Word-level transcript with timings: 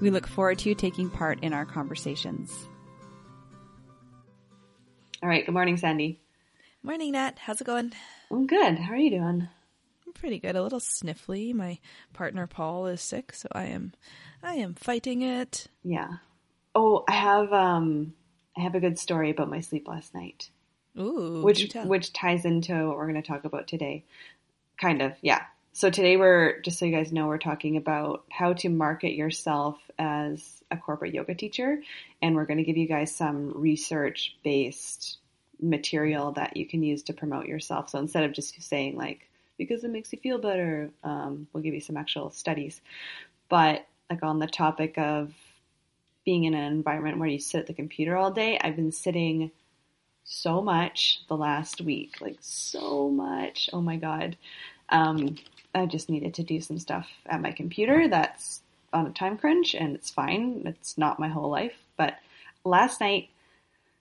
We 0.00 0.10
look 0.10 0.26
forward 0.26 0.58
to 0.60 0.68
you 0.68 0.74
taking 0.74 1.08
part 1.08 1.38
in 1.42 1.52
our 1.52 1.64
conversations. 1.64 2.52
All 5.22 5.28
right. 5.28 5.46
Good 5.46 5.52
morning, 5.52 5.76
Sandy. 5.76 6.20
Morning, 6.82 7.12
Nat. 7.12 7.38
How's 7.38 7.60
it 7.60 7.66
going? 7.66 7.92
I'm 8.30 8.46
good. 8.46 8.78
How 8.78 8.92
are 8.92 8.96
you 8.96 9.10
doing? 9.10 9.48
I'm 10.06 10.12
pretty 10.12 10.38
good. 10.38 10.56
A 10.56 10.62
little 10.62 10.80
sniffly. 10.80 11.54
My 11.54 11.78
partner 12.12 12.46
Paul 12.46 12.86
is 12.86 13.00
sick, 13.00 13.32
so 13.32 13.48
I 13.52 13.64
am 13.64 13.92
I 14.42 14.54
am 14.56 14.74
fighting 14.74 15.22
it. 15.22 15.68
Yeah. 15.82 16.08
Oh, 16.74 17.04
I 17.08 17.12
have 17.12 17.52
um 17.52 18.12
I 18.56 18.60
have 18.60 18.74
a 18.74 18.80
good 18.80 18.98
story 18.98 19.30
about 19.30 19.48
my 19.48 19.60
sleep 19.60 19.88
last 19.88 20.14
night. 20.14 20.50
Ooh, 20.98 21.42
which 21.42 21.74
which 21.84 22.12
ties 22.12 22.44
into 22.44 22.72
what 22.86 22.96
we're 22.96 23.10
going 23.10 23.20
to 23.20 23.26
talk 23.26 23.44
about 23.44 23.66
today. 23.66 24.04
Kind 24.80 25.02
of, 25.02 25.14
yeah. 25.22 25.42
So 25.76 25.90
today 25.90 26.16
we're 26.16 26.60
just 26.60 26.78
so 26.78 26.84
you 26.84 26.94
guys 26.94 27.12
know 27.12 27.26
we're 27.26 27.36
talking 27.36 27.76
about 27.76 28.22
how 28.30 28.52
to 28.52 28.68
market 28.68 29.14
yourself 29.14 29.76
as 29.98 30.62
a 30.70 30.76
corporate 30.76 31.12
yoga 31.12 31.34
teacher 31.34 31.82
and 32.22 32.36
we're 32.36 32.44
going 32.44 32.58
to 32.58 32.62
give 32.62 32.76
you 32.76 32.86
guys 32.86 33.12
some 33.12 33.52
research 33.56 34.36
based 34.44 35.18
material 35.60 36.30
that 36.30 36.56
you 36.56 36.64
can 36.64 36.84
use 36.84 37.02
to 37.02 37.12
promote 37.12 37.46
yourself. 37.46 37.90
So 37.90 37.98
instead 37.98 38.22
of 38.22 38.32
just 38.32 38.62
saying 38.62 38.96
like 38.96 39.28
because 39.58 39.82
it 39.82 39.90
makes 39.90 40.12
you 40.12 40.20
feel 40.20 40.38
better, 40.38 40.90
um, 41.02 41.48
we'll 41.52 41.64
give 41.64 41.74
you 41.74 41.80
some 41.80 41.96
actual 41.96 42.30
studies. 42.30 42.80
But 43.48 43.84
like 44.08 44.22
on 44.22 44.38
the 44.38 44.46
topic 44.46 44.96
of 44.96 45.34
being 46.24 46.44
in 46.44 46.54
an 46.54 46.72
environment 46.72 47.18
where 47.18 47.28
you 47.28 47.40
sit 47.40 47.58
at 47.58 47.66
the 47.66 47.74
computer 47.74 48.16
all 48.16 48.30
day, 48.30 48.60
I've 48.60 48.76
been 48.76 48.92
sitting 48.92 49.50
so 50.22 50.62
much 50.62 51.22
the 51.26 51.36
last 51.36 51.80
week, 51.80 52.20
like 52.20 52.36
so 52.38 53.10
much. 53.10 53.68
Oh 53.72 53.80
my 53.80 53.96
god. 53.96 54.36
Um, 54.90 55.36
I 55.74 55.86
just 55.86 56.08
needed 56.08 56.34
to 56.34 56.42
do 56.42 56.60
some 56.60 56.78
stuff 56.78 57.08
at 57.26 57.42
my 57.42 57.52
computer 57.52 58.08
that's 58.08 58.62
on 58.92 59.06
a 59.06 59.10
time 59.10 59.36
crunch 59.36 59.74
and 59.74 59.94
it's 59.94 60.10
fine. 60.10 60.62
It's 60.66 60.96
not 60.96 61.18
my 61.18 61.28
whole 61.28 61.50
life. 61.50 61.74
But 61.96 62.14
last 62.64 63.00
night, 63.00 63.28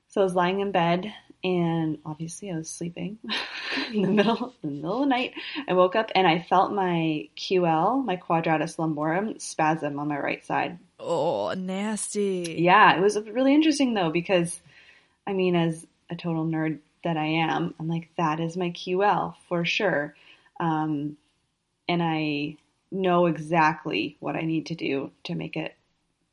so 0.09 0.21
I 0.21 0.23
was 0.23 0.35
lying 0.35 0.59
in 0.59 0.71
bed 0.71 1.11
and 1.43 1.97
obviously 2.05 2.51
I 2.51 2.55
was 2.55 2.69
sleeping 2.69 3.17
in 3.93 4.03
the 4.03 4.07
middle 4.07 4.53
in 4.63 4.69
the 4.69 4.75
middle 4.75 5.03
of 5.03 5.09
the 5.09 5.15
night. 5.15 5.33
I 5.67 5.73
woke 5.73 5.95
up 5.95 6.11
and 6.15 6.27
I 6.27 6.45
felt 6.47 6.71
my 6.71 7.27
QL, 7.35 8.05
my 8.05 8.15
quadratus 8.15 8.77
lumborum, 8.77 9.41
spasm 9.41 9.99
on 9.99 10.07
my 10.07 10.17
right 10.17 10.45
side. 10.45 10.77
Oh, 10.99 11.53
nasty. 11.53 12.55
Yeah, 12.59 12.95
it 12.95 13.01
was 13.01 13.19
really 13.19 13.53
interesting 13.53 13.93
though 13.93 14.11
because 14.11 14.61
I 15.27 15.33
mean 15.33 15.55
as 15.55 15.85
a 16.09 16.15
total 16.15 16.45
nerd 16.45 16.79
that 17.03 17.17
I 17.17 17.25
am, 17.25 17.73
I'm 17.79 17.89
like 17.89 18.09
that 18.17 18.39
is 18.39 18.55
my 18.55 18.69
QL 18.69 19.35
for 19.49 19.65
sure. 19.65 20.15
Um, 20.59 21.17
and 21.87 22.01
I 22.01 22.57
know 22.91 23.25
exactly 23.25 24.17
what 24.19 24.35
I 24.35 24.41
need 24.41 24.67
to 24.67 24.75
do 24.75 25.11
to 25.23 25.35
make 25.35 25.57
it 25.57 25.75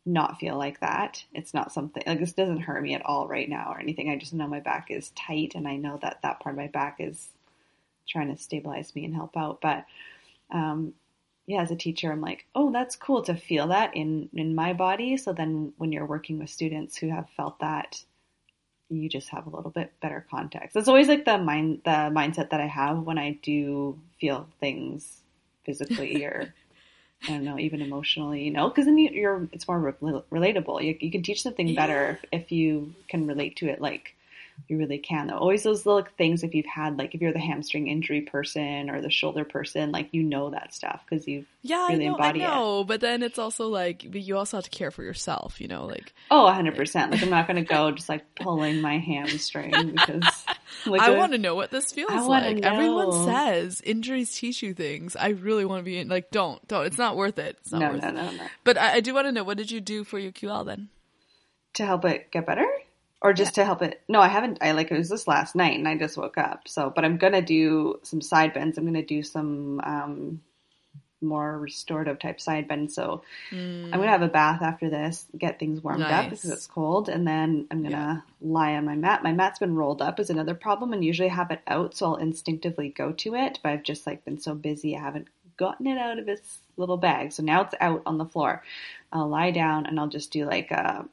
not 0.06 0.38
feel 0.38 0.56
like 0.56 0.80
that. 0.80 1.24
It's 1.32 1.54
not 1.54 1.72
something 1.72 2.02
like 2.06 2.20
this 2.20 2.32
doesn't 2.32 2.60
hurt 2.60 2.82
me 2.82 2.94
at 2.94 3.04
all 3.04 3.28
right 3.28 3.48
now 3.48 3.72
or 3.72 3.80
anything. 3.80 4.10
I 4.10 4.16
just 4.16 4.34
know 4.34 4.46
my 4.46 4.60
back 4.60 4.90
is 4.90 5.10
tight 5.10 5.52
and 5.54 5.68
I 5.68 5.76
know 5.76 5.98
that 6.02 6.20
that 6.22 6.40
part 6.40 6.54
of 6.54 6.58
my 6.58 6.68
back 6.68 6.96
is 6.98 7.28
trying 8.08 8.34
to 8.34 8.42
stabilize 8.42 8.94
me 8.94 9.04
and 9.04 9.14
help 9.14 9.36
out. 9.36 9.60
But 9.60 9.84
um, 10.50 10.94
yeah, 11.46 11.62
as 11.62 11.70
a 11.70 11.76
teacher, 11.76 12.10
I'm 12.10 12.20
like, 12.20 12.46
oh, 12.54 12.72
that's 12.72 12.96
cool 12.96 13.22
to 13.22 13.34
feel 13.34 13.68
that 13.68 13.94
in 13.94 14.28
in 14.34 14.54
my 14.54 14.72
body. 14.72 15.16
So 15.16 15.32
then 15.32 15.72
when 15.76 15.92
you're 15.92 16.06
working 16.06 16.38
with 16.38 16.50
students 16.50 16.96
who 16.96 17.08
have 17.08 17.28
felt 17.36 17.58
that, 17.60 18.02
you 18.88 19.08
just 19.08 19.28
have 19.28 19.46
a 19.46 19.50
little 19.50 19.70
bit 19.70 19.92
better 20.00 20.26
context. 20.30 20.76
It's 20.76 20.88
always 20.88 21.08
like 21.08 21.24
the 21.24 21.38
mind 21.38 21.82
the 21.84 22.10
mindset 22.10 22.50
that 22.50 22.60
I 22.60 22.66
have 22.66 23.00
when 23.00 23.18
I 23.18 23.38
do 23.42 23.98
feel 24.18 24.48
things 24.60 25.19
physically 25.70 26.24
or 26.24 26.52
I 27.22 27.32
don't 27.32 27.44
know, 27.44 27.58
even 27.58 27.82
emotionally, 27.82 28.42
you 28.44 28.50
know, 28.50 28.68
because 28.68 28.86
then 28.86 28.96
you, 28.96 29.28
are 29.28 29.48
it's 29.52 29.68
more 29.68 29.78
re- 29.78 30.22
relatable. 30.32 30.82
You, 30.82 30.96
you 30.98 31.10
can 31.10 31.22
teach 31.22 31.42
something 31.42 31.68
yeah. 31.68 31.80
better 31.80 32.18
if, 32.32 32.42
if 32.44 32.52
you 32.52 32.94
can 33.08 33.26
relate 33.26 33.56
to 33.56 33.68
it 33.68 33.80
like 33.80 34.16
you 34.68 34.78
really 34.78 34.98
can. 34.98 35.26
Though. 35.26 35.38
Always 35.38 35.62
those 35.62 35.86
little 35.86 36.06
things 36.16 36.42
if 36.42 36.54
you've 36.54 36.66
had 36.66 36.98
like 36.98 37.14
if 37.14 37.20
you're 37.20 37.32
the 37.32 37.38
hamstring 37.38 37.88
injury 37.88 38.22
person 38.22 38.90
or 38.90 39.00
the 39.00 39.10
shoulder 39.10 39.44
person, 39.44 39.92
like 39.92 40.08
you 40.12 40.22
know 40.22 40.50
that 40.50 40.74
stuff 40.74 41.04
because 41.08 41.26
you've 41.26 41.46
yeah, 41.62 41.88
really 41.88 42.08
I 42.08 42.10
know, 42.10 42.16
I 42.18 42.32
know. 42.32 42.80
it. 42.80 42.86
But 42.86 43.00
then 43.00 43.22
it's 43.22 43.38
also 43.38 43.68
like, 43.68 44.06
but 44.10 44.20
you 44.20 44.36
also 44.36 44.56
have 44.56 44.64
to 44.64 44.70
care 44.70 44.90
for 44.90 45.02
yourself, 45.02 45.60
you 45.60 45.68
know, 45.68 45.86
like 45.86 46.12
oh, 46.30 46.50
hundred 46.50 46.76
percent. 46.76 47.12
Like 47.12 47.22
I'm 47.22 47.30
not 47.30 47.46
gonna 47.46 47.64
go 47.64 47.90
just 47.90 48.08
like 48.08 48.34
pulling 48.34 48.80
my 48.80 48.98
hamstring 48.98 49.72
because 49.92 50.44
like 50.86 51.00
I 51.00 51.10
want 51.10 51.32
to 51.32 51.38
know 51.38 51.54
what 51.54 51.70
this 51.70 51.92
feels 51.92 52.26
like. 52.26 52.56
Know. 52.56 52.68
Everyone 52.68 53.26
says 53.26 53.80
injuries 53.82 54.34
teach 54.34 54.62
you 54.62 54.74
things. 54.74 55.16
I 55.16 55.28
really 55.28 55.64
want 55.64 55.80
to 55.80 55.84
be 55.84 55.98
in, 55.98 56.08
like, 56.08 56.30
don't, 56.30 56.66
don't. 56.68 56.86
It's 56.86 56.98
not 56.98 57.16
worth 57.16 57.38
it. 57.38 57.56
It's 57.60 57.72
not 57.72 57.80
no, 57.80 57.92
worth 57.92 58.02
no, 58.02 58.08
it. 58.08 58.12
No, 58.14 58.30
no, 58.30 58.46
But 58.64 58.78
I, 58.78 58.94
I 58.94 59.00
do 59.00 59.14
want 59.14 59.26
to 59.26 59.32
know 59.32 59.44
what 59.44 59.56
did 59.56 59.70
you 59.70 59.80
do 59.80 60.04
for 60.04 60.18
your 60.18 60.32
QL 60.32 60.64
then? 60.64 60.88
To 61.74 61.86
help 61.86 62.04
it 62.04 62.30
get 62.30 62.46
better 62.46 62.66
or 63.22 63.32
just 63.32 63.56
yeah. 63.56 63.62
to 63.62 63.66
help 63.66 63.82
it 63.82 64.02
no 64.08 64.20
i 64.20 64.28
haven't 64.28 64.58
i 64.60 64.72
like 64.72 64.90
it 64.90 64.96
was 64.96 65.08
this 65.08 65.28
last 65.28 65.54
night 65.54 65.78
and 65.78 65.88
i 65.88 65.96
just 65.96 66.16
woke 66.16 66.38
up 66.38 66.66
so 66.66 66.90
but 66.94 67.04
i'm 67.04 67.16
gonna 67.16 67.42
do 67.42 67.98
some 68.02 68.20
side 68.20 68.52
bends 68.52 68.78
i'm 68.78 68.84
gonna 68.84 69.02
do 69.02 69.22
some 69.22 69.80
um, 69.84 70.40
more 71.22 71.58
restorative 71.58 72.18
type 72.18 72.40
side 72.40 72.66
bends 72.66 72.94
so 72.94 73.22
mm. 73.50 73.84
i'm 73.84 73.90
gonna 73.90 74.08
have 74.08 74.22
a 74.22 74.28
bath 74.28 74.62
after 74.62 74.88
this 74.88 75.26
get 75.36 75.58
things 75.58 75.82
warmed 75.82 76.00
nice. 76.00 76.24
up 76.24 76.30
because 76.30 76.50
it's 76.50 76.66
cold 76.66 77.08
and 77.08 77.26
then 77.26 77.66
i'm 77.70 77.82
gonna 77.82 78.24
yeah. 78.40 78.48
lie 78.48 78.74
on 78.74 78.84
my 78.86 78.94
mat 78.94 79.22
my 79.22 79.32
mat's 79.32 79.58
been 79.58 79.74
rolled 79.74 80.00
up 80.00 80.18
is 80.18 80.30
another 80.30 80.54
problem 80.54 80.92
and 80.92 81.04
usually 81.04 81.28
I 81.28 81.34
have 81.34 81.50
it 81.50 81.60
out 81.66 81.94
so 81.94 82.06
i'll 82.06 82.16
instinctively 82.16 82.88
go 82.88 83.12
to 83.12 83.34
it 83.34 83.58
but 83.62 83.70
i've 83.70 83.82
just 83.82 84.06
like 84.06 84.24
been 84.24 84.40
so 84.40 84.54
busy 84.54 84.96
i 84.96 85.00
haven't 85.00 85.28
gotten 85.58 85.86
it 85.86 85.98
out 85.98 86.18
of 86.18 86.26
its 86.26 86.60
little 86.78 86.96
bag 86.96 87.32
so 87.32 87.42
now 87.42 87.60
it's 87.60 87.74
out 87.80 88.02
on 88.06 88.16
the 88.16 88.24
floor 88.24 88.62
i'll 89.12 89.28
lie 89.28 89.50
down 89.50 89.84
and 89.84 90.00
i'll 90.00 90.08
just 90.08 90.32
do 90.32 90.46
like 90.46 90.70
a 90.70 91.04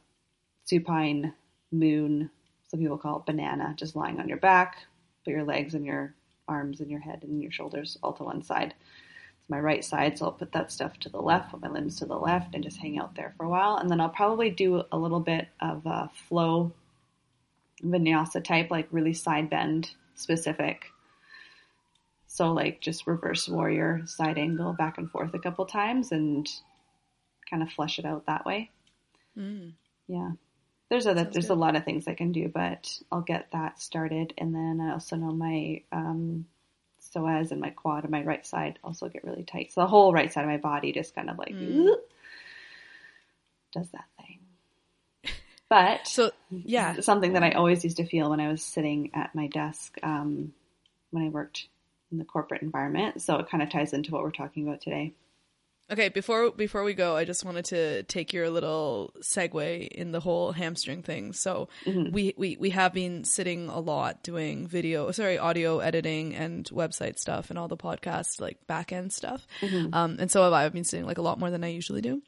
supine 0.63 1.33
moon. 1.71 2.29
Some 2.67 2.79
people 2.79 2.97
call 2.97 3.19
it 3.19 3.25
banana, 3.25 3.73
just 3.77 3.95
lying 3.95 4.19
on 4.19 4.27
your 4.27 4.37
back, 4.37 4.77
put 5.23 5.31
your 5.31 5.43
legs 5.43 5.73
and 5.73 5.85
your 5.85 6.15
arms 6.47 6.79
and 6.79 6.89
your 6.89 6.99
head 6.99 7.23
and 7.23 7.41
your 7.41 7.51
shoulders 7.51 7.97
all 8.01 8.13
to 8.13 8.23
one 8.23 8.43
side. 8.43 8.73
It's 9.39 9.49
my 9.49 9.59
right 9.59 9.83
side, 9.83 10.17
so 10.17 10.25
I'll 10.25 10.31
put 10.31 10.51
that 10.53 10.71
stuff 10.71 10.97
to 10.99 11.09
the 11.09 11.21
left, 11.21 11.51
put 11.51 11.61
my 11.61 11.69
limbs 11.69 11.99
to 11.99 12.05
the 12.05 12.17
left, 12.17 12.55
and 12.55 12.63
just 12.63 12.77
hang 12.77 12.99
out 12.99 13.15
there 13.15 13.33
for 13.37 13.45
a 13.45 13.49
while. 13.49 13.77
And 13.77 13.89
then 13.89 14.01
I'll 14.01 14.09
probably 14.09 14.49
do 14.49 14.83
a 14.91 14.97
little 14.97 15.19
bit 15.19 15.47
of 15.61 15.85
a 15.85 16.09
flow 16.27 16.73
vinyasa 17.83 18.43
type, 18.43 18.71
like 18.71 18.87
really 18.91 19.13
side 19.13 19.49
bend 19.49 19.91
specific. 20.15 20.85
So 22.27 22.51
like 22.51 22.81
just 22.81 23.07
reverse 23.07 23.47
warrior, 23.47 24.01
side 24.05 24.37
angle, 24.37 24.73
back 24.73 24.97
and 24.97 25.09
forth 25.09 25.33
a 25.33 25.39
couple 25.39 25.65
times, 25.65 26.11
and 26.11 26.47
kind 27.49 27.63
of 27.63 27.71
flesh 27.71 27.99
it 27.99 28.05
out 28.05 28.25
that 28.25 28.45
way. 28.45 28.71
Mm. 29.37 29.73
Yeah. 30.07 30.31
There's 30.89 31.05
a 31.05 31.15
Sounds 31.15 31.33
there's 31.33 31.47
good. 31.47 31.53
a 31.53 31.59
lot 31.59 31.75
of 31.75 31.83
things 31.83 32.07
I 32.07 32.13
can 32.13 32.31
do, 32.31 32.47
but 32.47 33.01
I'll 33.11 33.21
get 33.21 33.51
that 33.51 33.81
started, 33.81 34.33
and 34.37 34.55
then 34.55 34.79
I 34.81 34.93
also 34.93 35.15
know 35.15 35.31
my 35.31 35.81
um, 35.91 36.45
psoas 37.01 37.51
and 37.51 37.61
my 37.61 37.71
quad 37.71 38.03
and 38.03 38.11
my 38.11 38.23
right 38.23 38.45
side 38.45 38.79
also 38.83 39.09
get 39.09 39.23
really 39.23 39.43
tight. 39.43 39.73
So 39.73 39.81
the 39.81 39.87
whole 39.87 40.13
right 40.13 40.31
side 40.31 40.43
of 40.43 40.49
my 40.49 40.57
body 40.57 40.91
just 40.91 41.15
kind 41.15 41.29
of 41.29 41.37
like 41.37 41.53
mm. 41.53 41.93
does 43.73 43.89
that 43.89 44.05
thing. 44.17 44.39
But 45.69 46.07
so 46.07 46.31
yeah, 46.49 47.01
something 47.01 47.33
that 47.33 47.43
I 47.43 47.51
always 47.51 47.83
used 47.83 47.97
to 47.97 48.05
feel 48.05 48.29
when 48.29 48.39
I 48.39 48.47
was 48.47 48.63
sitting 48.63 49.11
at 49.13 49.35
my 49.35 49.47
desk 49.47 49.97
um, 50.01 50.53
when 51.11 51.25
I 51.25 51.29
worked 51.29 51.67
in 52.09 52.19
the 52.19 52.23
corporate 52.23 52.61
environment. 52.61 53.21
So 53.21 53.35
it 53.37 53.49
kind 53.49 53.61
of 53.61 53.69
ties 53.69 53.91
into 53.91 54.11
what 54.11 54.23
we're 54.23 54.31
talking 54.31 54.65
about 54.65 54.79
today. 54.79 55.13
Okay, 55.89 56.09
before 56.09 56.51
before 56.51 56.83
we 56.83 56.93
go, 56.93 57.15
I 57.15 57.23
just 57.23 57.45
wanted 57.45 57.65
to 57.65 58.03
take 58.03 58.33
your 58.33 58.49
little 58.49 59.13
segue 59.21 59.87
in 59.87 60.11
the 60.11 60.19
whole 60.19 60.51
hamstring 60.51 61.01
thing. 61.01 61.31
So 61.31 61.69
mm-hmm. 61.85 62.11
we, 62.11 62.33
we 62.35 62.57
we 62.59 62.69
have 62.71 62.93
been 62.93 63.23
sitting 63.23 63.69
a 63.69 63.79
lot 63.79 64.21
doing 64.21 64.67
video, 64.67 65.09
sorry, 65.11 65.37
audio 65.37 65.79
editing 65.79 66.35
and 66.35 66.65
website 66.71 67.17
stuff 67.19 67.49
and 67.49 67.57
all 67.57 67.69
the 67.69 67.77
podcast 67.77 68.41
like 68.41 68.67
back 68.67 68.91
end 68.91 69.13
stuff. 69.13 69.47
Mm-hmm. 69.61 69.93
Um, 69.93 70.17
and 70.19 70.29
so 70.29 70.43
have 70.43 70.51
I. 70.51 70.65
I've 70.65 70.73
been 70.73 70.83
sitting 70.83 71.05
like 71.05 71.19
a 71.19 71.21
lot 71.21 71.39
more 71.39 71.49
than 71.49 71.63
I 71.63 71.69
usually 71.69 72.01
do. 72.01 72.21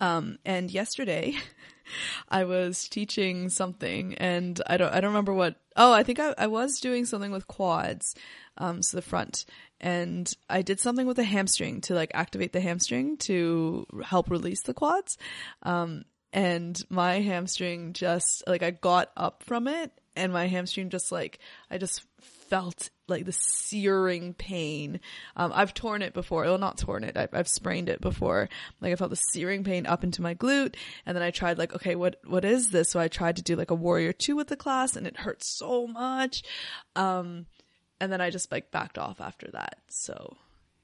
Um, 0.00 0.38
and 0.46 0.70
yesterday, 0.70 1.36
I 2.30 2.44
was 2.44 2.88
teaching 2.88 3.50
something, 3.50 4.14
and 4.14 4.58
I 4.66 4.78
don't 4.78 4.92
I 4.94 5.02
don't 5.02 5.10
remember 5.10 5.34
what. 5.34 5.56
Oh, 5.76 5.92
I 5.92 6.02
think 6.02 6.18
I 6.18 6.34
I 6.38 6.46
was 6.46 6.80
doing 6.80 7.04
something 7.04 7.30
with 7.30 7.46
quads 7.46 8.14
um, 8.60 8.82
so 8.82 8.96
the 8.96 9.02
front. 9.02 9.44
And 9.80 10.32
I 10.48 10.62
did 10.62 10.78
something 10.78 11.06
with 11.06 11.16
the 11.16 11.24
hamstring 11.24 11.80
to 11.82 11.94
like 11.94 12.12
activate 12.14 12.52
the 12.52 12.60
hamstring 12.60 13.16
to 13.18 13.86
help 14.04 14.30
release 14.30 14.62
the 14.62 14.74
quads. 14.74 15.16
Um, 15.62 16.04
and 16.32 16.80
my 16.88 17.20
hamstring 17.20 17.92
just 17.92 18.44
like 18.46 18.62
I 18.62 18.70
got 18.70 19.10
up 19.16 19.42
from 19.42 19.66
it 19.66 19.90
and 20.14 20.32
my 20.32 20.46
hamstring 20.46 20.90
just 20.90 21.10
like 21.10 21.40
I 21.70 21.78
just 21.78 22.02
felt 22.20 22.90
like 23.08 23.24
the 23.24 23.32
searing 23.32 24.34
pain. 24.34 25.00
Um, 25.34 25.50
I've 25.54 25.74
torn 25.74 26.02
it 26.02 26.14
before. 26.14 26.44
Well, 26.44 26.58
not 26.58 26.78
torn 26.78 27.02
it. 27.02 27.16
I've, 27.16 27.32
I've 27.32 27.48
sprained 27.48 27.88
it 27.88 28.00
before. 28.00 28.48
Like 28.80 28.92
I 28.92 28.96
felt 28.96 29.10
the 29.10 29.16
searing 29.16 29.64
pain 29.64 29.86
up 29.86 30.04
into 30.04 30.22
my 30.22 30.34
glute, 30.34 30.76
and 31.06 31.16
then 31.16 31.22
I 31.22 31.30
tried 31.30 31.58
like, 31.58 31.74
okay, 31.74 31.94
what 31.96 32.20
what 32.26 32.44
is 32.44 32.70
this? 32.70 32.90
So 32.90 33.00
I 33.00 33.08
tried 33.08 33.36
to 33.36 33.42
do 33.42 33.56
like 33.56 33.70
a 33.70 33.74
warrior 33.74 34.12
two 34.12 34.36
with 34.36 34.48
the 34.48 34.56
class, 34.56 34.94
and 34.94 35.06
it 35.06 35.16
hurt 35.16 35.42
so 35.42 35.86
much. 35.86 36.42
Um, 36.94 37.46
and 38.00 38.12
then 38.12 38.20
I 38.20 38.30
just 38.30 38.50
like 38.50 38.70
backed 38.70 38.98
off 38.98 39.20
after 39.20 39.48
that. 39.52 39.78
So 39.88 40.36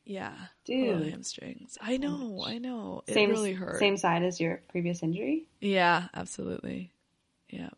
yeah, 0.05 0.35
Dude. 0.65 0.89
Oh, 0.89 1.11
hamstrings. 1.11 1.77
I 1.81 1.97
know, 1.97 2.45
I 2.47 2.59
know. 2.59 3.03
It 3.09 3.15
Same, 3.15 3.31
really 3.31 3.53
hurt. 3.53 3.81
Same 3.81 3.97
side 3.97 4.23
as 4.23 4.41
your 4.41 4.63
previous 4.69 5.03
injury. 5.03 5.47
Yeah, 5.61 6.05
absolutely. 6.15 6.93
Yeah. 7.49 7.71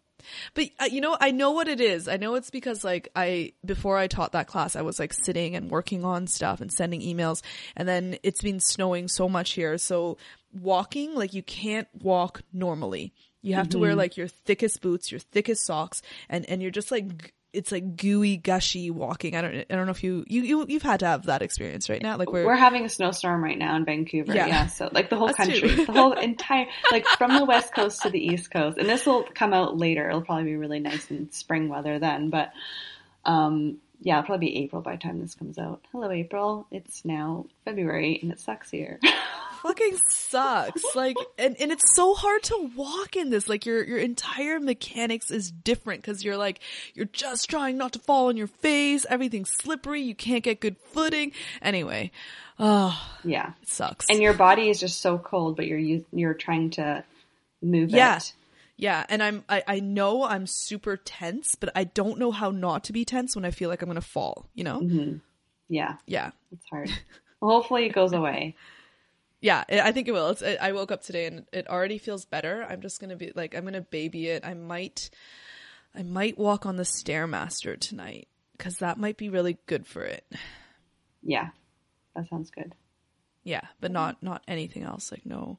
But 0.52 0.68
uh, 0.78 0.88
you 0.90 1.00
know, 1.00 1.16
I 1.18 1.30
know 1.30 1.52
what 1.52 1.68
it 1.68 1.80
is. 1.80 2.06
I 2.06 2.16
know 2.16 2.34
it's 2.34 2.50
because 2.50 2.84
like 2.84 3.08
I 3.16 3.52
before 3.64 3.96
I 3.96 4.08
taught 4.08 4.32
that 4.32 4.46
class, 4.46 4.76
I 4.76 4.82
was 4.82 4.98
like 4.98 5.12
sitting 5.12 5.54
and 5.54 5.70
working 5.70 6.04
on 6.04 6.26
stuff 6.26 6.60
and 6.60 6.70
sending 6.70 7.00
emails, 7.00 7.40
and 7.76 7.88
then 7.88 8.18
it's 8.22 8.42
been 8.42 8.60
snowing 8.60 9.08
so 9.08 9.28
much 9.28 9.52
here, 9.52 9.78
so 9.78 10.18
walking 10.52 11.14
like 11.14 11.34
you 11.34 11.42
can't 11.42 11.88
walk 12.02 12.42
normally. 12.52 13.14
You 13.40 13.54
have 13.54 13.68
to 13.70 13.78
wear 13.78 13.94
like 13.94 14.16
your 14.16 14.28
thickest 14.28 14.82
boots, 14.82 15.10
your 15.10 15.20
thickest 15.20 15.64
socks, 15.64 16.02
and 16.28 16.44
and 16.50 16.60
you're 16.60 16.72
just 16.72 16.90
like 16.90 17.32
it's 17.52 17.72
like 17.72 17.96
gooey, 17.96 18.36
gushy 18.36 18.90
walking. 18.90 19.34
I 19.34 19.40
don't 19.40 19.54
I 19.70 19.74
don't 19.74 19.86
know 19.86 19.92
if 19.92 20.04
you 20.04 20.24
you, 20.26 20.42
you 20.42 20.66
you've 20.68 20.82
had 20.82 21.00
to 21.00 21.06
have 21.06 21.26
that 21.26 21.40
experience 21.40 21.88
right 21.88 22.02
now. 22.02 22.16
Like 22.16 22.30
where 22.30 22.44
We're 22.44 22.56
having 22.56 22.84
a 22.84 22.88
snowstorm 22.88 23.42
right 23.42 23.58
now 23.58 23.76
in 23.76 23.84
Vancouver. 23.84 24.34
Yeah. 24.34 24.46
Yeah. 24.46 24.66
so 24.66 24.90
like 24.92 25.08
the 25.08 25.16
whole 25.16 25.30
Us 25.30 25.36
country, 25.36 25.68
the 25.84 25.92
whole 25.92 26.12
entire, 26.12 26.66
like 26.92 27.06
from 27.06 27.34
the 27.34 27.44
west 27.44 27.74
coast 27.74 28.02
to 28.02 28.10
the 28.10 28.20
east 28.20 28.50
coast. 28.50 28.76
And 28.78 28.88
this 28.88 29.06
will 29.06 29.24
come 29.34 29.54
out 29.54 29.78
later. 29.78 30.08
It'll 30.08 30.22
probably 30.22 30.44
be 30.44 30.56
really 30.56 30.80
nice 30.80 31.10
and 31.10 31.32
spring 31.32 31.68
weather 31.68 31.98
then. 31.98 32.30
But, 32.30 32.52
um, 33.24 33.78
yeah, 34.00 34.18
it'll 34.18 34.26
probably 34.26 34.46
be 34.48 34.56
April 34.58 34.82
by 34.82 34.92
the 34.92 35.02
time 35.02 35.20
this 35.20 35.34
comes 35.34 35.58
out. 35.58 35.80
Hello, 35.92 36.10
April. 36.10 36.66
It's 36.70 37.04
now 37.04 37.46
February 37.64 38.18
and 38.22 38.30
it 38.32 38.40
sucks 38.40 38.70
here. 38.70 39.00
fucking 39.62 39.98
sucks. 40.10 40.82
Like, 40.94 41.16
and, 41.36 41.56
and 41.60 41.72
it's 41.72 41.94
so 41.96 42.14
hard 42.14 42.42
to 42.44 42.70
walk 42.76 43.16
in 43.16 43.30
this. 43.30 43.48
Like, 43.48 43.66
your 43.66 43.82
your 43.84 43.98
entire 43.98 44.60
mechanics 44.60 45.30
is 45.30 45.50
different 45.50 46.02
because 46.02 46.24
you're 46.24 46.36
like 46.36 46.60
you're 46.94 47.06
just 47.06 47.50
trying 47.50 47.76
not 47.76 47.92
to 47.94 47.98
fall 47.98 48.28
on 48.28 48.36
your 48.36 48.46
face. 48.46 49.04
Everything's 49.08 49.50
slippery. 49.50 50.02
You 50.02 50.14
can't 50.14 50.44
get 50.44 50.60
good 50.60 50.76
footing. 50.92 51.32
Anyway, 51.60 52.12
oh, 52.58 52.96
yeah. 53.24 53.52
it 53.62 53.68
sucks. 53.68 54.06
And 54.08 54.20
your 54.22 54.34
body 54.34 54.68
is 54.70 54.78
just 54.80 55.00
so 55.00 55.18
cold, 55.18 55.56
but 55.56 55.66
you're, 55.66 56.00
you're 56.12 56.34
trying 56.34 56.70
to 56.70 57.02
move 57.60 57.90
Yeah. 57.90 58.18
it. 58.18 58.32
Yeah, 58.78 59.04
and 59.08 59.22
I'm 59.22 59.44
I, 59.48 59.62
I 59.66 59.80
know 59.80 60.22
I'm 60.22 60.46
super 60.46 60.96
tense, 60.96 61.56
but 61.56 61.70
I 61.74 61.84
don't 61.84 62.18
know 62.18 62.30
how 62.30 62.50
not 62.50 62.84
to 62.84 62.92
be 62.92 63.04
tense 63.04 63.36
when 63.36 63.44
I 63.44 63.50
feel 63.50 63.68
like 63.68 63.82
I'm 63.82 63.88
gonna 63.88 64.00
fall. 64.00 64.48
You 64.54 64.64
know? 64.64 64.80
Mm-hmm. 64.80 65.16
Yeah. 65.68 65.96
Yeah. 66.06 66.30
It's 66.52 66.64
hard. 66.70 66.90
Well, 67.40 67.50
hopefully 67.60 67.86
it 67.86 67.92
goes 67.92 68.12
away. 68.12 68.56
Yeah, 69.40 69.62
I 69.68 69.92
think 69.92 70.08
it 70.08 70.12
will. 70.12 70.30
It's, 70.30 70.42
I 70.42 70.72
woke 70.72 70.90
up 70.90 71.02
today 71.02 71.26
and 71.26 71.46
it 71.52 71.68
already 71.68 71.98
feels 71.98 72.24
better. 72.24 72.66
I'm 72.68 72.80
just 72.80 73.00
gonna 73.00 73.16
be 73.16 73.32
like, 73.34 73.54
I'm 73.54 73.64
gonna 73.64 73.80
baby 73.80 74.28
it. 74.28 74.44
I 74.44 74.54
might, 74.54 75.10
I 75.94 76.02
might 76.02 76.38
walk 76.38 76.66
on 76.66 76.76
the 76.76 76.82
stairmaster 76.82 77.78
tonight 77.78 78.26
because 78.56 78.78
that 78.78 78.98
might 78.98 79.16
be 79.16 79.28
really 79.28 79.58
good 79.66 79.86
for 79.86 80.02
it. 80.04 80.24
Yeah. 81.22 81.50
That 82.16 82.28
sounds 82.28 82.50
good. 82.50 82.74
Yeah, 83.44 83.62
but 83.80 83.92
not 83.92 84.22
not 84.22 84.42
anything 84.48 84.82
else. 84.82 85.10
Like 85.12 85.24
no, 85.24 85.58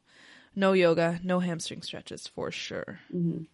no 0.56 0.74
yoga, 0.74 1.19
no 1.24 1.40
hamstring 1.40 1.81
stretches 1.81 2.28
for 2.28 2.51
sure. 2.51 3.00
Um, 3.13 3.50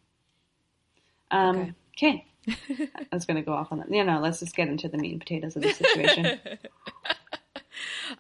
Okay. 1.31 1.74
okay. 1.97 2.25
I 3.12 3.15
was 3.15 3.25
going 3.25 3.38
to 3.38 3.42
go 3.44 3.53
off 3.53 3.71
on 3.71 3.80
that. 3.80 3.92
You 3.92 4.03
no, 4.03 4.19
let's 4.19 4.39
just 4.39 4.56
get 4.56 4.68
into 4.68 4.88
the 4.88 4.97
meat 4.97 5.12
and 5.12 5.19
potatoes 5.19 5.56
of 5.56 5.63
the 5.63 5.71
situation. 5.71 6.39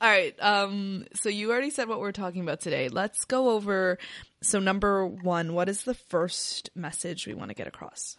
All 0.01 0.09
right. 0.09 0.33
Um. 0.41 1.05
So 1.13 1.29
you 1.29 1.51
already 1.51 1.69
said 1.69 1.87
what 1.87 1.99
we're 1.99 2.11
talking 2.11 2.41
about 2.41 2.59
today. 2.59 2.89
Let's 2.89 3.25
go 3.25 3.51
over. 3.51 3.99
So 4.41 4.59
number 4.59 5.05
one, 5.05 5.53
what 5.53 5.69
is 5.69 5.83
the 5.83 5.93
first 5.93 6.69
message 6.75 7.27
we 7.27 7.33
want 7.35 7.49
to 7.49 7.55
get 7.55 7.67
across? 7.67 8.17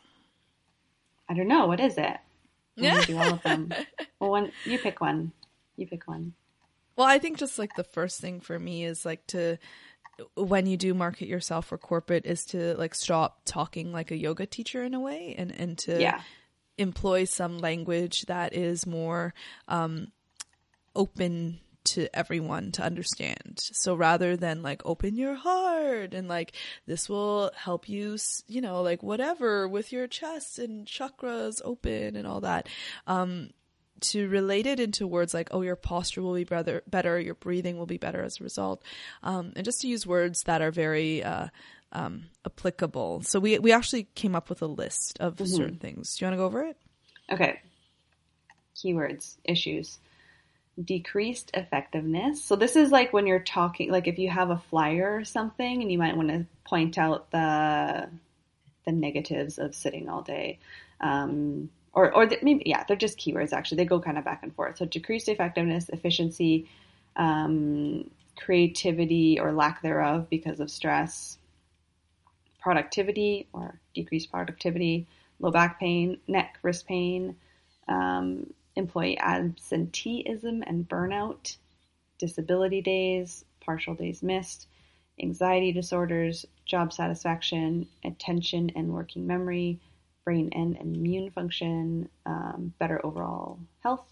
I 1.28 1.34
don't 1.34 1.48
know. 1.48 1.66
What 1.66 1.80
is 1.80 1.98
it? 1.98 2.16
Want 2.78 3.06
do 3.06 3.18
all 3.18 3.32
of 3.34 3.42
them. 3.42 3.72
Well, 4.20 4.30
one, 4.30 4.52
you 4.64 4.78
pick 4.78 5.00
one. 5.00 5.32
You 5.76 5.86
pick 5.86 6.06
one. 6.06 6.34
Well, 6.94 7.06
I 7.06 7.18
think 7.18 7.38
just 7.38 7.58
like 7.58 7.74
the 7.74 7.84
first 7.84 8.20
thing 8.20 8.40
for 8.40 8.58
me 8.58 8.84
is 8.84 9.04
like 9.06 9.26
to 9.28 9.56
when 10.34 10.66
you 10.66 10.76
do 10.76 10.94
market 10.94 11.28
yourself 11.28 11.66
for 11.66 11.78
corporate 11.78 12.26
is 12.26 12.44
to 12.46 12.74
like 12.76 12.94
stop 12.94 13.40
talking 13.44 13.92
like 13.92 14.10
a 14.10 14.16
yoga 14.16 14.46
teacher 14.46 14.82
in 14.82 14.94
a 14.94 15.00
way 15.00 15.34
and 15.36 15.52
and 15.52 15.76
to 15.78 16.00
Yeah. 16.00 16.20
employ 16.78 17.24
some 17.24 17.58
language 17.58 18.22
that 18.26 18.54
is 18.54 18.86
more 18.86 19.34
um 19.68 20.08
open 20.94 21.60
to 21.84 22.08
everyone 22.16 22.72
to 22.72 22.82
understand. 22.82 23.58
So 23.58 23.94
rather 23.94 24.36
than 24.36 24.62
like 24.62 24.82
open 24.84 25.16
your 25.16 25.36
heart 25.36 26.14
and 26.14 26.26
like 26.26 26.52
this 26.86 27.08
will 27.08 27.52
help 27.54 27.88
you, 27.88 28.16
you 28.48 28.60
know, 28.60 28.82
like 28.82 29.04
whatever 29.04 29.68
with 29.68 29.92
your 29.92 30.08
chest 30.08 30.58
and 30.58 30.84
chakras 30.86 31.60
open 31.64 32.16
and 32.16 32.26
all 32.26 32.40
that. 32.40 32.68
Um 33.06 33.50
to 34.00 34.28
relate 34.28 34.66
it 34.66 34.80
into 34.80 35.06
words 35.06 35.34
like 35.34 35.48
oh 35.52 35.62
your 35.62 35.76
posture 35.76 36.22
will 36.22 36.34
be 36.34 36.44
better 36.44 36.82
better 36.86 37.18
your 37.18 37.34
breathing 37.34 37.78
will 37.78 37.86
be 37.86 37.98
better 37.98 38.22
as 38.22 38.40
a 38.40 38.44
result 38.44 38.82
um, 39.22 39.52
and 39.56 39.64
just 39.64 39.80
to 39.80 39.88
use 39.88 40.06
words 40.06 40.42
that 40.44 40.62
are 40.62 40.70
very 40.70 41.22
uh, 41.22 41.48
um, 41.92 42.24
applicable 42.44 43.22
so 43.22 43.40
we 43.40 43.58
we 43.58 43.72
actually 43.72 44.04
came 44.14 44.34
up 44.34 44.48
with 44.48 44.62
a 44.62 44.66
list 44.66 45.18
of 45.20 45.38
certain 45.46 45.78
things 45.78 46.16
do 46.16 46.24
you 46.24 46.26
want 46.28 46.34
to 46.34 46.38
go 46.38 46.46
over 46.46 46.64
it 46.64 46.76
Okay. 47.30 47.60
Keywords, 48.76 49.36
issues. 49.44 49.98
Decreased 50.82 51.50
effectiveness. 51.54 52.44
So 52.44 52.56
this 52.56 52.76
is 52.76 52.90
like 52.90 53.12
when 53.12 53.26
you're 53.26 53.40
talking, 53.40 53.90
like 53.90 54.06
if 54.06 54.18
you 54.18 54.28
have 54.28 54.50
a 54.50 54.62
flyer 54.70 55.16
or 55.16 55.24
something, 55.24 55.82
and 55.82 55.90
you 55.90 55.98
might 55.98 56.16
want 56.16 56.28
to 56.28 56.46
point 56.64 56.98
out 56.98 57.30
the 57.30 58.08
the 58.84 58.92
negatives 58.92 59.58
of 59.58 59.74
sitting 59.74 60.08
all 60.08 60.22
day. 60.22 60.58
Um, 61.00 61.70
or, 61.96 62.12
or 62.14 62.26
the, 62.26 62.38
maybe, 62.42 62.62
yeah, 62.66 62.84
they're 62.86 62.94
just 62.94 63.18
keywords 63.18 63.54
actually. 63.54 63.78
They 63.78 63.86
go 63.86 63.98
kind 63.98 64.18
of 64.18 64.24
back 64.24 64.40
and 64.42 64.54
forth. 64.54 64.76
So 64.76 64.84
decreased 64.84 65.30
effectiveness, 65.30 65.88
efficiency, 65.88 66.68
um, 67.16 68.10
creativity 68.36 69.40
or 69.40 69.50
lack 69.52 69.80
thereof 69.80 70.28
because 70.28 70.60
of 70.60 70.70
stress, 70.70 71.38
productivity 72.60 73.48
or 73.54 73.80
decreased 73.94 74.30
productivity, 74.30 75.06
low 75.40 75.50
back 75.50 75.80
pain, 75.80 76.18
neck, 76.28 76.58
wrist 76.62 76.86
pain, 76.86 77.34
um, 77.88 78.52
employee 78.76 79.18
absenteeism 79.18 80.62
and 80.66 80.86
burnout, 80.86 81.56
disability 82.18 82.82
days, 82.82 83.46
partial 83.60 83.94
days 83.94 84.22
missed, 84.22 84.68
anxiety 85.18 85.72
disorders, 85.72 86.44
job 86.66 86.92
satisfaction, 86.92 87.88
attention 88.04 88.70
and 88.76 88.92
working 88.92 89.26
memory, 89.26 89.80
brain 90.26 90.50
and 90.52 90.76
immune 90.76 91.30
function, 91.30 92.10
um, 92.26 92.74
better 92.78 93.00
overall 93.06 93.58
health. 93.82 94.04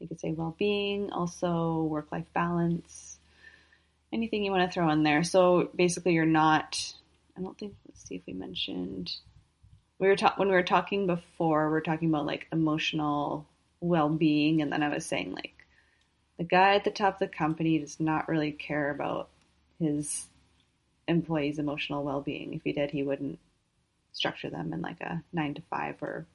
You 0.00 0.08
could 0.08 0.18
say 0.18 0.32
well 0.32 0.56
being, 0.58 1.12
also 1.12 1.82
work 1.84 2.10
life 2.10 2.26
balance, 2.34 3.18
anything 4.12 4.42
you 4.42 4.50
want 4.50 4.68
to 4.68 4.74
throw 4.74 4.90
in 4.90 5.04
there. 5.04 5.22
So 5.22 5.68
basically, 5.76 6.14
you're 6.14 6.24
not. 6.24 6.94
I 7.36 7.42
don't 7.42 7.56
think. 7.56 7.74
Let's 7.86 8.08
see 8.08 8.16
if 8.16 8.22
we 8.26 8.32
mentioned. 8.32 9.14
We 10.00 10.08
were 10.08 10.16
ta- 10.16 10.34
when 10.36 10.48
we 10.48 10.54
were 10.54 10.64
talking 10.64 11.06
before. 11.06 11.70
We 11.70 11.76
are 11.76 11.82
talking 11.82 12.08
about 12.08 12.26
like 12.26 12.48
emotional 12.50 13.46
well 13.80 14.08
being, 14.08 14.62
and 14.62 14.72
then 14.72 14.82
I 14.82 14.88
was 14.88 15.06
saying 15.06 15.32
like 15.34 15.66
the 16.38 16.44
guy 16.44 16.74
at 16.74 16.84
the 16.84 16.90
top 16.90 17.14
of 17.14 17.20
the 17.20 17.28
company 17.28 17.78
does 17.78 18.00
not 18.00 18.28
really 18.28 18.50
care 18.50 18.90
about 18.90 19.28
his 19.78 20.26
employees' 21.06 21.58
emotional 21.58 22.02
well 22.02 22.22
being. 22.22 22.54
If 22.54 22.62
he 22.64 22.72
did, 22.72 22.90
he 22.90 23.02
wouldn't 23.02 23.38
structure 24.12 24.50
them 24.50 24.72
in 24.72 24.80
like 24.80 25.00
a 25.00 25.22
nine 25.32 25.54
to 25.54 25.62
five 25.70 25.96
or 26.02 26.26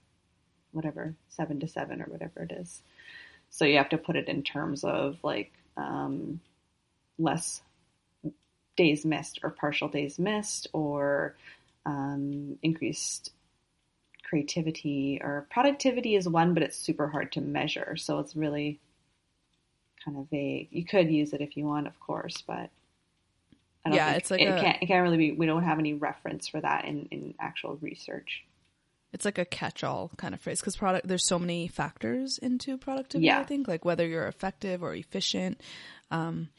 whatever, 0.72 1.16
seven 1.30 1.60
to 1.60 1.68
seven 1.68 2.02
or 2.02 2.06
whatever 2.06 2.44
it 2.44 2.52
is. 2.52 2.82
So 3.50 3.66
you 3.66 3.78
have 3.78 3.90
to 3.90 3.98
put 3.98 4.16
it 4.16 4.28
in 4.28 4.44
terms 4.44 4.84
of 4.84 5.18
like 5.24 5.52
um, 5.78 6.40
less 7.18 7.62
days 8.76 9.06
missed 9.06 9.40
or 9.44 9.50
partial 9.50 9.88
days 9.88 10.20
missed 10.20 10.68
or 10.74 11.36
um, 11.86 12.58
increased 12.62 13.32
creativity 14.24 15.20
or 15.24 15.48
productivity 15.50 16.16
is 16.16 16.28
one, 16.28 16.54
but 16.54 16.64
it's 16.64 16.78
super 16.78 17.08
hard 17.08 17.32
to 17.32 17.42
measure. 17.42 17.96
So 17.96 18.20
it's 18.20 18.36
really 18.36 18.80
kind 20.04 20.18
of 20.18 20.30
vague. 20.30 20.68
You 20.72 20.86
could 20.86 21.10
use 21.10 21.34
it 21.34 21.42
if 21.42 21.56
you 21.58 21.66
want, 21.66 21.88
of 21.88 22.00
course, 22.00 22.44
but 22.46 22.70
Yeah, 23.96 24.13
it's 24.13 24.32
like 24.32 24.41
it 24.41 24.46
a- 24.48 24.60
can't. 24.60 24.77
It 24.82 24.86
can't 24.88 25.03
really 25.03 25.17
be. 25.17 25.32
We 25.32 25.46
don't 25.46 25.63
have 25.63 25.79
any 25.79 25.94
reference 25.94 26.48
for 26.48 26.62
that 26.62 26.86
in 26.86 27.08
in 27.12 27.34
actual 27.39 27.77
research. 27.82 28.44
it's 29.13 29.25
like 29.25 29.38
a 29.38 29.46
catch-all 29.46 30.12
kind 30.17 30.34
of 30.34 30.41
phrase 30.41 30.60
because 30.60 30.75
product 30.75 31.08
there's 31.08 31.25
so 31.25 31.39
many 31.39 31.67
factors 31.67 32.38
into 32.38 32.77
productivity. 32.77 33.27
Yeah. 33.27 33.39
I 33.39 33.44
think 33.44 33.67
like 33.67 33.84
whether 33.86 34.06
you're 34.08 34.27
effective 34.27 34.84
or 34.84 34.94
efficient. 34.94 35.62
Um, 36.12 36.50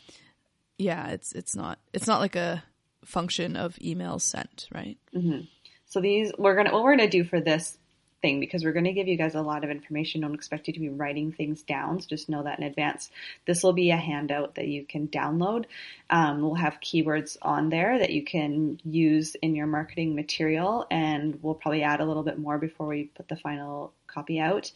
yeah, 0.77 1.09
it's 1.09 1.33
it's 1.33 1.55
not 1.57 1.79
it's 1.93 2.07
not 2.07 2.21
like 2.21 2.37
a 2.37 2.63
function 3.05 3.57
of 3.57 3.77
emails 3.77 4.23
sent, 4.23 4.69
right? 4.73 4.99
Mm-hmm. 5.15 5.41
So 5.87 6.01
these 6.01 6.33
we're 6.39 6.55
gonna 6.57 6.73
what 6.73 6.83
we're 6.85 6.97
gonna 6.97 7.09
do 7.09 7.25
for 7.25 7.41
this 7.41 7.78
thing 8.21 8.41
because 8.41 8.65
we're 8.65 8.73
gonna 8.73 8.93
give 8.93 9.09
you 9.09 9.17
guys 9.17 9.35
a 9.35 9.43
lot 9.43 9.65
of 9.65 9.71
information. 9.71 10.21
Don't 10.21 10.35
expect 10.35 10.67
you 10.67 10.75
to 10.75 10.81
be 10.81 10.89
writing 10.89 11.33
things 11.33 11.63
down. 11.63 12.01
So 12.01 12.09
just 12.09 12.29
know 12.29 12.43
that 12.43 12.59
in 12.59 12.65
advance. 12.65 13.11
This 13.47 13.63
will 13.63 13.73
be 13.73 13.91
a 13.91 13.97
handout 13.97 14.57
that 14.57 14.69
you 14.69 14.85
can 14.85 15.09
download. 15.09 15.67
Um, 16.11 16.43
we'll 16.43 16.55
have 16.55 16.81
keywords 16.81 17.37
on 17.43 17.69
there 17.69 17.99
that 17.99 18.11
you 18.11 18.25
can 18.25 18.81
use 18.85 19.35
in 19.37 19.55
your 19.55 19.67
marketing 19.67 20.15
material, 20.15 20.87
and 20.91 21.39
we'll 21.43 21.55
probably 21.55 21.83
add 21.83 22.01
a 22.01 22.05
little 22.05 22.23
bit 22.23 22.39
more 22.39 22.59
before 22.59 22.87
we 22.87 23.05
put 23.05 23.29
the 23.29 23.37
final 23.37 23.93
copy 24.07 24.41
out. 24.41 24.73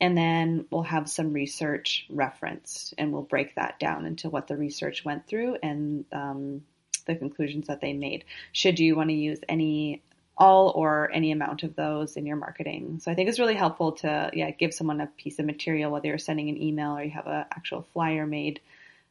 And 0.00 0.18
then 0.18 0.66
we'll 0.70 0.82
have 0.82 1.08
some 1.08 1.32
research 1.32 2.06
referenced, 2.10 2.94
and 2.98 3.12
we'll 3.12 3.22
break 3.22 3.54
that 3.54 3.78
down 3.78 4.04
into 4.04 4.28
what 4.28 4.48
the 4.48 4.56
research 4.56 5.04
went 5.04 5.28
through 5.28 5.58
and 5.62 6.04
um, 6.12 6.62
the 7.06 7.14
conclusions 7.14 7.68
that 7.68 7.80
they 7.80 7.92
made. 7.92 8.24
Should 8.52 8.80
you 8.80 8.96
want 8.96 9.10
to 9.10 9.14
use 9.14 9.38
any 9.48 10.02
all 10.42 10.72
or 10.74 11.08
any 11.12 11.30
amount 11.30 11.62
of 11.62 11.76
those 11.76 12.16
in 12.16 12.26
your 12.26 12.36
marketing. 12.36 12.98
So 13.00 13.12
I 13.12 13.14
think 13.14 13.28
it's 13.28 13.38
really 13.38 13.54
helpful 13.54 13.92
to 13.92 14.30
yeah 14.32 14.50
give 14.50 14.74
someone 14.74 15.00
a 15.00 15.06
piece 15.06 15.38
of 15.38 15.46
material 15.46 15.92
whether 15.92 16.08
you're 16.08 16.18
sending 16.18 16.48
an 16.48 16.60
email 16.60 16.96
or 16.96 17.02
you 17.02 17.10
have 17.10 17.26
an 17.26 17.44
actual 17.52 17.86
flyer 17.92 18.26
made 18.26 18.60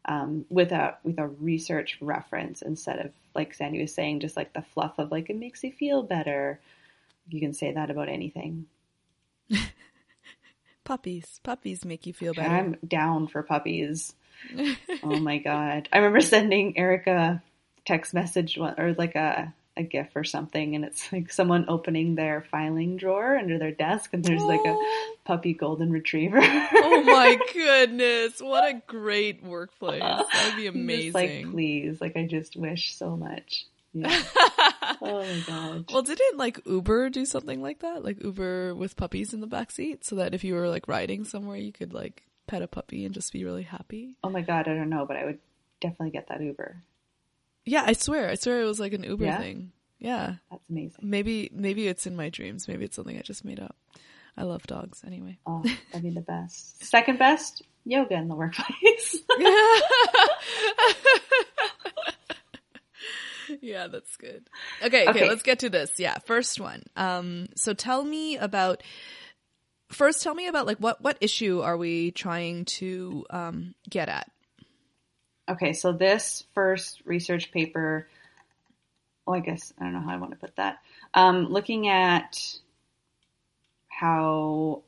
um, 0.05 0.45
with 0.49 0.71
a 0.71 0.97
with 1.03 1.19
a 1.19 1.27
research 1.27 1.97
reference 2.01 2.61
instead 2.61 2.99
of 2.99 3.11
like 3.33 3.53
Sandy 3.53 3.81
was 3.81 3.93
saying 3.93 4.19
just 4.19 4.35
like 4.35 4.51
the 4.53 4.61
fluff 4.73 4.99
of 4.99 5.11
like 5.11 5.29
it 5.29 5.37
makes 5.37 5.63
you 5.63 5.71
feel 5.71 6.03
better. 6.03 6.59
You 7.29 7.39
can 7.39 7.53
say 7.53 7.71
that 7.71 7.89
about 7.89 8.09
anything. 8.09 8.65
Puppies, 10.83 11.39
puppies 11.43 11.85
make 11.85 12.07
you 12.07 12.13
feel 12.13 12.33
better. 12.33 12.49
I'm 12.49 12.75
down 12.85 13.27
for 13.27 13.43
puppies. 13.43 14.13
oh 15.03 15.19
my 15.19 15.37
god! 15.37 15.87
I 15.93 15.97
remember 15.97 16.21
sending 16.21 16.75
Erica 16.75 17.41
text 17.85 18.15
message 18.15 18.57
or 18.57 18.95
like 18.97 19.15
a 19.15 19.53
a 19.77 19.83
gif 19.83 20.15
or 20.15 20.23
something, 20.23 20.75
and 20.75 20.83
it's 20.83 21.11
like 21.13 21.31
someone 21.31 21.65
opening 21.67 22.15
their 22.15 22.45
filing 22.51 22.97
drawer 22.97 23.37
under 23.37 23.57
their 23.57 23.71
desk, 23.71 24.11
and 24.13 24.23
there's 24.23 24.43
like 24.43 24.65
a 24.65 24.77
puppy 25.25 25.53
golden 25.53 25.91
retriever. 25.91 26.39
oh 26.41 27.03
my 27.05 27.37
goodness, 27.53 28.41
what 28.41 28.67
a 28.67 28.81
great 28.87 29.43
workplace! 29.43 30.01
That'd 30.01 30.55
be 30.55 30.67
I'm 30.67 30.73
just 30.73 30.75
amazing. 30.75 31.13
like, 31.13 31.51
please, 31.51 32.01
like 32.01 32.17
I 32.17 32.25
just 32.25 32.55
wish 32.55 32.95
so 32.95 33.15
much. 33.15 33.65
Yeah. 33.93 34.23
oh 35.01 35.25
my 35.25 35.43
god. 35.45 35.85
Well, 35.91 36.01
didn't 36.01 36.37
like 36.37 36.61
Uber 36.65 37.09
do 37.09 37.25
something 37.25 37.61
like 37.61 37.79
that? 37.79 38.03
Like 38.03 38.23
Uber 38.23 38.73
with 38.75 38.95
puppies 38.95 39.33
in 39.33 39.41
the 39.41 39.47
back 39.47 39.71
seat, 39.71 40.05
so 40.05 40.15
that 40.17 40.33
if 40.33 40.43
you 40.43 40.53
were 40.53 40.69
like 40.69 40.87
riding 40.87 41.23
somewhere, 41.23 41.57
you 41.57 41.73
could 41.73 41.93
like 41.93 42.23
pet 42.47 42.61
a 42.61 42.67
puppy 42.67 43.05
and 43.05 43.13
just 43.13 43.33
be 43.33 43.43
really 43.43 43.63
happy. 43.63 44.17
Oh 44.23 44.29
my 44.29 44.41
god, 44.41 44.67
I 44.67 44.75
don't 44.75 44.89
know, 44.89 45.05
but 45.05 45.17
I 45.17 45.25
would 45.25 45.39
definitely 45.81 46.11
get 46.11 46.27
that 46.29 46.41
Uber. 46.41 46.83
Yeah, 47.65 47.83
I 47.85 47.93
swear, 47.93 48.29
I 48.29 48.35
swear 48.35 48.61
it 48.61 48.65
was 48.65 48.79
like 48.79 48.93
an 48.93 49.03
Uber 49.03 49.25
Yeah? 49.25 49.39
thing. 49.39 49.71
Yeah, 49.99 50.35
That's 50.49 50.67
amazing. 50.67 50.97
maybe 51.03 51.51
maybe 51.53 51.87
it's 51.87 52.07
in 52.07 52.15
my 52.15 52.29
dreams. 52.29 52.67
Maybe 52.67 52.85
it's 52.85 52.95
something 52.95 53.17
I 53.17 53.21
just 53.21 53.45
made 53.45 53.59
up. 53.59 53.75
I 54.35 54.43
love 54.43 54.63
dogs 54.63 55.03
anyway. 55.05 55.37
Oh, 55.45 55.61
that'd 55.91 56.01
be 56.01 56.09
the 56.09 56.21
best. 56.21 56.83
Second 56.83 57.19
best, 57.19 57.61
yoga 57.85 58.15
in 58.15 58.27
the 58.27 58.33
workplace. 58.35 59.17
yeah, 63.61 63.87
that's 63.87 64.15
good. 64.17 64.47
Okay, 64.83 65.07
okay, 65.07 65.09
Okay. 65.09 65.29
let's 65.29 65.43
get 65.43 65.59
to 65.59 65.69
this. 65.69 65.91
Yeah, 65.99 66.17
first 66.25 66.59
one. 66.59 66.83
Um, 66.95 67.47
so 67.55 67.73
tell 67.73 68.03
me 68.03 68.37
about. 68.37 68.83
First, 69.89 70.23
tell 70.23 70.33
me 70.33 70.47
about 70.47 70.67
like 70.67 70.77
what 70.77 71.01
what 71.01 71.17
issue 71.19 71.61
are 71.61 71.75
we 71.75 72.11
trying 72.11 72.63
to 72.65 73.25
um, 73.29 73.75
get 73.89 74.07
at? 74.07 74.29
Okay, 75.51 75.73
so 75.73 75.91
this 75.91 76.45
first 76.53 77.01
research 77.03 77.51
paper, 77.51 78.07
well, 79.25 79.35
I 79.35 79.41
guess 79.41 79.73
I 79.77 79.83
don't 79.83 79.93
know 79.93 79.99
how 79.99 80.13
I 80.13 80.17
want 80.17 80.31
to 80.31 80.37
put 80.37 80.55
that. 80.55 80.77
Um, 81.13 81.47
looking 81.51 81.89
at 81.89 82.55
how, 83.89 84.83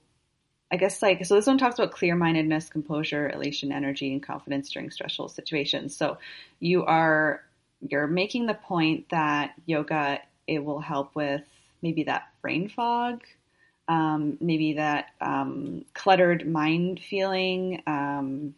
I 0.71 0.77
guess, 0.77 1.01
like, 1.01 1.25
so 1.25 1.35
this 1.35 1.47
one 1.47 1.57
talks 1.57 1.77
about 1.77 1.91
clear 1.91 2.15
mindedness, 2.15 2.69
composure, 2.69 3.29
elation, 3.29 3.73
energy, 3.73 4.13
and 4.13 4.23
confidence 4.23 4.69
during 4.69 4.89
stressful 4.89 5.27
situations. 5.27 5.97
So 5.97 6.17
you 6.61 6.85
are, 6.85 7.43
you're 7.81 8.07
making 8.07 8.45
the 8.45 8.53
point 8.53 9.09
that 9.09 9.55
yoga, 9.65 10.21
it 10.47 10.63
will 10.63 10.79
help 10.79 11.13
with 11.13 11.41
maybe 11.81 12.03
that 12.03 12.29
brain 12.41 12.69
fog, 12.69 13.21
um, 13.89 14.37
maybe 14.39 14.75
that 14.75 15.07
um, 15.19 15.83
cluttered 15.93 16.47
mind 16.47 17.01
feeling, 17.01 17.83
um, 17.85 18.55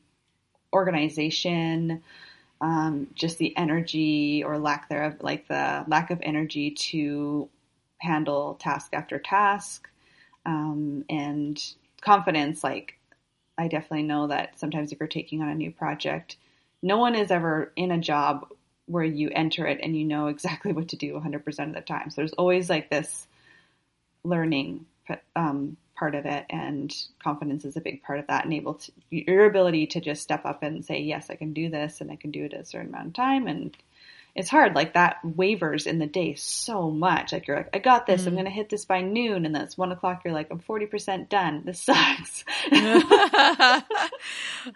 organization, 0.76 2.04
um, 2.62 3.08
just 3.16 3.38
the 3.38 3.56
energy 3.58 4.44
or 4.44 4.60
lack 4.60 4.90
thereof, 4.90 5.16
like 5.22 5.48
the 5.48 5.84
lack 5.88 6.12
of 6.12 6.20
energy 6.22 6.72
to 6.72 7.50
handle 7.98 8.56
task 8.56 8.94
after 8.94 9.18
task, 9.18 9.90
um, 10.46 11.06
and 11.10 11.62
confidence. 12.02 12.64
Like, 12.64 13.00
I 13.58 13.68
definitely 13.68 14.04
know 14.04 14.28
that 14.28 14.60
sometimes 14.60 14.92
if 14.92 15.00
you're 15.00 15.08
taking 15.08 15.42
on 15.42 15.50
a 15.50 15.56
new 15.56 15.72
project, 15.72 16.38
no 16.84 16.98
one 16.98 17.16
is 17.16 17.32
ever 17.32 17.72
in 17.76 17.92
a 17.92 17.98
job 17.98 18.48
where 18.86 19.04
you 19.04 19.30
enter 19.34 19.66
it 19.66 19.80
and 19.82 19.98
you 19.98 20.06
know 20.06 20.28
exactly 20.28 20.74
what 20.74 20.90
to 20.90 20.98
do 20.98 21.14
100% 21.14 21.68
of 21.68 21.74
the 21.74 21.82
time. 21.82 22.12
So 22.12 22.22
there's 22.22 22.34
always 22.34 22.70
like 22.70 22.90
this 22.90 23.28
learning 24.24 24.86
um, 25.36 25.78
part 25.96 26.16
of 26.16 26.26
it, 26.26 26.46
and 26.50 26.94
confidence 27.24 27.66
is 27.66 27.78
a 27.78 27.82
big 27.82 28.04
part 28.04 28.20
of 28.20 28.28
that. 28.28 28.44
And 28.44 28.54
able 28.54 28.76
to 28.76 28.92
your 29.10 29.46
ability 29.46 29.88
to 29.88 30.02
just 30.02 30.22
step 30.22 30.46
up 30.46 30.64
and 30.64 30.86
say, 30.86 31.00
"Yes, 31.00 31.30
I 31.30 31.36
can 31.36 31.54
do 31.54 31.70
this, 31.70 32.02
and 32.02 32.12
I 32.12 32.16
can 32.16 32.32
do 32.32 32.46
it 32.46 32.54
a 32.54 32.66
certain 32.66 32.90
amount 32.90 33.08
of 33.08 33.14
time." 33.14 33.48
And 33.48 33.76
it's 34.36 34.50
hard, 34.50 34.76
like 34.76 34.96
that 34.96 35.18
wavers 35.24 35.88
in 35.88 35.98
the 35.98 36.06
day 36.06 36.36
so 36.36 36.92
much. 36.92 37.32
Like 37.32 37.48
you're 37.48 37.56
like, 37.56 37.70
"I 37.74 37.80
got 37.80 38.06
this. 38.06 38.28
I'm 38.28 38.34
going 38.34 38.44
to 38.44 38.52
hit 38.52 38.70
this 38.70 38.84
by 38.84 39.00
noon," 39.00 39.46
and 39.46 39.56
then 39.56 39.62
it's 39.62 39.78
one 39.78 39.94
o'clock. 39.94 40.24
You're 40.26 40.34
like, 40.34 40.48
"I'm 40.52 40.60
forty 40.60 40.88
percent 40.88 41.30
done. 41.30 41.64
This 41.66 41.82
sucks." 41.86 42.44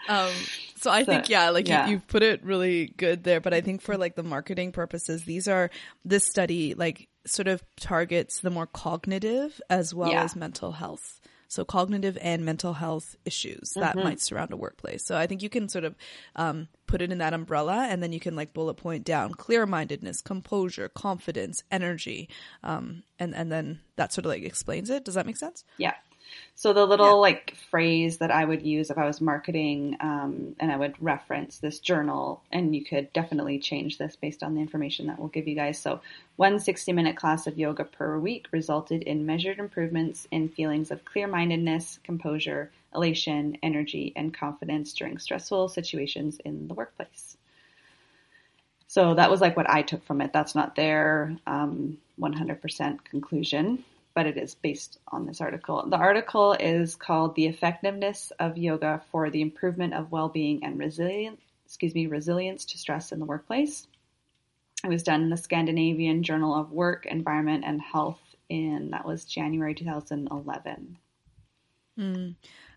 um, 0.07 0.31
so 0.77 0.89
I 0.89 1.03
think 1.03 1.27
yeah, 1.27 1.49
like 1.49 1.67
yeah. 1.67 1.88
You, 1.88 1.91
you've 1.93 2.07
put 2.07 2.23
it 2.23 2.41
really 2.45 2.93
good 2.95 3.25
there. 3.25 3.41
But 3.41 3.53
I 3.53 3.59
think 3.59 3.81
for 3.81 3.97
like 3.97 4.15
the 4.15 4.23
marketing 4.23 4.71
purposes, 4.71 5.25
these 5.25 5.49
are 5.49 5.69
this 6.05 6.25
study 6.25 6.73
like 6.73 7.09
sort 7.29 7.48
of 7.48 7.63
targets 7.77 8.39
the 8.41 8.50
more 8.50 8.67
cognitive 8.67 9.62
as 9.69 9.93
well 9.93 10.12
Yeah. 10.12 10.24
as 10.24 10.36
mental 10.36 10.74
health. 10.74 11.19
So 11.51 11.65
cognitive 11.65 12.15
and 12.21 12.45
mental 12.45 12.74
health 12.74 13.15
issues 13.25 13.71
that 13.71 13.95
Mm-hmm. 13.95 14.03
might 14.03 14.21
surround 14.21 14.51
a 14.53 14.57
workplace. 14.57 15.03
So 15.03 15.17
I 15.17 15.25
think 15.25 15.41
you 15.41 15.50
can 15.50 15.67
sort 15.67 15.83
of 15.83 15.95
um, 16.36 16.67
put 16.86 17.01
it 17.01 17.12
in 17.12 17.17
that 17.17 17.33
umbrella, 17.33 17.88
and 17.89 18.03
then 18.03 18.13
you 18.13 18.19
can 18.19 18.36
like 18.36 18.53
bullet 18.53 18.75
point 18.75 19.03
down 19.03 19.33
clear 19.33 19.65
mindedness, 19.65 20.21
composure, 20.21 20.89
confidence, 20.89 21.63
energy, 21.71 22.29
um, 22.63 23.01
and 23.17 23.33
and 23.36 23.51
then 23.51 23.79
that 23.95 24.13
sort 24.13 24.25
of 24.25 24.29
like 24.29 24.43
explains 24.43 24.91
it. 24.91 25.03
Does 25.05 25.15
that 25.15 25.25
make 25.25 25.38
sense? 25.38 25.63
Yeah. 25.77 25.95
So 26.55 26.73
the 26.73 26.85
little 26.85 27.21
like 27.21 27.55
phrase 27.69 28.17
that 28.17 28.31
I 28.31 28.43
would 28.43 28.61
use 28.63 28.89
if 28.89 28.97
I 28.97 29.05
was 29.05 29.21
marketing, 29.21 29.95
um, 30.01 30.55
and 30.59 30.71
I 30.71 30.77
would 30.77 30.95
reference 31.01 31.57
this 31.57 31.79
journal, 31.79 32.43
and 32.51 32.75
you 32.75 32.83
could 32.83 33.13
definitely 33.13 33.59
change 33.59 33.97
this 33.97 34.15
based 34.15 34.43
on 34.43 34.55
the 34.55 34.61
information 34.61 35.07
that 35.07 35.19
we'll 35.19 35.29
give 35.29 35.47
you 35.47 35.55
guys. 35.55 35.79
So 35.79 36.01
one 36.35 36.59
60 36.59 36.91
minute 36.91 37.15
class 37.15 37.47
of 37.47 37.57
yoga 37.57 37.85
per 37.85 38.19
week 38.19 38.47
resulted 38.51 39.03
in 39.03 39.25
measured 39.25 39.59
improvements 39.59 40.27
in 40.31 40.49
feelings 40.49 40.91
of 40.91 41.05
clear 41.05 41.27
mindedness, 41.27 41.99
composure, 42.03 42.71
elation, 42.93 43.57
energy, 43.63 44.13
and 44.15 44.33
confidence 44.33 44.93
during 44.93 45.17
stressful 45.17 45.69
situations 45.69 46.39
in 46.43 46.67
the 46.67 46.73
workplace. 46.73 47.38
So 48.88 49.13
that 49.13 49.29
was 49.29 49.39
like 49.39 49.55
what 49.55 49.69
I 49.69 49.83
took 49.83 50.03
from 50.03 50.19
it. 50.19 50.33
That's 50.33 50.55
not 50.55 50.75
their 50.75 51.38
um, 51.45 51.99
100% 52.19 53.03
conclusion, 53.03 53.85
but 54.19 54.27
it 54.27 54.35
is 54.35 54.53
based 54.53 54.99
on 55.13 55.25
this 55.25 55.39
article. 55.39 55.81
The 55.88 55.95
article 55.95 56.51
is 56.51 56.93
called 56.93 57.35
"The 57.35 57.47
Effectiveness 57.47 58.33
of 58.38 58.57
Yoga 58.57 59.01
for 59.09 59.29
the 59.29 59.41
Improvement 59.41 59.93
of 59.93 60.11
Well-Being 60.11 60.61
and 60.61 60.77
Resilience." 60.77 61.39
Excuse 61.63 61.95
me, 61.95 62.05
resilience 62.05 62.65
to 62.65 62.77
stress 62.77 63.13
in 63.13 63.19
the 63.19 63.25
workplace. 63.25 63.88
It 64.83 64.89
was 64.89 65.03
done 65.03 65.21
in 65.21 65.29
the 65.29 65.38
Scandinavian 65.38 66.21
Journal 66.21 66.53
of 66.53 66.73
Work, 66.73 67.05
Environment, 67.05 67.63
and 67.65 67.81
Health 67.81 68.19
in 68.49 68.89
that 68.91 69.05
was 69.05 69.23
January 69.23 69.73
2011. 69.73 70.97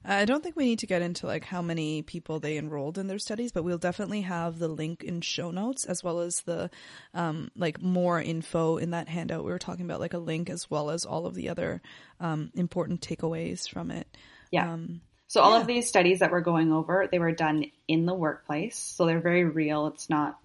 I 0.04 0.24
don't 0.24 0.42
think 0.42 0.56
we 0.56 0.64
need 0.64 0.80
to 0.80 0.86
get 0.86 1.00
into 1.00 1.26
like 1.26 1.44
how 1.44 1.62
many 1.62 2.02
people 2.02 2.40
they 2.40 2.58
enrolled 2.58 2.98
in 2.98 3.06
their 3.06 3.20
studies, 3.20 3.52
but 3.52 3.62
we'll 3.62 3.78
definitely 3.78 4.22
have 4.22 4.58
the 4.58 4.66
link 4.68 5.04
in 5.04 5.20
show 5.20 5.50
notes 5.52 5.84
as 5.84 6.02
well 6.02 6.20
as 6.20 6.40
the 6.40 6.70
um, 7.14 7.50
like 7.56 7.80
more 7.80 8.20
info 8.20 8.78
in 8.78 8.90
that 8.90 9.08
handout. 9.08 9.44
We 9.44 9.52
were 9.52 9.60
talking 9.60 9.84
about 9.84 10.00
like 10.00 10.14
a 10.14 10.18
link 10.18 10.50
as 10.50 10.68
well 10.68 10.90
as 10.90 11.04
all 11.04 11.26
of 11.26 11.34
the 11.34 11.48
other 11.48 11.80
um, 12.18 12.50
important 12.54 13.00
takeaways 13.00 13.68
from 13.68 13.90
it. 13.92 14.08
Yeah. 14.50 14.72
Um, 14.72 15.02
So 15.28 15.40
all 15.40 15.52
Yeah. 15.52 15.60
of 15.60 15.66
these 15.68 15.86
studies 15.88 16.18
that 16.18 16.32
we're 16.32 16.40
going 16.40 16.72
over, 16.72 17.06
they 17.10 17.20
were 17.20 17.32
done 17.32 17.66
in 17.86 18.04
the 18.06 18.14
workplace, 18.14 18.76
so 18.76 19.06
they're 19.06 19.20
very 19.20 19.44
real. 19.44 19.86
It's 19.86 20.10
not 20.10 20.38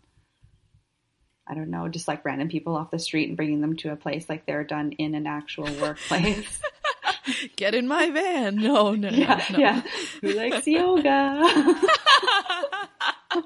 I 1.49 1.53
don't 1.55 1.69
know, 1.69 1.87
just 1.87 2.09
like 2.09 2.25
random 2.25 2.49
people 2.49 2.75
off 2.75 2.91
the 2.91 2.99
street 2.99 3.29
and 3.29 3.37
bringing 3.37 3.61
them 3.61 3.77
to 3.77 3.91
a 3.93 3.95
place 3.95 4.27
like 4.27 4.45
they're 4.45 4.65
done 4.65 4.91
in 4.91 5.15
an 5.15 5.25
actual 5.25 5.63
workplace. 5.81 6.61
Get 7.55 7.75
in 7.75 7.87
my 7.87 8.09
van. 8.09 8.55
No, 8.55 8.93
no, 8.93 9.09
yeah, 9.09 9.43
no, 9.51 9.59
yeah. 9.59 9.81
Who 10.21 10.33
likes 10.33 10.67
yoga? 10.67 11.43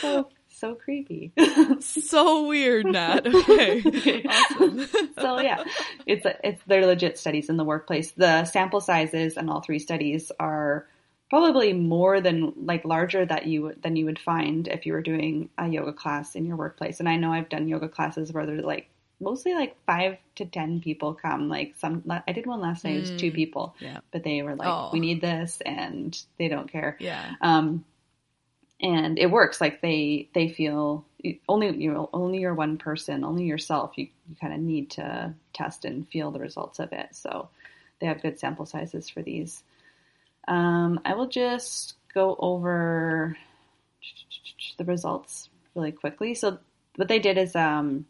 so 0.00 0.28
so 0.48 0.74
creepy. 0.74 1.32
so 1.80 2.46
weird, 2.46 2.86
Nat. 2.86 3.26
Okay. 3.34 4.24
awesome. 4.28 4.88
so 5.20 5.40
yeah, 5.40 5.62
it's 6.06 6.26
it's 6.42 6.62
they're 6.66 6.86
legit 6.86 7.18
studies 7.18 7.48
in 7.48 7.56
the 7.56 7.64
workplace. 7.64 8.12
The 8.12 8.44
sample 8.44 8.80
sizes 8.80 9.36
in 9.36 9.48
all 9.48 9.60
three 9.60 9.78
studies 9.78 10.32
are 10.38 10.86
probably 11.28 11.72
more 11.72 12.20
than 12.20 12.52
like 12.56 12.84
larger 12.84 13.26
that 13.26 13.46
you 13.46 13.74
than 13.82 13.96
you 13.96 14.04
would 14.06 14.18
find 14.18 14.68
if 14.68 14.86
you 14.86 14.92
were 14.92 15.02
doing 15.02 15.50
a 15.58 15.68
yoga 15.68 15.92
class 15.92 16.34
in 16.34 16.46
your 16.46 16.56
workplace. 16.56 17.00
And 17.00 17.08
I 17.08 17.16
know 17.16 17.32
I've 17.32 17.48
done 17.48 17.68
yoga 17.68 17.88
classes 17.88 18.32
where 18.32 18.46
there's 18.46 18.64
like 18.64 18.88
mostly 19.20 19.54
like 19.54 19.76
five 19.86 20.18
to 20.36 20.44
ten 20.44 20.80
people 20.80 21.14
come. 21.14 21.48
Like 21.48 21.74
some, 21.76 22.02
I 22.26 22.32
did 22.32 22.46
one 22.46 22.60
last 22.60 22.84
night. 22.84 22.96
It 22.96 23.00
was 23.10 23.20
two 23.20 23.32
people, 23.32 23.74
Yeah. 23.80 24.00
but 24.12 24.22
they 24.24 24.42
were 24.42 24.54
like, 24.54 24.68
Oh. 24.68 24.90
"We 24.92 25.00
need 25.00 25.20
this," 25.20 25.60
and 25.64 26.18
they 26.38 26.48
don't 26.48 26.70
care. 26.70 26.96
Yeah. 27.00 27.34
Um, 27.40 27.84
and 28.80 29.18
it 29.18 29.30
works. 29.30 29.60
Like 29.60 29.80
they 29.80 30.28
they 30.34 30.48
feel 30.48 31.04
only 31.48 31.74
you 31.76 31.92
know 31.92 32.10
only 32.12 32.38
you're 32.40 32.54
one 32.54 32.76
person, 32.78 33.24
only 33.24 33.44
yourself. 33.44 33.92
You 33.96 34.08
you 34.28 34.36
kind 34.40 34.52
of 34.52 34.60
need 34.60 34.90
to 34.92 35.34
test 35.54 35.84
and 35.84 36.06
feel 36.08 36.30
the 36.30 36.40
results 36.40 36.78
of 36.78 36.92
it. 36.92 37.14
So 37.14 37.48
they 38.00 38.06
have 38.06 38.20
good 38.22 38.38
sample 38.38 38.66
sizes 38.66 39.08
for 39.08 39.22
these. 39.22 39.62
Um, 40.48 41.00
I 41.04 41.14
will 41.14 41.28
just 41.28 41.94
go 42.12 42.36
over 42.38 43.36
the 44.76 44.84
results 44.84 45.48
really 45.74 45.92
quickly. 45.92 46.34
So 46.34 46.58
what 46.96 47.08
they 47.08 47.18
did 47.18 47.38
is 47.38 47.56
um, 47.56 48.06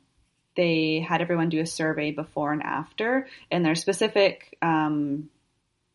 they 0.56 1.00
had 1.00 1.20
everyone 1.20 1.48
do 1.48 1.60
a 1.60 1.66
survey 1.66 2.10
before 2.10 2.52
and 2.52 2.62
after, 2.62 3.28
and 3.50 3.64
their 3.64 3.74
specific 3.74 4.56
um, 4.62 5.28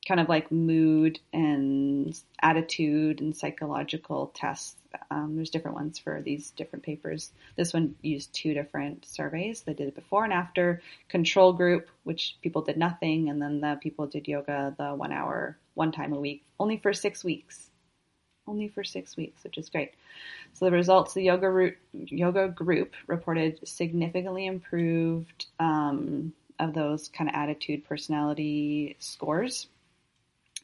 kind 0.07 0.19
of 0.19 0.29
like 0.29 0.51
mood 0.51 1.19
and 1.33 2.19
attitude 2.41 3.21
and 3.21 3.35
psychological 3.35 4.31
tests. 4.33 4.75
Um, 5.09 5.35
there's 5.35 5.49
different 5.49 5.77
ones 5.77 5.99
for 5.99 6.21
these 6.21 6.51
different 6.51 6.83
papers. 6.83 7.31
This 7.55 7.73
one 7.73 7.95
used 8.01 8.33
two 8.33 8.53
different 8.53 9.05
surveys. 9.05 9.61
They 9.61 9.73
did 9.73 9.87
it 9.87 9.95
before 9.95 10.23
and 10.23 10.33
after. 10.33 10.81
Control 11.07 11.53
group, 11.53 11.87
which 12.03 12.37
people 12.41 12.61
did 12.61 12.77
nothing, 12.77 13.29
and 13.29 13.41
then 13.41 13.61
the 13.61 13.79
people 13.81 14.05
did 14.07 14.27
yoga 14.27 14.75
the 14.77 14.89
one 14.89 15.11
hour, 15.11 15.57
one 15.75 15.91
time 15.91 16.13
a 16.13 16.19
week, 16.19 16.43
only 16.59 16.77
for 16.77 16.93
six 16.93 17.23
weeks. 17.23 17.70
Only 18.47 18.67
for 18.67 18.83
six 18.83 19.15
weeks, 19.15 19.43
which 19.43 19.57
is 19.57 19.69
great. 19.69 19.93
So 20.53 20.65
the 20.65 20.71
results: 20.71 21.13
the 21.13 21.23
yoga 21.23 21.49
root, 21.49 21.77
yoga 21.93 22.47
group 22.47 22.93
reported 23.07 23.59
significantly 23.67 24.45
improved 24.45 25.45
um, 25.59 26.33
of 26.59 26.73
those 26.73 27.07
kind 27.09 27.29
of 27.29 27.35
attitude, 27.35 27.85
personality 27.87 28.95
scores 28.99 29.67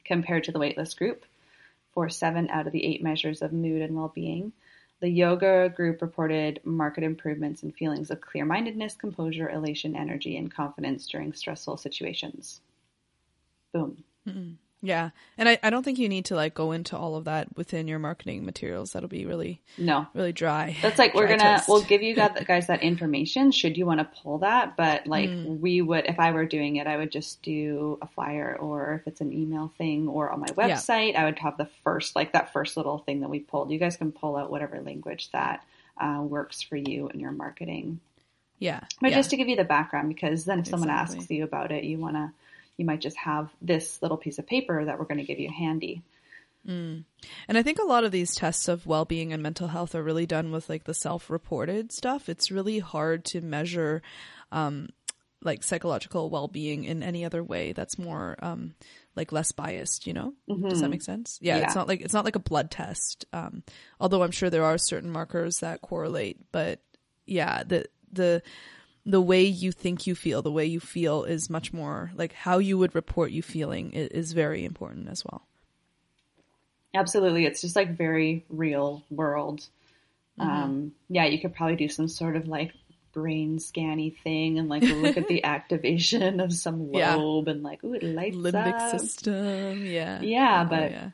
compared 0.05 0.43
to 0.45 0.51
the 0.51 0.59
waitlist 0.59 0.97
group 0.97 1.25
for 1.93 2.09
seven 2.09 2.49
out 2.49 2.67
of 2.67 2.73
the 2.73 2.85
eight 2.85 3.01
measures 3.01 3.41
of 3.41 3.53
mood 3.53 3.81
and 3.81 3.95
well-being. 3.95 4.51
The 4.99 5.09
yoga 5.09 5.71
group 5.75 6.01
reported 6.01 6.59
marked 6.63 6.97
improvements 6.97 7.61
in 7.63 7.71
feelings 7.71 8.09
of 8.09 8.21
clear-mindedness, 8.21 8.95
composure, 8.95 9.49
elation, 9.49 9.95
energy, 9.95 10.37
and 10.37 10.53
confidence 10.53 11.07
during 11.07 11.33
stressful 11.33 11.77
situations. 11.77 12.61
Boom. 13.73 14.03
Yeah. 14.81 15.09
And 15.39 15.49
I, 15.49 15.57
I 15.63 15.71
don't 15.71 15.81
think 15.83 15.97
you 15.97 16.07
need 16.07 16.25
to 16.25 16.35
like 16.35 16.53
go 16.53 16.71
into 16.71 16.95
all 16.95 17.15
of 17.15 17.25
that 17.25 17.47
within 17.57 17.87
your 17.87 17.97
marketing 17.97 18.45
materials. 18.45 18.91
That'll 18.93 19.09
be 19.09 19.25
really, 19.25 19.59
No, 19.77 20.05
really 20.13 20.31
dry. 20.33 20.77
That's 20.83 20.99
like 20.99 21.15
we're 21.15 21.27
gonna 21.27 21.63
we'll 21.67 21.81
give 21.81 22.03
you 22.03 22.13
guys, 22.15 22.43
guys 22.45 22.67
that 22.67 22.83
information 22.83 23.51
should 23.51 23.75
you 23.75 23.87
want 23.87 23.99
to 24.01 24.21
pull 24.21 24.37
that. 24.39 24.77
But 24.77 25.07
like 25.07 25.29
Mm. 25.29 25.59
we 25.59 25.81
would, 25.81 26.05
if 26.05 26.19
I 26.19 26.31
were 26.31 26.45
doing 26.45 26.75
it, 26.75 26.85
I 26.85 26.95
would 26.97 27.11
just 27.11 27.41
do 27.41 27.97
a 28.03 28.07
flyer, 28.07 28.55
or 28.59 29.01
if 29.01 29.07
it's 29.07 29.19
an 29.21 29.33
email 29.33 29.73
thing, 29.79 30.07
or 30.07 30.29
on 30.29 30.39
my 30.41 30.47
website, 30.47 31.15
I 31.15 31.25
would 31.25 31.39
have 31.39 31.57
the 31.57 31.69
first 31.83 32.15
like 32.15 32.33
that 32.33 32.53
first 32.53 32.77
little 32.77 32.99
thing 32.99 33.21
that 33.21 33.29
we 33.29 33.39
pulled. 33.39 33.71
You 33.71 33.79
guys 33.79 33.97
can 33.97 34.11
pull 34.11 34.35
out 34.37 34.51
whatever 34.51 34.79
language 34.79 35.31
that 35.31 35.65
uh, 35.99 36.21
works 36.21 36.61
for 36.61 36.75
you 36.75 37.09
in 37.09 37.19
your 37.19 37.31
marketing. 37.31 37.99
Yeah. 38.59 38.81
But 39.01 39.09
yeah. 39.09 39.17
just 39.17 39.31
to 39.31 39.37
give 39.37 39.47
you 39.47 39.55
the 39.55 39.63
background, 39.63 40.09
because 40.09 40.45
then 40.45 40.59
if 40.59 40.67
someone 40.67 40.89
asks 40.91 41.29
you 41.31 41.43
about 41.43 41.71
it, 41.71 41.83
you 41.83 41.97
wanna 41.97 42.33
you 42.77 42.85
might 42.85 43.01
just 43.01 43.17
have 43.17 43.49
this 43.61 44.01
little 44.01 44.17
piece 44.17 44.37
of 44.39 44.47
paper 44.47 44.85
that 44.85 44.97
we're 44.97 45.05
going 45.05 45.19
to 45.19 45.25
give 45.25 45.39
you 45.39 45.49
handy. 45.51 46.01
And 46.69 47.05
I 47.57 47.63
think 47.63 47.79
a 47.79 47.85
lot 47.85 48.03
of 48.03 48.11
these 48.11 48.35
tests 48.35 48.67
of 48.67 48.85
well-being 48.85 49.31
and 49.31 49.41
mental 49.41 49.69
health 49.69 49.95
are 49.95 50.03
really 50.03 50.25
done 50.25 50.51
with 50.51 50.67
like 50.67 50.83
the 50.83 50.93
self-reported 50.93 51.93
stuff. 51.93 52.27
It's 52.27 52.51
really 52.51 52.79
hard 52.79 53.23
to 53.25 53.39
measure 53.41 54.01
um 54.51 54.89
like 55.43 55.63
psychological 55.63 56.29
well-being 56.29 56.83
in 56.83 57.03
any 57.03 57.23
other 57.23 57.41
way 57.43 57.71
that's 57.71 57.97
more 57.97 58.35
um 58.41 58.73
like 59.15 59.31
less 59.31 59.53
biased, 59.53 60.07
you 60.07 60.13
know? 60.13 60.33
Does 60.69 60.81
that 60.81 60.89
make 60.89 61.03
sense? 61.03 61.39
Yeah, 61.41 61.57
Yeah. 61.59 61.63
it's 61.67 61.75
not 61.75 61.87
like 61.87 62.01
it's 62.01 62.13
not 62.13 62.25
like 62.25 62.35
a 62.35 62.39
blood 62.39 62.69
test. 62.69 63.25
Um 63.31 63.63
although 64.01 64.23
I'm 64.23 64.31
sure 64.31 64.49
there 64.49 64.65
are 64.65 64.77
certain 64.77 65.09
markers 65.09 65.59
that 65.59 65.81
correlate, 65.81 66.51
but 66.51 66.81
yeah, 67.25 67.63
the 67.63 67.85
the 68.11 68.41
the 69.09 69.21
way 69.21 69.43
you 69.43 69.71
think 69.71 70.05
you 70.05 70.13
feel, 70.15 70.41
the 70.41 70.51
way 70.51 70.65
you 70.65 70.79
feel 70.79 71.23
is 71.23 71.49
much 71.49 71.71
more 71.73 72.11
like 72.15 72.33
how 72.33 72.57
you 72.59 72.77
would 72.77 72.93
report 72.93 73.31
you 73.31 73.41
feeling 73.41 73.91
is, 73.93 74.09
is 74.09 74.33
very 74.33 74.65
important 74.65 75.07
as 75.09 75.23
well. 75.25 75.47
Absolutely. 76.93 77.45
It's 77.45 77.61
just 77.61 77.75
like 77.75 77.97
very 77.97 78.45
real 78.49 79.03
world. 79.09 79.65
Mm-hmm. 80.39 80.49
Um, 80.49 80.91
yeah, 81.09 81.25
you 81.25 81.39
could 81.39 81.55
probably 81.55 81.75
do 81.75 81.89
some 81.89 82.07
sort 82.07 82.35
of 82.35 82.47
like 82.47 82.73
brain 83.13 83.59
scanny 83.59 84.09
thing 84.23 84.59
and 84.59 84.69
like 84.69 84.83
look 84.83 85.17
at 85.17 85.27
the 85.27 85.43
activation 85.55 86.39
of 86.39 86.53
some 86.53 86.89
Yeah. 86.93 87.15
lobe 87.15 87.47
and 87.47 87.63
like, 87.63 87.83
ooh, 87.83 87.93
it 87.93 88.03
lights 88.03 88.35
limbic 88.37 88.73
up. 88.73 88.99
system. 88.99 89.85
Yeah. 89.85 90.21
Yeah, 90.21 90.63
Oh, 90.65 90.69
but 90.69 90.91
yeah. 90.91 91.09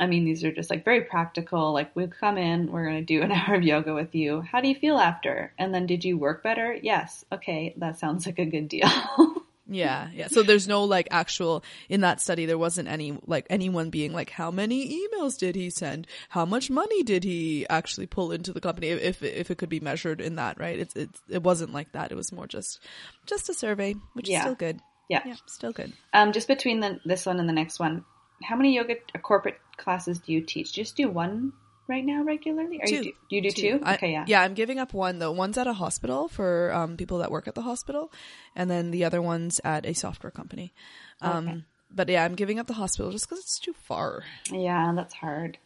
I 0.00 0.06
mean, 0.06 0.24
these 0.24 0.42
are 0.44 0.52
just 0.52 0.70
like 0.70 0.84
very 0.84 1.02
practical. 1.02 1.72
Like, 1.72 1.94
we'll 1.94 2.08
come 2.08 2.38
in, 2.38 2.72
we're 2.72 2.84
going 2.86 3.00
to 3.00 3.04
do 3.04 3.22
an 3.22 3.30
hour 3.32 3.56
of 3.56 3.62
yoga 3.62 3.92
with 3.94 4.14
you. 4.14 4.40
How 4.40 4.60
do 4.60 4.68
you 4.68 4.74
feel 4.74 4.96
after? 4.98 5.52
And 5.58 5.74
then, 5.74 5.86
did 5.86 6.04
you 6.04 6.16
work 6.16 6.42
better? 6.42 6.74
Yes. 6.80 7.24
Okay, 7.30 7.74
that 7.76 7.98
sounds 7.98 8.24
like 8.26 8.38
a 8.38 8.46
good 8.46 8.68
deal. 8.68 8.88
Yeah, 9.68 10.10
yeah. 10.12 10.26
So 10.26 10.42
there's 10.42 10.68
no 10.68 10.84
like 10.84 11.08
actual 11.12 11.64
in 11.88 12.02
that 12.02 12.20
study. 12.20 12.44
There 12.44 12.58
wasn't 12.58 12.88
any 12.88 13.16
like 13.26 13.46
anyone 13.48 13.88
being 13.88 14.12
like, 14.12 14.28
how 14.28 14.50
many 14.50 15.00
emails 15.08 15.38
did 15.38 15.54
he 15.54 15.70
send? 15.70 16.08
How 16.28 16.44
much 16.44 16.68
money 16.68 17.02
did 17.04 17.24
he 17.24 17.64
actually 17.70 18.06
pull 18.06 18.32
into 18.32 18.52
the 18.52 18.60
company? 18.60 18.88
If 18.88 19.22
if 19.22 19.50
it 19.50 19.56
could 19.56 19.70
be 19.70 19.80
measured 19.80 20.20
in 20.20 20.34
that, 20.36 20.58
right? 20.60 20.78
It's 20.78 20.94
it's 20.94 21.22
it 21.30 21.42
wasn't 21.42 21.72
like 21.72 21.92
that. 21.92 22.12
It 22.12 22.16
was 22.16 22.32
more 22.32 22.46
just 22.46 22.80
just 23.24 23.48
a 23.48 23.54
survey, 23.54 23.94
which 24.12 24.28
Yeah. 24.28 24.38
is 24.38 24.42
still 24.42 24.54
good. 24.56 24.80
yeah. 25.08 25.22
Yeah, 25.24 25.36
still 25.46 25.72
good. 25.72 25.92
Um, 26.12 26.32
just 26.32 26.48
between 26.48 26.80
the, 26.80 26.98
this 27.06 27.24
one 27.24 27.38
and 27.40 27.48
the 27.48 27.54
next 27.54 27.78
one, 27.78 28.04
how 28.42 28.56
many 28.56 28.74
yoga 28.74 28.96
corporate 29.22 29.58
classes 29.76 30.18
do 30.18 30.32
you 30.32 30.40
teach? 30.40 30.72
Just 30.72 30.96
do 30.96 31.08
one 31.08 31.52
right 31.88 32.04
now 32.04 32.22
regularly? 32.22 32.78
Or 32.80 32.86
You 32.88 32.98
Two. 32.98 33.02
do, 33.02 33.12
you 33.30 33.42
do 33.42 33.50
two? 33.50 33.80
I- 33.82 33.94
okay, 33.94 34.12
yeah. 34.12 34.24
Yeah, 34.26 34.42
I'm 34.42 34.54
giving 34.54 34.78
up 34.78 34.92
one 34.94 35.18
though. 35.18 35.32
One's 35.32 35.58
at 35.58 35.66
a 35.66 35.72
hospital 35.74 36.28
for 36.28 36.72
um, 36.72 36.96
people 36.96 37.18
that 37.18 37.30
work 37.30 37.48
at 37.48 37.54
the 37.54 37.62
hospital, 37.62 38.12
and 38.56 38.70
then 38.70 38.90
the 38.90 39.04
other 39.04 39.20
one's 39.22 39.60
at 39.64 39.86
a 39.86 39.94
software 39.94 40.30
company. 40.30 40.72
Um, 41.20 41.48
Okay. 41.48 41.62
But 41.94 42.08
yeah, 42.08 42.24
I'm 42.24 42.34
giving 42.36 42.58
up 42.58 42.66
the 42.68 42.72
hospital 42.72 43.12
just 43.12 43.28
because 43.28 43.40
it's 43.40 43.58
too 43.58 43.74
far. 43.74 44.24
Yeah, 44.50 44.92
that's 44.96 45.12
hard. 45.12 45.58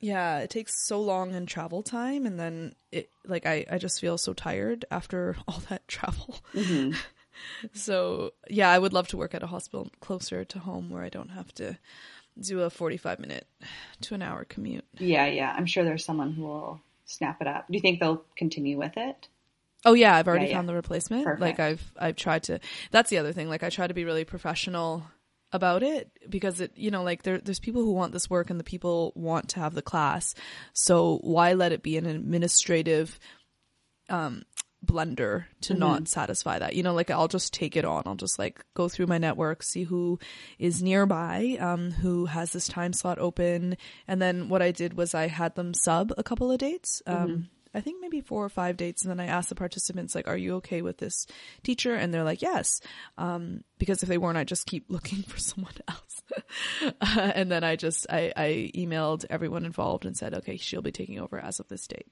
Yeah, 0.00 0.38
it 0.38 0.50
takes 0.50 0.72
so 0.88 1.00
long 1.00 1.32
in 1.32 1.46
travel 1.46 1.82
time, 1.84 2.26
and 2.26 2.40
then 2.40 2.74
it 2.90 3.08
like 3.24 3.46
I 3.46 3.66
I 3.70 3.78
just 3.78 4.00
feel 4.00 4.18
so 4.18 4.32
tired 4.32 4.84
after 4.90 5.36
all 5.48 5.62
that 5.68 5.86
travel. 5.86 6.40
Mm-hmm. 6.54 6.98
so 7.72 8.32
yeah, 8.48 8.70
I 8.70 8.78
would 8.78 8.92
love 8.92 9.08
to 9.08 9.16
work 9.16 9.34
at 9.34 9.42
a 9.42 9.46
hospital 9.46 9.90
closer 10.00 10.44
to 10.44 10.58
home 10.58 10.90
where 10.90 11.02
I 11.02 11.08
don't 11.08 11.30
have 11.30 11.52
to 11.54 11.78
do 12.40 12.60
a 12.62 12.70
45 12.70 13.18
minute 13.18 13.46
to 14.02 14.14
an 14.14 14.22
hour 14.22 14.44
commute. 14.44 14.84
Yeah, 14.98 15.26
yeah. 15.26 15.54
I'm 15.56 15.66
sure 15.66 15.84
there's 15.84 16.04
someone 16.04 16.32
who 16.32 16.42
will 16.42 16.80
snap 17.06 17.40
it 17.40 17.46
up. 17.46 17.66
Do 17.68 17.74
you 17.74 17.80
think 17.80 18.00
they'll 18.00 18.24
continue 18.36 18.78
with 18.78 18.96
it? 18.96 19.28
Oh 19.84 19.94
yeah, 19.94 20.14
I've 20.14 20.28
already 20.28 20.44
Yeah, 20.44 20.50
yeah. 20.50 20.56
found 20.58 20.68
the 20.68 20.74
replacement. 20.74 21.24
Perfect. 21.24 21.40
Like 21.40 21.60
I've 21.60 21.92
I've 21.98 22.16
tried 22.16 22.42
to. 22.44 22.60
That's 22.90 23.10
the 23.10 23.18
other 23.18 23.32
thing. 23.32 23.48
Like 23.48 23.62
I 23.62 23.70
try 23.70 23.86
to 23.86 23.94
be 23.94 24.04
really 24.04 24.24
professional 24.24 25.04
about 25.52 25.82
it 25.82 26.08
because 26.28 26.60
it 26.60 26.70
you 26.76 26.92
know 26.92 27.02
like 27.02 27.24
there 27.24 27.38
there's 27.38 27.58
people 27.58 27.82
who 27.82 27.92
want 27.92 28.12
this 28.12 28.30
work 28.30 28.50
and 28.50 28.60
the 28.60 28.64
people 28.64 29.12
want 29.16 29.48
to 29.50 29.60
have 29.60 29.74
the 29.74 29.82
class. 29.82 30.34
So 30.74 31.18
why 31.22 31.54
let 31.54 31.72
it 31.72 31.82
be 31.82 31.96
an 31.96 32.06
administrative 32.06 33.18
um 34.10 34.42
blender 34.84 35.44
to 35.62 35.74
not 35.74 36.08
satisfy 36.08 36.58
that. 36.58 36.74
You 36.74 36.82
know, 36.82 36.94
like 36.94 37.10
I'll 37.10 37.28
just 37.28 37.52
take 37.52 37.76
it 37.76 37.84
on. 37.84 38.02
I'll 38.06 38.14
just 38.14 38.38
like 38.38 38.64
go 38.74 38.88
through 38.88 39.06
my 39.06 39.18
network, 39.18 39.62
see 39.62 39.84
who 39.84 40.18
is 40.58 40.82
nearby, 40.82 41.58
um, 41.60 41.90
who 41.90 42.26
has 42.26 42.52
this 42.52 42.68
time 42.68 42.92
slot 42.92 43.18
open. 43.18 43.76
And 44.08 44.20
then 44.20 44.48
what 44.48 44.62
I 44.62 44.70
did 44.70 44.94
was 44.94 45.14
I 45.14 45.28
had 45.28 45.54
them 45.54 45.74
sub 45.74 46.12
a 46.16 46.22
couple 46.22 46.50
of 46.50 46.58
dates. 46.58 47.02
Um, 47.06 47.48
I 47.72 47.80
think 47.80 48.00
maybe 48.00 48.20
four 48.20 48.44
or 48.44 48.48
five 48.48 48.76
dates. 48.76 49.02
And 49.02 49.10
then 49.10 49.20
I 49.20 49.26
asked 49.26 49.48
the 49.48 49.54
participants, 49.54 50.14
like, 50.14 50.26
are 50.26 50.36
you 50.36 50.56
okay 50.56 50.82
with 50.82 50.98
this 50.98 51.26
teacher? 51.62 51.94
And 51.94 52.12
they're 52.12 52.24
like, 52.24 52.42
yes. 52.42 52.80
Um, 53.16 53.62
because 53.78 54.02
if 54.02 54.08
they 54.08 54.18
weren't, 54.18 54.38
I 54.38 54.44
just 54.44 54.66
keep 54.66 54.86
looking 54.88 55.22
for 55.22 55.38
someone 55.38 55.74
else. 55.88 56.22
uh, 56.82 56.92
and 57.34 57.50
then 57.50 57.64
I 57.64 57.76
just, 57.76 58.06
I, 58.10 58.32
I 58.36 58.70
emailed 58.74 59.24
everyone 59.30 59.64
involved 59.64 60.04
and 60.04 60.16
said, 60.16 60.34
okay, 60.34 60.56
she'll 60.56 60.82
be 60.82 60.92
taking 60.92 61.20
over 61.20 61.38
as 61.38 61.60
of 61.60 61.68
this 61.68 61.86
date. 61.86 62.08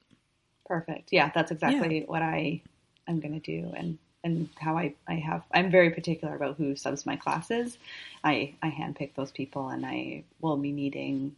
Perfect. 0.68 1.08
Yeah, 1.12 1.30
that's 1.34 1.50
exactly 1.50 2.04
what 2.06 2.22
I 2.22 2.60
am 3.08 3.20
going 3.20 3.40
to 3.40 3.60
do, 3.60 3.72
and 3.74 3.98
and 4.22 4.50
how 4.60 4.76
I 4.76 4.94
I 5.08 5.14
have. 5.14 5.42
I'm 5.52 5.70
very 5.70 5.90
particular 5.90 6.36
about 6.36 6.56
who 6.56 6.76
subs 6.76 7.06
my 7.06 7.16
classes. 7.16 7.78
I 8.22 8.54
I 8.62 8.68
handpick 8.70 9.14
those 9.14 9.32
people, 9.32 9.70
and 9.70 9.86
I 9.86 10.24
will 10.40 10.58
be 10.58 10.70
needing. 10.70 11.34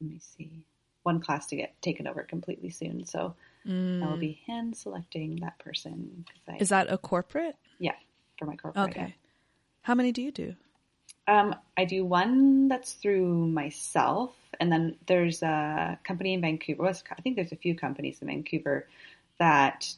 Let 0.00 0.10
me 0.10 0.18
see, 0.20 0.50
one 1.04 1.20
class 1.20 1.46
to 1.46 1.56
get 1.56 1.80
taken 1.80 2.06
over 2.06 2.22
completely 2.24 2.70
soon. 2.70 3.06
So 3.06 3.34
I 3.66 4.06
will 4.06 4.18
be 4.18 4.42
hand 4.46 4.76
selecting 4.76 5.36
that 5.36 5.58
person. 5.58 6.24
I, 6.48 6.52
Mm. 6.52 6.60
Is 6.60 6.68
that 6.70 6.90
a 6.92 6.98
corporate? 6.98 7.56
yeah 7.78 7.94
for 8.38 8.46
my 8.46 8.56
corporate? 8.56 8.90
Okay. 8.90 9.14
How 9.82 9.94
many 9.94 10.12
do 10.12 10.20
you 10.20 10.32
do? 10.32 10.56
Um, 11.28 11.56
I 11.76 11.84
do 11.84 12.04
one 12.04 12.68
that's 12.68 12.92
through 12.92 13.48
myself, 13.48 14.34
and 14.60 14.70
then 14.70 14.96
there's 15.06 15.42
a 15.42 15.98
company 16.04 16.34
in 16.34 16.40
Vancouver. 16.40 16.84
well, 16.84 16.94
I 17.10 17.20
think 17.20 17.36
there's 17.36 17.52
a 17.52 17.56
few 17.56 17.74
companies 17.74 18.18
in 18.22 18.28
Vancouver 18.28 18.86
that 19.38 19.92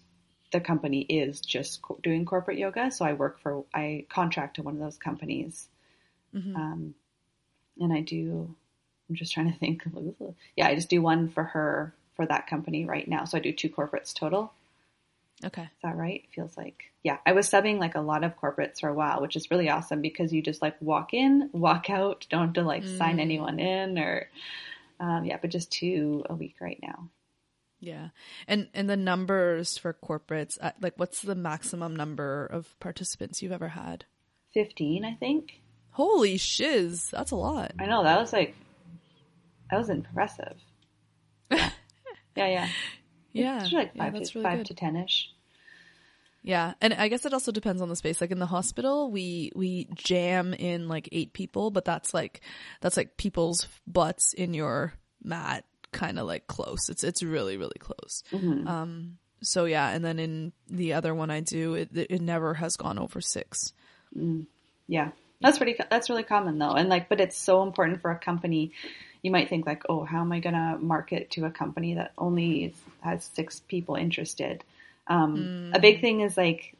the 0.52 0.60
company 0.60 1.02
is 1.02 1.40
just 1.40 1.82
co- 1.82 1.98
doing 2.02 2.24
corporate 2.24 2.58
yoga. 2.58 2.90
So 2.90 3.04
I 3.04 3.12
work 3.12 3.38
for, 3.40 3.64
I 3.74 4.06
contract 4.08 4.56
to 4.56 4.62
one 4.62 4.74
of 4.74 4.80
those 4.80 4.96
companies, 4.96 5.68
um, 6.54 6.94
and 7.78 7.92
I 7.92 8.00
do. 8.00 8.54
I'm 9.08 9.14
just 9.14 9.32
trying 9.32 9.52
to 9.52 9.58
think. 9.58 9.84
Yeah, 10.56 10.68
I 10.68 10.74
just 10.74 10.90
do 10.90 11.00
one 11.02 11.28
for 11.28 11.44
her 11.44 11.94
for 12.16 12.26
that 12.26 12.46
company 12.48 12.84
right 12.84 13.06
now. 13.06 13.24
So 13.24 13.38
I 13.38 13.40
do 13.40 13.52
two 13.52 13.68
corporates 13.68 14.12
total. 14.12 14.52
Okay. 15.44 15.62
Is 15.62 15.82
that 15.82 15.96
right? 15.96 16.24
Feels 16.34 16.56
like 16.56 16.84
yeah. 17.04 17.18
I 17.24 17.32
was 17.32 17.48
subbing 17.48 17.78
like 17.78 17.94
a 17.94 18.00
lot 18.00 18.24
of 18.24 18.36
corporates 18.36 18.80
for 18.80 18.88
a 18.88 18.94
while, 18.94 19.20
which 19.20 19.36
is 19.36 19.50
really 19.50 19.68
awesome 19.68 20.02
because 20.02 20.32
you 20.32 20.42
just 20.42 20.62
like 20.62 20.80
walk 20.80 21.14
in, 21.14 21.50
walk 21.52 21.90
out, 21.90 22.26
don't 22.28 22.46
have 22.46 22.52
to 22.54 22.62
like 22.62 22.84
sign 22.84 23.20
anyone 23.20 23.60
in 23.60 23.98
or 23.98 24.28
um, 25.00 25.24
yeah, 25.24 25.38
but 25.40 25.50
just 25.50 25.70
two 25.70 26.24
a 26.28 26.34
week 26.34 26.56
right 26.60 26.78
now. 26.82 27.08
Yeah. 27.80 28.08
And 28.48 28.68
and 28.74 28.90
the 28.90 28.96
numbers 28.96 29.78
for 29.78 29.92
corporates, 29.92 30.58
uh, 30.60 30.72
like 30.80 30.94
what's 30.96 31.22
the 31.22 31.36
maximum 31.36 31.94
number 31.94 32.46
of 32.46 32.78
participants 32.80 33.40
you've 33.40 33.52
ever 33.52 33.68
had? 33.68 34.04
Fifteen, 34.52 35.04
I 35.04 35.14
think. 35.14 35.60
Holy 35.90 36.36
shiz, 36.36 37.08
that's 37.10 37.30
a 37.30 37.36
lot. 37.36 37.72
I 37.78 37.86
know 37.86 38.02
that 38.02 38.20
was 38.20 38.32
like 38.32 38.56
that 39.70 39.78
was 39.78 39.90
impressive. 39.90 40.56
Yeah, 42.36 42.46
yeah, 42.46 42.46
yeah. 42.46 42.68
Yeah. 43.32 43.62
It's 43.62 43.72
like 43.72 43.92
yeah, 43.94 44.04
five 44.04 44.12
that's 44.14 44.30
to 44.30 44.38
really 44.38 44.50
five 44.50 44.58
good. 44.58 44.66
to 44.66 44.74
ten 44.74 44.96
ish. 44.96 45.30
Yeah, 46.42 46.74
and 46.80 46.94
I 46.94 47.08
guess 47.08 47.26
it 47.26 47.34
also 47.34 47.52
depends 47.52 47.82
on 47.82 47.88
the 47.88 47.96
space. 47.96 48.20
Like 48.20 48.30
in 48.30 48.38
the 48.38 48.46
hospital, 48.46 49.10
we 49.10 49.52
we 49.54 49.88
jam 49.94 50.54
in 50.54 50.88
like 50.88 51.08
eight 51.12 51.32
people, 51.32 51.70
but 51.70 51.84
that's 51.84 52.14
like 52.14 52.40
that's 52.80 52.96
like 52.96 53.16
people's 53.16 53.66
butts 53.86 54.32
in 54.32 54.54
your 54.54 54.94
mat, 55.22 55.64
kind 55.92 56.18
of 56.18 56.26
like 56.26 56.46
close. 56.46 56.88
It's 56.88 57.04
it's 57.04 57.22
really 57.22 57.56
really 57.56 57.78
close. 57.78 58.22
Um. 58.32 59.18
So 59.42 59.66
yeah, 59.66 59.90
and 59.90 60.04
then 60.04 60.18
in 60.18 60.52
the 60.68 60.94
other 60.94 61.14
one 61.14 61.30
I 61.30 61.40
do, 61.40 61.74
it 61.74 61.90
it 61.92 62.22
never 62.22 62.54
has 62.54 62.76
gone 62.76 62.98
over 62.98 63.20
six. 63.20 63.72
Yeah, 64.86 65.10
that's 65.40 65.58
pretty. 65.58 65.76
That's 65.90 66.08
really 66.08 66.22
common 66.22 66.58
though, 66.58 66.72
and 66.72 66.88
like, 66.88 67.08
but 67.08 67.20
it's 67.20 67.36
so 67.36 67.62
important 67.62 68.00
for 68.00 68.10
a 68.10 68.18
company. 68.18 68.72
You 69.22 69.30
might 69.30 69.48
think 69.48 69.66
like, 69.66 69.82
oh, 69.88 70.04
how 70.04 70.20
am 70.20 70.32
I 70.32 70.40
gonna 70.40 70.78
market 70.80 71.30
to 71.32 71.44
a 71.46 71.50
company 71.50 71.94
that 71.94 72.12
only 72.16 72.74
has 73.00 73.24
six 73.34 73.60
people 73.60 73.96
interested? 73.96 74.64
Um, 75.06 75.70
A 75.74 75.80
big 75.80 76.00
thing 76.00 76.20
is 76.20 76.36
like, 76.36 76.76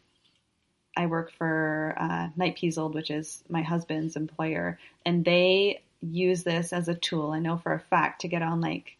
I 0.97 1.07
work 1.07 1.33
for 1.33 1.95
uh, 1.99 2.29
Knight 2.37 2.57
Piesold, 2.57 2.95
which 2.95 3.11
is 3.11 3.43
my 3.49 3.63
husband's 3.63 4.17
employer, 4.17 4.79
and 5.07 5.25
they 5.25 5.83
use 6.01 6.43
this 6.45 6.73
as 6.73 6.89
a 6.89 6.95
tool. 6.95 7.31
I 7.33 7.39
know 7.39 7.57
for 7.57 7.73
a 7.73 7.81
fact 7.81 8.21
to 8.23 8.29
get 8.29 8.43
on 8.43 8.61
like 8.61 8.97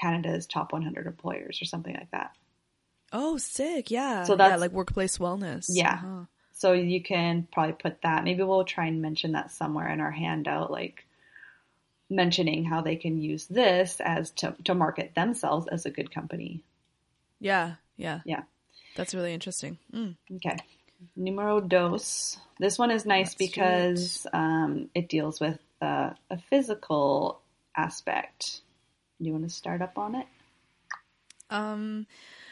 Canada's 0.00 0.46
top 0.46 0.72
100 0.72 1.06
employers 1.06 1.60
or 1.60 1.64
something 1.64 1.94
like 1.94 2.10
that. 2.12 2.32
Oh, 3.12 3.36
sick! 3.36 3.90
Yeah, 3.90 4.24
So 4.24 4.32
yeah, 4.32 4.36
that's- 4.38 4.60
like 4.60 4.72
workplace 4.72 5.18
wellness. 5.18 5.66
Yeah. 5.68 5.94
Uh-huh. 5.94 6.24
So 6.56 6.72
you 6.72 7.02
can 7.02 7.46
probably 7.52 7.74
put 7.74 8.00
that. 8.02 8.24
Maybe 8.24 8.42
we'll 8.44 8.64
try 8.64 8.86
and 8.86 9.02
mention 9.02 9.32
that 9.32 9.50
somewhere 9.50 9.88
in 9.88 10.00
our 10.00 10.10
handout, 10.12 10.70
like 10.70 11.04
mentioning 12.10 12.64
how 12.64 12.80
they 12.80 12.96
can 12.96 13.20
use 13.20 13.46
this 13.46 14.00
as 14.00 14.30
to, 14.32 14.54
to 14.64 14.74
market 14.74 15.14
themselves 15.14 15.66
as 15.68 15.86
a 15.86 15.90
good 15.90 16.10
company. 16.10 16.62
yeah, 17.40 17.74
yeah, 17.96 18.20
Yeah. 18.24 18.42
That's 18.96 19.14
really 19.14 19.32
interesting. 19.32 19.78
Mm. 19.92 20.16
Okay. 20.36 20.56
Numero 21.16 21.60
dos. 21.60 22.38
This 22.58 22.78
one 22.78 22.90
is 22.90 23.04
nice 23.04 23.28
Let's 23.28 23.34
because 23.34 24.26
um, 24.32 24.88
it 24.94 25.08
deals 25.08 25.40
with 25.40 25.58
uh, 25.82 26.10
a 26.30 26.38
physical 26.50 27.40
aspect. 27.76 28.60
You 29.18 29.32
want 29.32 29.44
to 29.44 29.50
start 29.50 29.82
up 29.82 29.98
on 29.98 30.14
it? 30.14 30.26
Um, 31.50 32.06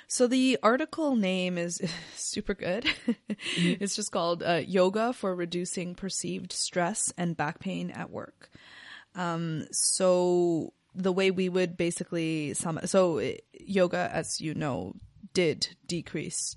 so 0.06 0.26
the 0.26 0.58
article 0.62 1.16
name 1.16 1.56
is 1.56 1.80
super 2.16 2.54
good. 2.54 2.86
it's 3.56 3.96
just 3.96 4.12
called 4.12 4.42
uh, 4.42 4.62
"Yoga 4.66 5.12
for 5.12 5.34
Reducing 5.34 5.94
Perceived 5.94 6.52
Stress 6.52 7.12
and 7.16 7.36
Back 7.36 7.60
Pain 7.60 7.90
at 7.90 8.10
Work." 8.10 8.50
Um, 9.14 9.66
so 9.72 10.72
the 10.94 11.12
way 11.12 11.30
we 11.30 11.48
would 11.48 11.76
basically 11.76 12.54
sum 12.54 12.80
so 12.84 13.22
yoga, 13.58 14.10
as 14.12 14.40
you 14.40 14.54
know, 14.54 14.94
did 15.34 15.68
decrease 15.86 16.56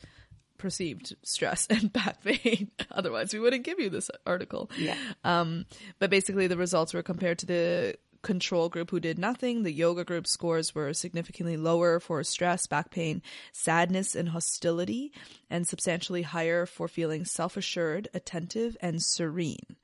perceived 0.58 1.16
stress 1.24 1.68
and 1.70 1.92
back 1.92 2.24
pain. 2.24 2.72
Otherwise, 2.92 3.34
we 3.34 3.40
wouldn't 3.40 3.64
give 3.64 3.80
you 3.80 3.90
this 3.90 4.10
article. 4.26 4.70
Yeah. 4.78 4.98
Um, 5.24 5.66
but 6.00 6.10
basically, 6.10 6.48
the 6.48 6.58
results 6.58 6.94
were 6.94 7.04
compared 7.04 7.40
to 7.40 7.46
the 7.46 7.96
control 8.26 8.70
group 8.70 8.90
who 8.90 9.00
did 9.00 9.20
nothing. 9.20 9.62
The 9.62 9.72
yoga 9.72 10.04
group 10.04 10.26
scores 10.26 10.74
were 10.74 10.94
significantly 10.94 11.58
lower 11.58 12.00
for 12.00 12.24
stress, 12.24 12.66
back 12.66 12.90
pain, 12.90 13.22
sadness, 13.52 14.16
and 14.16 14.30
hostility, 14.30 15.14
and 15.50 15.68
substantially 15.68 16.24
higher 16.24 16.66
for 16.66 16.88
feeling 16.88 17.24
self 17.24 17.56
assured, 17.56 18.08
attentive, 18.14 18.76
and 18.82 19.02
serene. 19.02 19.76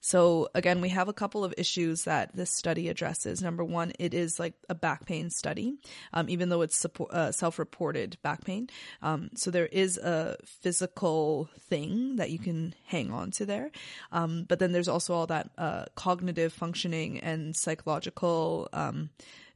So, 0.00 0.48
again, 0.54 0.80
we 0.80 0.90
have 0.90 1.08
a 1.08 1.12
couple 1.12 1.44
of 1.44 1.54
issues 1.56 2.04
that 2.04 2.34
this 2.34 2.50
study 2.50 2.88
addresses. 2.88 3.42
Number 3.42 3.64
one, 3.64 3.92
it 3.98 4.14
is 4.14 4.38
like 4.38 4.54
a 4.68 4.74
back 4.74 5.06
pain 5.06 5.30
study, 5.30 5.74
um, 6.12 6.28
even 6.28 6.48
though 6.48 6.62
it's 6.62 6.76
support, 6.76 7.10
uh, 7.12 7.32
self 7.32 7.58
reported 7.58 8.16
back 8.22 8.44
pain. 8.44 8.68
Um, 9.02 9.30
so, 9.34 9.50
there 9.50 9.66
is 9.66 9.98
a 9.98 10.36
physical 10.44 11.48
thing 11.68 12.16
that 12.16 12.30
you 12.30 12.38
can 12.38 12.74
hang 12.86 13.12
on 13.12 13.30
to 13.32 13.46
there. 13.46 13.70
Um, 14.12 14.44
but 14.48 14.58
then 14.58 14.72
there's 14.72 14.88
also 14.88 15.14
all 15.14 15.26
that 15.26 15.50
uh, 15.58 15.86
cognitive 15.94 16.52
functioning 16.52 17.20
and 17.20 17.56
psychological. 17.56 18.68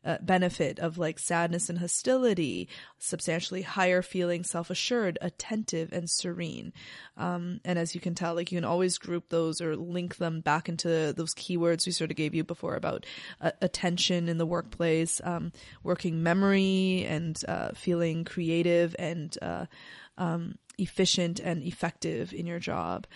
Uh, 0.04 0.18
benefit 0.20 0.80
of 0.80 0.98
like 0.98 1.18
sadness 1.18 1.70
and 1.70 1.78
hostility, 1.78 2.68
substantially 2.98 3.62
higher 3.62 4.02
feeling 4.02 4.42
self 4.42 4.68
assured, 4.68 5.16
attentive, 5.20 5.92
and 5.92 6.10
serene. 6.10 6.72
Um, 7.16 7.60
and 7.64 7.78
as 7.78 7.94
you 7.94 8.00
can 8.00 8.14
tell, 8.14 8.34
like 8.34 8.50
you 8.50 8.58
can 8.58 8.64
always 8.64 8.98
group 8.98 9.28
those 9.28 9.60
or 9.60 9.76
link 9.76 10.16
them 10.16 10.40
back 10.40 10.68
into 10.68 11.12
those 11.12 11.34
keywords 11.34 11.86
we 11.86 11.92
sort 11.92 12.10
of 12.10 12.16
gave 12.16 12.34
you 12.34 12.42
before 12.42 12.74
about 12.74 13.06
uh, 13.40 13.52
attention 13.60 14.28
in 14.28 14.38
the 14.38 14.46
workplace, 14.46 15.20
um, 15.24 15.52
working 15.82 16.22
memory, 16.22 17.04
and 17.08 17.40
uh, 17.46 17.70
feeling 17.74 18.24
creative 18.24 18.96
and 18.98 19.38
uh, 19.40 19.66
um, 20.18 20.56
efficient 20.78 21.40
and 21.40 21.62
effective 21.62 22.32
in 22.32 22.46
your 22.46 22.58
job. 22.58 23.06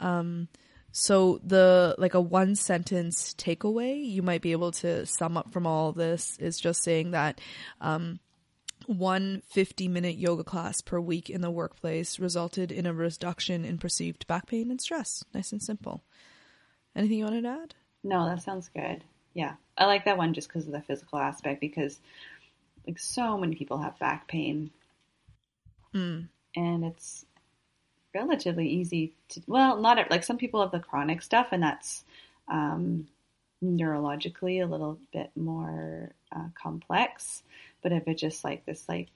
Um, 0.00 0.48
so 0.96 1.40
the 1.42 1.96
like 1.98 2.14
a 2.14 2.20
one 2.20 2.54
sentence 2.54 3.34
takeaway 3.34 4.00
you 4.00 4.22
might 4.22 4.40
be 4.42 4.52
able 4.52 4.70
to 4.70 5.04
sum 5.04 5.36
up 5.36 5.52
from 5.52 5.66
all 5.66 5.90
this 5.90 6.36
is 6.38 6.60
just 6.60 6.84
saying 6.84 7.10
that 7.10 7.40
um, 7.80 8.20
one 8.86 9.42
50 9.50 9.88
minute 9.88 10.16
yoga 10.16 10.44
class 10.44 10.80
per 10.80 11.00
week 11.00 11.30
in 11.30 11.40
the 11.40 11.50
workplace 11.50 12.18
resulted 12.18 12.70
in 12.70 12.86
a 12.86 12.92
reduction 12.92 13.64
in 13.64 13.78
perceived 13.78 14.26
back 14.26 14.46
pain 14.46 14.70
and 14.70 14.80
stress. 14.80 15.24
Nice 15.34 15.52
and 15.52 15.62
simple. 15.62 16.02
Anything 16.94 17.18
you 17.18 17.24
wanted 17.24 17.42
to 17.42 17.48
add? 17.48 17.74
No, 18.02 18.26
that 18.28 18.42
sounds 18.42 18.68
good. 18.68 19.02
Yeah. 19.32 19.54
I 19.76 19.86
like 19.86 20.04
that 20.04 20.18
one 20.18 20.34
just 20.34 20.48
because 20.48 20.66
of 20.66 20.72
the 20.72 20.80
physical 20.80 21.18
aspect 21.18 21.60
because 21.60 21.98
like 22.86 22.98
so 22.98 23.36
many 23.36 23.56
people 23.56 23.78
have 23.78 23.98
back 23.98 24.28
pain. 24.28 24.70
Mm. 25.94 26.28
And 26.54 26.84
it's 26.84 27.24
relatively 28.14 28.68
easy 28.68 29.12
to 29.30 29.42
well, 29.46 29.80
not 29.80 30.10
like 30.10 30.24
some 30.24 30.38
people 30.38 30.60
have 30.60 30.72
the 30.72 30.78
chronic 30.80 31.22
stuff 31.22 31.48
and 31.52 31.62
that's 31.62 32.04
um 32.48 33.06
neurologically 33.62 34.62
a 34.62 34.66
little 34.66 34.98
bit 35.12 35.30
more 35.36 36.12
uh, 36.34 36.48
complex, 36.60 37.42
but 37.82 37.92
if 37.92 38.06
it's 38.06 38.20
just 38.20 38.44
like 38.44 38.64
this 38.66 38.88
like 38.88 39.08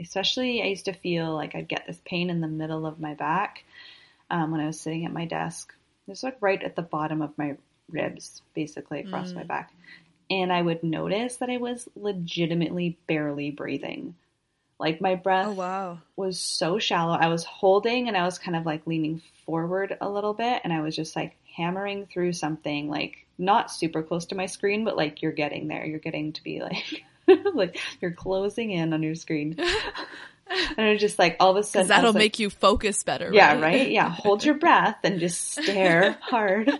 especially 0.00 0.62
I 0.62 0.66
used 0.66 0.86
to 0.86 0.92
feel 0.92 1.32
like 1.34 1.54
I'd 1.54 1.68
get 1.68 1.86
this 1.86 2.00
pain 2.04 2.30
in 2.30 2.40
the 2.40 2.48
middle 2.48 2.86
of 2.86 3.00
my 3.00 3.14
back 3.14 3.64
um, 4.30 4.50
when 4.50 4.60
I 4.60 4.66
was 4.66 4.80
sitting 4.80 5.04
at 5.04 5.12
my 5.12 5.24
desk. 5.24 5.72
It's 6.08 6.22
like 6.22 6.36
right 6.40 6.62
at 6.62 6.76
the 6.76 6.82
bottom 6.82 7.22
of 7.22 7.36
my 7.38 7.56
ribs, 7.90 8.42
basically 8.54 9.00
across 9.00 9.32
my 9.32 9.44
back. 9.44 9.72
And 10.30 10.52
I 10.52 10.60
would 10.60 10.82
notice 10.82 11.36
that 11.36 11.50
I 11.50 11.58
was 11.58 11.88
legitimately 11.94 12.98
barely 13.06 13.50
breathing. 13.50 14.14
Like 14.78 15.00
my 15.00 15.12
oh, 15.12 15.16
breath 15.16 15.46
Oh 15.48 15.52
wow. 15.52 15.98
was 16.16 16.38
so 16.40 16.78
shallow. 16.78 17.14
I 17.14 17.28
was 17.28 17.44
holding 17.44 18.08
and 18.08 18.16
I 18.16 18.24
was 18.24 18.38
kind 18.38 18.56
of 18.56 18.66
like 18.66 18.86
leaning 18.86 19.22
forward 19.46 19.96
a 20.00 20.08
little 20.08 20.34
bit 20.34 20.60
and 20.64 20.72
I 20.72 20.80
was 20.80 20.96
just 20.96 21.14
like 21.14 21.36
hammering 21.56 22.06
through 22.06 22.32
something 22.32 22.88
like 22.88 23.26
not 23.38 23.70
super 23.70 24.02
close 24.02 24.26
to 24.26 24.34
my 24.34 24.46
screen, 24.46 24.84
but 24.84 24.96
like 24.96 25.22
you're 25.22 25.32
getting 25.32 25.68
there. 25.68 25.84
You're 25.84 25.98
getting 25.98 26.32
to 26.32 26.42
be 26.42 26.60
like 26.62 27.02
like 27.54 27.78
you're 28.00 28.12
closing 28.12 28.70
in 28.70 28.92
on 28.92 29.02
your 29.02 29.14
screen. 29.14 29.56
And 30.46 30.88
it's 30.88 31.00
just 31.00 31.18
like 31.18 31.36
all 31.40 31.52
of 31.52 31.56
a 31.56 31.62
sudden 31.62 31.88
that'll 31.88 32.12
like, 32.12 32.18
make 32.18 32.38
you 32.38 32.50
focus 32.50 33.02
better. 33.02 33.30
Yeah, 33.32 33.54
right? 33.54 33.62
right? 33.62 33.90
Yeah. 33.90 34.10
Hold 34.10 34.44
your 34.44 34.54
breath 34.54 34.98
and 35.02 35.18
just 35.18 35.52
stare 35.52 36.18
hard. 36.20 36.70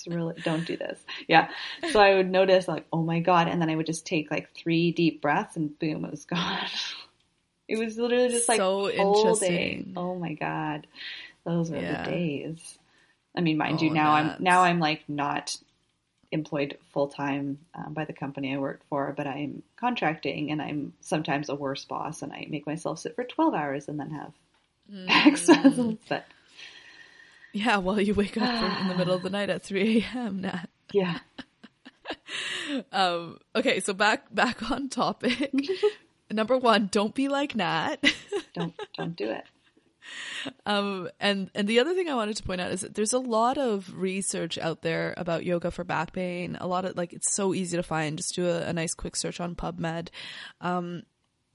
It's 0.00 0.08
really 0.08 0.34
don't 0.40 0.64
do 0.64 0.76
this. 0.76 0.98
Yeah. 1.28 1.50
So 1.92 2.00
I 2.00 2.14
would 2.14 2.30
notice 2.30 2.66
like, 2.66 2.86
oh 2.92 3.02
my 3.02 3.20
God. 3.20 3.48
And 3.48 3.60
then 3.60 3.68
I 3.68 3.76
would 3.76 3.86
just 3.86 4.06
take 4.06 4.30
like 4.30 4.50
three 4.54 4.92
deep 4.92 5.20
breaths 5.20 5.56
and 5.56 5.78
boom, 5.78 6.04
it 6.04 6.10
was 6.10 6.24
gone. 6.24 6.58
It 7.68 7.78
was 7.78 7.96
literally 7.96 8.30
just 8.30 8.48
like 8.48 8.58
So 8.58 8.90
interesting. 8.90 9.92
Oh 9.96 10.16
my 10.16 10.32
God. 10.32 10.88
Those 11.44 11.70
were 11.70 11.76
Yeah. 11.80 12.02
the 12.04 12.10
days. 12.10 12.78
I 13.36 13.42
mean, 13.42 13.58
mind 13.58 13.80
you, 13.80 13.90
Oh, 13.90 13.94
now 13.94 14.14
I'm 14.14 14.34
now 14.42 14.62
I'm 14.62 14.80
like 14.80 15.08
not 15.08 15.56
employed 16.32 16.78
full 16.92 17.06
time 17.06 17.58
um, 17.76 17.94
by 17.94 18.06
the 18.06 18.12
company 18.12 18.52
I 18.52 18.58
worked 18.58 18.82
for, 18.88 19.14
but 19.16 19.28
I'm 19.28 19.62
contracting, 19.76 20.50
and 20.50 20.60
I'm 20.60 20.94
sometimes 21.00 21.48
a 21.48 21.54
worse 21.54 21.84
boss, 21.84 22.22
and 22.22 22.32
I 22.32 22.48
make 22.50 22.66
myself 22.66 22.98
sit 22.98 23.14
for 23.14 23.22
twelve 23.22 23.54
hours 23.54 23.86
and 23.86 24.00
then 24.00 24.10
have 24.10 24.32
Mm. 24.92 25.08
exercises. 25.26 25.94
But 26.08 26.24
Yeah, 27.52 27.78
well, 27.78 28.00
you 28.00 28.14
wake 28.14 28.36
up 28.36 28.48
from- 28.58 28.82
in 28.82 28.88
the 28.88 28.94
middle 28.96 29.14
of 29.14 29.22
the 29.22 29.30
night 29.38 29.50
at 29.50 29.62
3 29.62 30.06
a.m. 30.14 30.40
Nat. 30.42 30.68
yeah, 30.92 31.18
Um, 32.92 33.38
okay, 33.54 33.80
so 33.80 33.92
back 33.92 34.32
back 34.34 34.70
on 34.70 34.88
topic. 34.88 35.52
Number 36.30 36.56
one, 36.58 36.88
don't 36.92 37.14
be 37.14 37.28
like 37.28 37.54
Nat. 37.56 37.96
don't 38.54 38.74
don't 38.96 39.16
do 39.16 39.30
it. 39.30 39.44
Um, 40.66 41.08
and 41.20 41.50
and 41.54 41.68
the 41.68 41.78
other 41.80 41.94
thing 41.94 42.08
I 42.08 42.14
wanted 42.14 42.36
to 42.36 42.42
point 42.42 42.60
out 42.60 42.72
is 42.72 42.80
that 42.80 42.94
there's 42.94 43.12
a 43.12 43.18
lot 43.18 43.58
of 43.58 43.92
research 43.96 44.58
out 44.58 44.82
there 44.82 45.14
about 45.16 45.44
yoga 45.44 45.70
for 45.70 45.84
back 45.84 46.12
pain. 46.12 46.56
A 46.60 46.66
lot 46.66 46.84
of 46.84 46.96
like 46.96 47.12
it's 47.12 47.32
so 47.32 47.54
easy 47.54 47.76
to 47.76 47.82
find. 47.82 48.16
Just 48.18 48.34
do 48.34 48.48
a, 48.48 48.62
a 48.62 48.72
nice 48.72 48.94
quick 48.94 49.14
search 49.16 49.40
on 49.40 49.54
PubMed. 49.54 50.08
Um, 50.60 51.02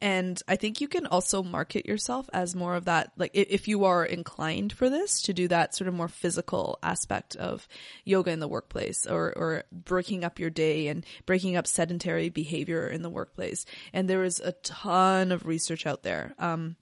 and 0.06 0.40
I 0.48 0.56
think 0.56 0.82
you 0.82 0.88
can 0.88 1.08
also 1.08 1.42
market 1.42 1.88
yourself 1.88 2.30
as 2.32 2.56
more 2.56 2.76
of 2.76 2.86
that. 2.86 3.12
Like 3.18 3.32
if 3.34 3.68
you 3.68 3.86
are 3.86 4.06
inclined 4.06 4.72
for 4.72 4.88
this 4.88 5.20
to 5.24 5.34
do 5.34 5.48
that 5.48 5.74
sort 5.74 5.88
of 5.88 5.96
more 5.96 6.08
physical 6.08 6.78
aspect 6.84 7.36
of 7.36 7.68
yoga 8.04 8.30
in 8.30 8.40
the 8.40 8.48
workplace, 8.48 9.08
or 9.08 9.34
or 9.36 9.64
breaking 9.72 10.24
up 10.24 10.38
your 10.38 10.52
day 10.52 10.90
and 10.90 11.04
breaking 11.26 11.56
up 11.56 11.66
sedentary 11.66 12.30
behavior 12.30 12.88
in 12.88 13.02
the 13.02 13.10
workplace. 13.10 13.66
And 13.94 14.08
there 14.08 14.24
is 14.24 14.40
a 14.40 14.52
ton 14.52 15.32
of 15.32 15.48
research 15.48 15.88
out 15.88 16.04
there. 16.04 16.36
Um, 16.38 16.76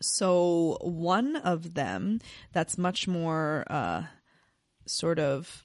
so 0.00 0.76
one 0.80 1.36
of 1.36 1.74
them 1.74 2.18
that's 2.52 2.76
much 2.76 3.06
more 3.06 3.64
uh, 3.70 4.06
sort 4.86 5.20
of 5.20 5.64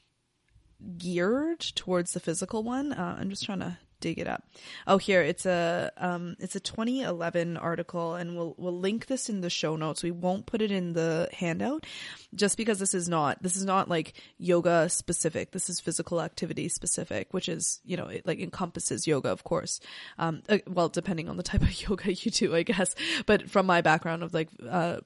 geared 0.99 1.61
towards 1.61 2.13
the 2.13 2.19
physical 2.19 2.61
one. 2.61 2.93
Uh, 2.93 3.17
I'm 3.19 3.31
just 3.31 3.43
trying 3.43 3.61
to 3.61 3.79
dig 4.05 4.19
it 4.19 4.27
up. 4.27 4.43
Oh, 4.85 4.99
here 4.99 5.23
it's 5.23 5.47
a 5.47 5.91
um, 5.97 6.35
it's 6.39 6.55
a 6.55 6.59
2011 6.59 7.57
article, 7.57 8.13
and 8.13 8.37
we'll 8.37 8.53
we'll 8.55 8.77
link 8.77 9.07
this 9.07 9.29
in 9.29 9.41
the 9.41 9.49
show 9.49 9.75
notes. 9.75 10.03
We 10.03 10.11
won't 10.11 10.45
put 10.45 10.61
it 10.61 10.69
in 10.69 10.93
the 10.93 11.27
handout, 11.33 11.87
just 12.35 12.55
because 12.55 12.77
this 12.77 12.93
is 12.93 13.09
not 13.09 13.41
this 13.41 13.55
is 13.55 13.65
not 13.65 13.89
like 13.89 14.13
yoga 14.37 14.89
specific. 14.89 15.51
This 15.51 15.71
is 15.71 15.79
physical 15.79 16.21
activity 16.21 16.69
specific, 16.69 17.33
which 17.33 17.49
is 17.49 17.81
you 17.83 17.97
know 17.97 18.05
it 18.05 18.27
like 18.27 18.39
encompasses 18.39 19.07
yoga, 19.07 19.29
of 19.29 19.43
course. 19.43 19.79
Um, 20.19 20.43
uh, 20.47 20.59
well, 20.67 20.89
depending 20.89 21.27
on 21.27 21.37
the 21.37 21.43
type 21.43 21.63
of 21.63 21.81
yoga 21.89 22.13
you 22.13 22.29
do, 22.29 22.55
I 22.55 22.61
guess. 22.61 22.93
But 23.25 23.49
from 23.49 23.65
my 23.65 23.81
background 23.81 24.21
of 24.21 24.35
like 24.35 24.49
uh 24.69 24.97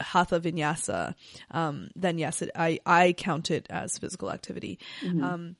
hatha 0.00 0.40
vinyasa, 0.40 1.14
um, 1.52 1.90
then 1.94 2.18
yes, 2.18 2.42
it, 2.42 2.50
I 2.56 2.80
I 2.84 3.12
count 3.12 3.52
it 3.52 3.68
as 3.70 3.98
physical 3.98 4.32
activity. 4.32 4.80
Um, 5.22 5.56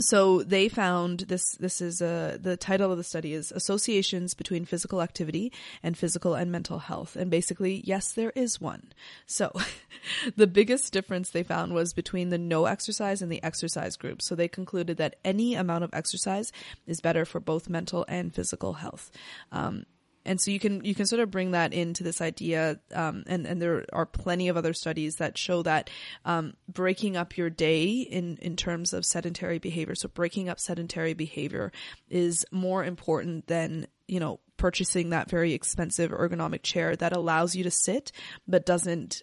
so 0.00 0.42
they 0.42 0.68
found 0.68 1.20
this. 1.20 1.56
This 1.56 1.80
is 1.80 2.00
uh, 2.00 2.38
the 2.40 2.56
title 2.56 2.92
of 2.92 2.98
the 2.98 3.04
study 3.04 3.32
is 3.32 3.50
associations 3.50 4.34
between 4.34 4.64
physical 4.64 5.02
activity 5.02 5.52
and 5.82 5.98
physical 5.98 6.34
and 6.34 6.52
mental 6.52 6.78
health. 6.78 7.16
And 7.16 7.30
basically, 7.30 7.82
yes, 7.84 8.12
there 8.12 8.32
is 8.36 8.60
one. 8.60 8.92
So 9.26 9.52
the 10.36 10.46
biggest 10.46 10.92
difference 10.92 11.30
they 11.30 11.42
found 11.42 11.74
was 11.74 11.92
between 11.92 12.28
the 12.28 12.38
no 12.38 12.66
exercise 12.66 13.22
and 13.22 13.32
the 13.32 13.42
exercise 13.42 13.96
group. 13.96 14.22
So 14.22 14.34
they 14.34 14.48
concluded 14.48 14.98
that 14.98 15.16
any 15.24 15.54
amount 15.54 15.84
of 15.84 15.90
exercise 15.92 16.52
is 16.86 17.00
better 17.00 17.24
for 17.24 17.40
both 17.40 17.68
mental 17.68 18.04
and 18.08 18.32
physical 18.32 18.74
health. 18.74 19.10
Um, 19.50 19.84
and 20.28 20.40
so 20.40 20.50
you 20.50 20.60
can 20.60 20.84
you 20.84 20.94
can 20.94 21.06
sort 21.06 21.20
of 21.20 21.30
bring 21.30 21.50
that 21.52 21.72
into 21.72 22.04
this 22.04 22.20
idea 22.20 22.78
um, 22.94 23.24
and 23.26 23.46
and 23.46 23.60
there 23.60 23.84
are 23.92 24.06
plenty 24.06 24.48
of 24.48 24.56
other 24.56 24.72
studies 24.72 25.16
that 25.16 25.36
show 25.36 25.62
that 25.62 25.90
um, 26.24 26.54
breaking 26.68 27.16
up 27.16 27.36
your 27.36 27.50
day 27.50 27.86
in 28.00 28.36
in 28.40 28.54
terms 28.56 28.92
of 28.92 29.04
sedentary 29.04 29.58
behavior 29.58 29.94
so 29.94 30.08
breaking 30.08 30.48
up 30.48 30.60
sedentary 30.60 31.14
behavior 31.14 31.72
is 32.08 32.44
more 32.52 32.84
important 32.84 33.46
than 33.48 33.86
you 34.06 34.20
know 34.20 34.38
purchasing 34.56 35.10
that 35.10 35.30
very 35.30 35.52
expensive 35.54 36.10
ergonomic 36.10 36.62
chair 36.62 36.94
that 36.96 37.16
allows 37.16 37.54
you 37.56 37.64
to 37.64 37.70
sit 37.70 38.12
but 38.46 38.66
doesn't 38.66 39.22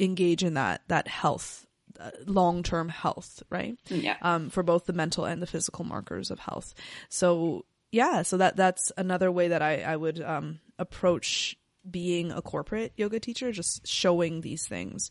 engage 0.00 0.42
in 0.42 0.54
that 0.54 0.82
that 0.88 1.06
health 1.08 1.66
uh, 2.00 2.10
long-term 2.26 2.88
health 2.88 3.42
right 3.50 3.76
Yeah. 3.88 4.16
um, 4.22 4.48
for 4.50 4.62
both 4.62 4.86
the 4.86 4.92
mental 4.94 5.24
and 5.26 5.42
the 5.42 5.46
physical 5.46 5.84
markers 5.84 6.30
of 6.30 6.38
health. 6.38 6.72
So 7.10 7.66
yeah, 7.92 8.22
so 8.22 8.38
that 8.38 8.56
that's 8.56 8.90
another 8.96 9.30
way 9.30 9.48
that 9.48 9.62
I 9.62 9.82
I 9.82 9.96
would 9.96 10.20
um, 10.20 10.58
approach 10.78 11.56
being 11.88 12.32
a 12.32 12.42
corporate 12.42 12.92
yoga 12.96 13.20
teacher, 13.20 13.52
just 13.52 13.86
showing 13.86 14.40
these 14.40 14.66
things, 14.66 15.10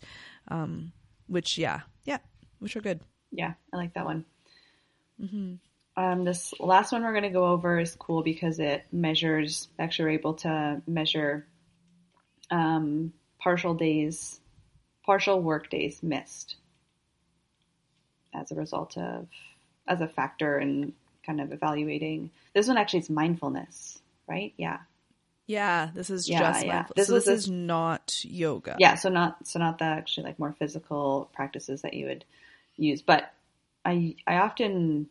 um, 0.50 0.92
which 1.28 1.58
yeah, 1.58 1.82
yeah, 2.04 2.18
which 2.60 2.76
are 2.76 2.82
good. 2.82 3.00
Yeah, 3.32 3.54
I 3.72 3.78
like 3.78 3.94
that 3.94 4.06
one. 4.06 4.26
Um, 5.98 6.24
this 6.24 6.54
last 6.60 6.92
one 6.92 7.04
we're 7.04 7.12
going 7.12 7.24
to 7.24 7.30
go 7.30 7.46
over 7.46 7.80
is 7.80 7.96
cool 7.96 8.24
because 8.24 8.60
it 8.60 8.86
measures, 8.92 9.68
actually, 9.78 10.06
we're 10.06 10.20
able 10.20 10.34
to 10.36 10.82
measure 10.88 11.48
um, 12.50 13.14
partial 13.40 13.74
days, 13.74 14.40
partial 15.06 15.42
work 15.42 15.70
days 15.70 16.02
missed 16.02 16.56
as 18.34 18.52
a 18.52 18.56
result 18.56 18.98
of, 18.98 19.28
as 19.88 20.00
a 20.02 20.08
factor 20.08 20.60
in 20.60 20.94
kind 21.26 21.42
of 21.42 21.52
evaluating. 21.52 22.32
This 22.54 22.68
one 22.68 22.78
actually 22.78 23.00
is 23.02 23.10
mindfulness, 23.10 24.00
right? 24.28 24.54
Yeah. 24.58 24.80
Yeah, 25.48 25.90
this 25.94 26.10
is 26.10 26.30
Yeah, 26.30 26.40
just 26.40 26.66
yeah. 26.66 26.74
mindful- 26.74 26.94
This 26.96 27.08
so 27.08 27.14
this 27.14 27.28
is 27.28 27.50
not 27.50 28.24
yoga. 28.24 28.76
Yeah, 28.80 28.96
so 28.96 29.10
not 29.10 29.46
so 29.48 29.60
not 29.60 29.80
the 29.80 29.86
actually 29.86 30.24
like 30.24 30.40
more 30.40 30.54
physical 30.54 31.30
practices 31.34 31.82
that 31.82 31.94
you 31.94 32.06
would 32.06 32.24
use, 32.78 33.02
but 33.02 33.34
I 33.84 34.16
I 34.26 34.38
often 34.38 35.10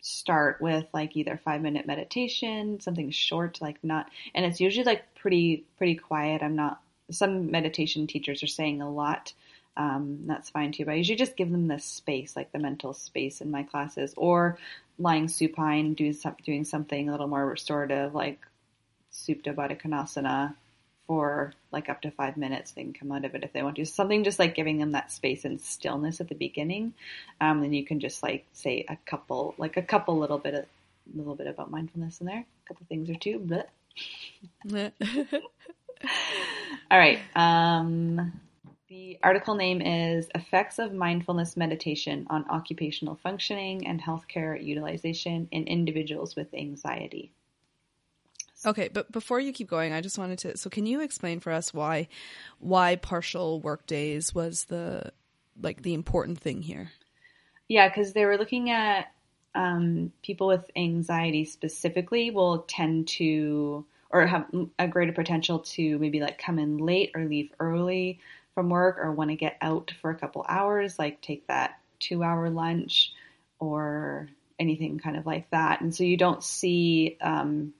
start 0.00 0.60
with 0.60 0.86
like 0.94 1.16
either 1.16 1.36
five 1.44 1.60
minute 1.60 1.86
meditation, 1.86 2.80
something 2.80 3.10
short, 3.10 3.60
like 3.60 3.82
not, 3.82 4.08
and 4.34 4.46
it's 4.46 4.60
usually 4.60 4.84
like 4.84 5.14
pretty 5.16 5.64
pretty 5.78 5.96
quiet. 5.96 6.42
I'm 6.42 6.56
not. 6.56 6.80
Some 7.10 7.50
meditation 7.50 8.06
teachers 8.06 8.42
are 8.42 8.46
saying 8.48 8.80
a 8.80 8.90
lot. 8.90 9.32
Um, 9.76 10.20
that's 10.26 10.50
fine 10.50 10.72
too, 10.72 10.84
but 10.84 10.92
I 10.92 10.96
usually 10.96 11.16
just 11.16 11.36
give 11.36 11.50
them 11.50 11.68
the 11.68 11.78
space, 11.78 12.34
like 12.34 12.52
the 12.52 12.58
mental 12.58 12.94
space 12.94 13.40
in 13.40 13.50
my 13.50 13.62
classes, 13.62 14.14
or 14.16 14.58
lying 14.98 15.28
supine, 15.28 15.94
doing 15.94 16.14
some, 16.14 16.36
doing 16.44 16.64
something 16.64 17.08
a 17.08 17.12
little 17.12 17.28
more 17.28 17.46
restorative, 17.46 18.14
like 18.14 18.40
Supta 19.12 19.54
Baddha 19.54 19.80
Konasana 19.80 20.54
for 21.06 21.52
like 21.72 21.88
up 21.88 22.02
to 22.02 22.10
five 22.10 22.36
minutes. 22.36 22.72
They 22.72 22.82
can 22.82 22.92
come 22.92 23.12
out 23.12 23.24
of 23.24 23.34
it 23.34 23.44
if 23.44 23.52
they 23.52 23.62
want 23.62 23.76
to. 23.76 23.86
Something 23.86 24.24
just 24.24 24.38
like 24.38 24.54
giving 24.54 24.78
them 24.78 24.92
that 24.92 25.12
space 25.12 25.44
and 25.44 25.60
stillness 25.60 26.20
at 26.20 26.28
the 26.28 26.34
beginning. 26.34 26.94
Um, 27.40 27.60
then 27.60 27.72
you 27.72 27.84
can 27.84 28.00
just 28.00 28.22
like 28.22 28.44
say 28.52 28.84
a 28.88 28.96
couple, 29.06 29.54
like 29.58 29.76
a 29.76 29.82
couple 29.82 30.18
little 30.18 30.38
bit 30.38 30.54
of, 30.54 30.66
little 31.14 31.36
bit 31.36 31.46
about 31.46 31.70
mindfulness 31.70 32.20
in 32.20 32.26
there. 32.26 32.44
A 32.44 32.68
couple 32.68 32.86
things 32.88 33.08
or 33.08 33.14
two. 33.14 33.38
But 33.38 33.68
all 36.90 36.98
right. 36.98 37.20
Um, 37.34 38.40
the 38.88 39.18
article 39.22 39.54
name 39.56 39.82
is 39.82 40.28
Effects 40.34 40.78
of 40.78 40.92
Mindfulness 40.92 41.56
Meditation 41.56 42.26
on 42.30 42.48
Occupational 42.48 43.16
Functioning 43.16 43.86
and 43.86 44.00
Healthcare 44.00 44.62
Utilization 44.62 45.48
in 45.50 45.64
Individuals 45.64 46.36
with 46.36 46.54
Anxiety. 46.54 47.32
okay, 48.64 48.88
but 48.88 49.10
before 49.10 49.40
you 49.40 49.52
keep 49.52 49.68
going, 49.68 49.92
I 49.92 50.00
just 50.00 50.18
wanted 50.18 50.38
to. 50.40 50.56
So, 50.56 50.70
can 50.70 50.86
you 50.86 51.00
explain 51.00 51.40
for 51.40 51.52
us 51.52 51.74
why 51.74 52.08
why 52.60 52.96
partial 52.96 53.60
work 53.60 53.86
days 53.86 54.34
was 54.34 54.64
the 54.64 55.12
like 55.60 55.82
the 55.82 55.94
important 55.94 56.38
thing 56.38 56.62
here? 56.62 56.92
Yeah, 57.68 57.88
because 57.88 58.12
they 58.12 58.24
were 58.24 58.38
looking 58.38 58.70
at 58.70 59.12
um, 59.56 60.12
people 60.22 60.46
with 60.46 60.70
anxiety 60.76 61.44
specifically 61.44 62.30
will 62.30 62.60
tend 62.68 63.08
to 63.08 63.84
or 64.10 64.26
have 64.26 64.46
a 64.78 64.86
greater 64.86 65.12
potential 65.12 65.58
to 65.58 65.98
maybe 65.98 66.20
like 66.20 66.38
come 66.38 66.60
in 66.60 66.78
late 66.78 67.10
or 67.16 67.24
leave 67.24 67.50
early 67.58 68.20
from 68.56 68.70
work 68.70 68.96
or 68.98 69.12
want 69.12 69.28
to 69.28 69.36
get 69.36 69.58
out 69.60 69.92
for 70.00 70.10
a 70.10 70.16
couple 70.16 70.42
hours, 70.48 70.98
like 70.98 71.20
take 71.20 71.46
that 71.46 71.78
two 72.00 72.24
hour 72.24 72.48
lunch 72.48 73.12
or 73.58 74.30
anything 74.58 74.98
kind 74.98 75.18
of 75.18 75.26
like 75.26 75.48
that. 75.50 75.82
And 75.82 75.94
so 75.94 76.04
you 76.04 76.16
don't 76.16 76.42
see 76.42 77.18
um, 77.20 77.74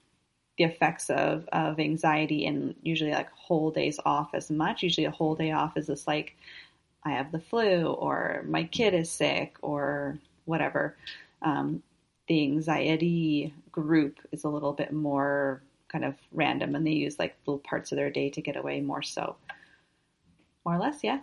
the 0.59 0.65
effects 0.65 1.09
of, 1.09 1.49
of 1.51 1.79
anxiety 1.79 2.45
in 2.45 2.75
usually 2.83 3.11
like 3.11 3.31
whole 3.31 3.71
days 3.71 3.99
off 4.05 4.29
as 4.35 4.51
much. 4.51 4.83
Usually 4.83 5.05
a 5.05 5.11
whole 5.11 5.33
day 5.33 5.51
off 5.51 5.75
is 5.77 5.87
just 5.87 6.05
like, 6.05 6.35
I 7.03 7.09
have 7.09 7.31
the 7.31 7.39
flu 7.39 7.87
or 7.87 8.43
my 8.47 8.63
kid 8.65 8.93
is 8.93 9.09
sick 9.09 9.57
or 9.63 10.19
whatever. 10.45 10.95
Um, 11.41 11.81
the 12.27 12.43
anxiety 12.43 13.51
group 13.71 14.19
is 14.31 14.43
a 14.43 14.49
little 14.49 14.73
bit 14.73 14.93
more 14.93 15.63
kind 15.87 16.05
of 16.05 16.13
random 16.31 16.75
and 16.75 16.85
they 16.85 16.91
use 16.91 17.17
like 17.17 17.35
little 17.47 17.59
parts 17.59 17.91
of 17.91 17.95
their 17.95 18.11
day 18.11 18.29
to 18.29 18.41
get 18.41 18.57
away 18.57 18.79
more 18.79 19.01
so. 19.01 19.37
More 20.67 20.75
or 20.75 20.79
less, 20.79 21.01
yeah. 21.01 21.21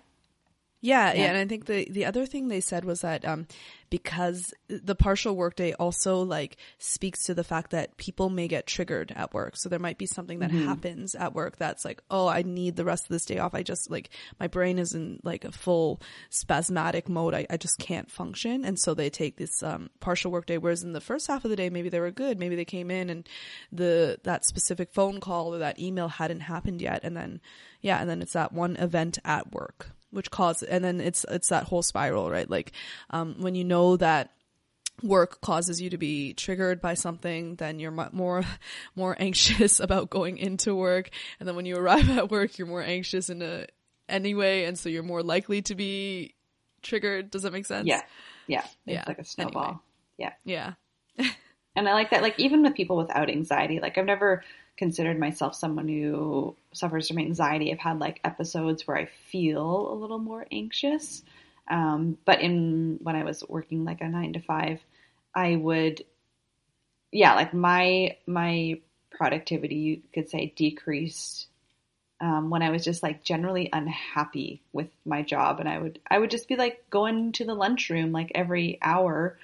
Yeah, 0.84 1.14
yeah, 1.14 1.22
Yeah. 1.22 1.28
and 1.30 1.38
I 1.38 1.46
think 1.46 1.64
the 1.64 1.88
the 1.90 2.04
other 2.04 2.26
thing 2.26 2.48
they 2.48 2.60
said 2.60 2.84
was 2.84 3.00
that 3.00 3.24
um, 3.24 3.46
because 3.88 4.52
the 4.68 4.94
partial 4.94 5.34
workday 5.34 5.72
also 5.72 6.22
like 6.22 6.58
speaks 6.78 7.24
to 7.24 7.32
the 7.34 7.42
fact 7.42 7.70
that 7.70 7.96
people 7.96 8.28
may 8.28 8.48
get 8.48 8.66
triggered 8.66 9.10
at 9.16 9.32
work. 9.32 9.56
So 9.56 9.70
there 9.70 9.78
might 9.78 9.96
be 9.96 10.04
something 10.04 10.40
that 10.40 10.50
happens 10.50 11.14
at 11.14 11.32
work 11.34 11.56
that's 11.56 11.86
like, 11.86 12.02
oh, 12.10 12.26
I 12.26 12.42
need 12.42 12.76
the 12.76 12.84
rest 12.84 13.04
of 13.04 13.08
this 13.08 13.24
day 13.24 13.38
off. 13.38 13.54
I 13.54 13.62
just 13.62 13.90
like 13.90 14.10
my 14.38 14.46
brain 14.46 14.78
is 14.78 14.92
in 14.92 15.20
like 15.22 15.46
a 15.46 15.52
full 15.52 16.02
spasmodic 16.28 17.08
mode. 17.08 17.32
I, 17.32 17.46
I 17.48 17.56
just 17.56 17.78
can't 17.78 18.10
function, 18.10 18.64
and 18.66 18.78
so 18.78 18.92
they 18.92 19.08
take 19.08 19.36
this 19.38 19.62
um, 19.62 19.88
partial 20.00 20.32
workday. 20.32 20.58
Whereas 20.58 20.82
in 20.82 20.92
the 20.92 21.00
first 21.00 21.28
half 21.28 21.46
of 21.46 21.50
the 21.50 21.56
day, 21.56 21.70
maybe 21.70 21.88
they 21.88 22.00
were 22.00 22.10
good. 22.10 22.38
Maybe 22.38 22.56
they 22.56 22.66
came 22.66 22.90
in 22.90 23.08
and 23.08 23.26
the 23.72 24.18
that 24.24 24.44
specific 24.44 24.92
phone 24.92 25.18
call 25.20 25.54
or 25.54 25.58
that 25.58 25.78
email 25.78 26.08
hadn't 26.08 26.40
happened 26.40 26.82
yet, 26.82 27.00
and 27.04 27.16
then 27.16 27.40
yeah, 27.80 28.00
and 28.02 28.10
then 28.10 28.20
it's 28.20 28.34
that 28.34 28.52
one 28.52 28.76
event 28.76 29.18
at 29.24 29.50
work 29.54 29.92
which 30.14 30.30
causes 30.30 30.68
and 30.68 30.82
then 30.84 31.00
it's 31.00 31.24
it's 31.30 31.48
that 31.48 31.64
whole 31.64 31.82
spiral 31.82 32.30
right 32.30 32.48
like 32.48 32.72
um, 33.10 33.34
when 33.38 33.54
you 33.54 33.64
know 33.64 33.96
that 33.96 34.30
work 35.02 35.40
causes 35.40 35.80
you 35.82 35.90
to 35.90 35.98
be 35.98 36.32
triggered 36.34 36.80
by 36.80 36.94
something 36.94 37.56
then 37.56 37.78
you're 37.80 37.90
more 38.12 38.42
more 38.96 39.16
anxious 39.18 39.80
about 39.86 40.08
going 40.08 40.38
into 40.38 40.74
work 40.74 41.10
and 41.40 41.48
then 41.48 41.56
when 41.56 41.66
you 41.66 41.76
arrive 41.76 42.08
at 42.16 42.30
work 42.30 42.56
you're 42.58 42.68
more 42.68 42.82
anxious 42.82 43.28
in 43.28 43.42
a 43.42 43.66
anyway 44.08 44.64
and 44.64 44.78
so 44.78 44.88
you're 44.88 45.02
more 45.02 45.22
likely 45.22 45.60
to 45.62 45.74
be 45.74 46.34
triggered 46.82 47.30
does 47.30 47.42
that 47.42 47.52
make 47.52 47.66
sense 47.66 47.86
Yeah. 47.86 48.02
Yeah. 48.46 48.60
It's 48.60 48.70
Yeah. 48.86 49.04
like 49.08 49.18
a 49.18 49.24
snowball. 49.24 49.62
Anyway. 50.18 50.32
Yeah. 50.44 50.74
yeah 51.18 51.26
And 51.76 51.88
I 51.88 51.94
like 51.94 52.10
that, 52.10 52.22
like, 52.22 52.38
even 52.38 52.62
with 52.62 52.76
people 52.76 52.96
without 52.96 53.28
anxiety, 53.28 53.80
like, 53.80 53.98
I've 53.98 54.04
never 54.04 54.44
considered 54.76 55.18
myself 55.18 55.54
someone 55.54 55.88
who 55.88 56.56
suffers 56.72 57.08
from 57.08 57.18
anxiety. 57.18 57.72
I've 57.72 57.78
had 57.78 57.98
like 58.00 58.20
episodes 58.24 58.86
where 58.86 58.96
I 58.96 59.06
feel 59.06 59.92
a 59.92 59.94
little 59.94 60.18
more 60.18 60.46
anxious. 60.50 61.22
Um, 61.68 62.18
but 62.24 62.40
in 62.40 62.98
when 63.02 63.16
I 63.16 63.24
was 63.24 63.44
working 63.48 63.84
like 63.84 64.00
a 64.00 64.08
nine 64.08 64.34
to 64.34 64.40
five, 64.40 64.80
I 65.34 65.56
would, 65.56 66.04
yeah, 67.12 67.34
like 67.34 67.54
my 67.54 68.16
my 68.26 68.80
productivity, 69.10 69.76
you 69.76 70.02
could 70.12 70.28
say, 70.28 70.52
decreased 70.56 71.46
um, 72.20 72.50
when 72.50 72.62
I 72.62 72.70
was 72.70 72.84
just 72.84 73.02
like 73.02 73.24
generally 73.24 73.68
unhappy 73.72 74.62
with 74.72 74.88
my 75.04 75.22
job, 75.22 75.60
and 75.60 75.68
I 75.68 75.78
would 75.78 76.00
I 76.10 76.18
would 76.18 76.30
just 76.30 76.48
be 76.48 76.56
like 76.56 76.88
going 76.90 77.32
to 77.32 77.44
the 77.44 77.54
lunchroom 77.54 78.12
like 78.12 78.32
every 78.34 78.78
hour 78.82 79.38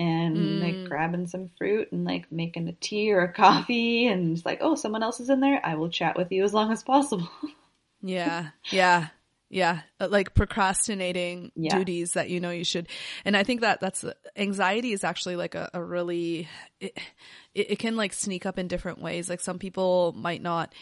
and 0.00 0.36
Mm. 0.36 0.60
like 0.62 0.88
grabbing 0.88 1.26
some 1.26 1.50
fruit 1.58 1.92
and 1.92 2.04
like 2.04 2.30
making 2.32 2.68
a 2.68 2.72
tea 2.72 3.12
or 3.12 3.20
a 3.22 3.32
coffee 3.32 4.06
and 4.06 4.36
it's 4.36 4.46
like 4.46 4.58
oh 4.62 4.74
someone 4.74 5.02
else 5.02 5.20
is 5.20 5.30
in 5.30 5.40
there 5.40 5.60
I 5.64 5.74
will 5.74 5.90
chat 5.90 6.16
with 6.16 6.32
you 6.32 6.42
as 6.44 6.54
long 6.54 6.72
as 6.72 6.82
possible 6.82 7.28
Yeah, 8.02 8.48
yeah, 8.70 9.08
yeah. 9.50 9.80
Uh, 10.00 10.08
Like 10.08 10.34
procrastinating 10.34 11.52
Yeah. 11.54 11.76
duties 11.76 12.12
that 12.12 12.30
you 12.30 12.40
know 12.40 12.50
you 12.50 12.64
should. 12.64 12.88
And 13.24 13.36
I 13.36 13.42
think 13.42 13.60
that 13.60 13.80
that's 13.80 14.04
anxiety 14.36 14.92
is 14.92 15.04
actually 15.04 15.36
like 15.36 15.54
a, 15.54 15.68
a 15.74 15.82
really, 15.84 16.48
it, 16.80 16.96
it, 17.54 17.72
it 17.72 17.78
can 17.78 17.96
like 17.96 18.12
sneak 18.14 18.46
up 18.46 18.58
in 18.58 18.68
different 18.68 19.02
ways. 19.02 19.28
Like 19.28 19.40
some 19.40 19.58
people 19.58 20.14
might 20.16 20.40
not 20.42 20.74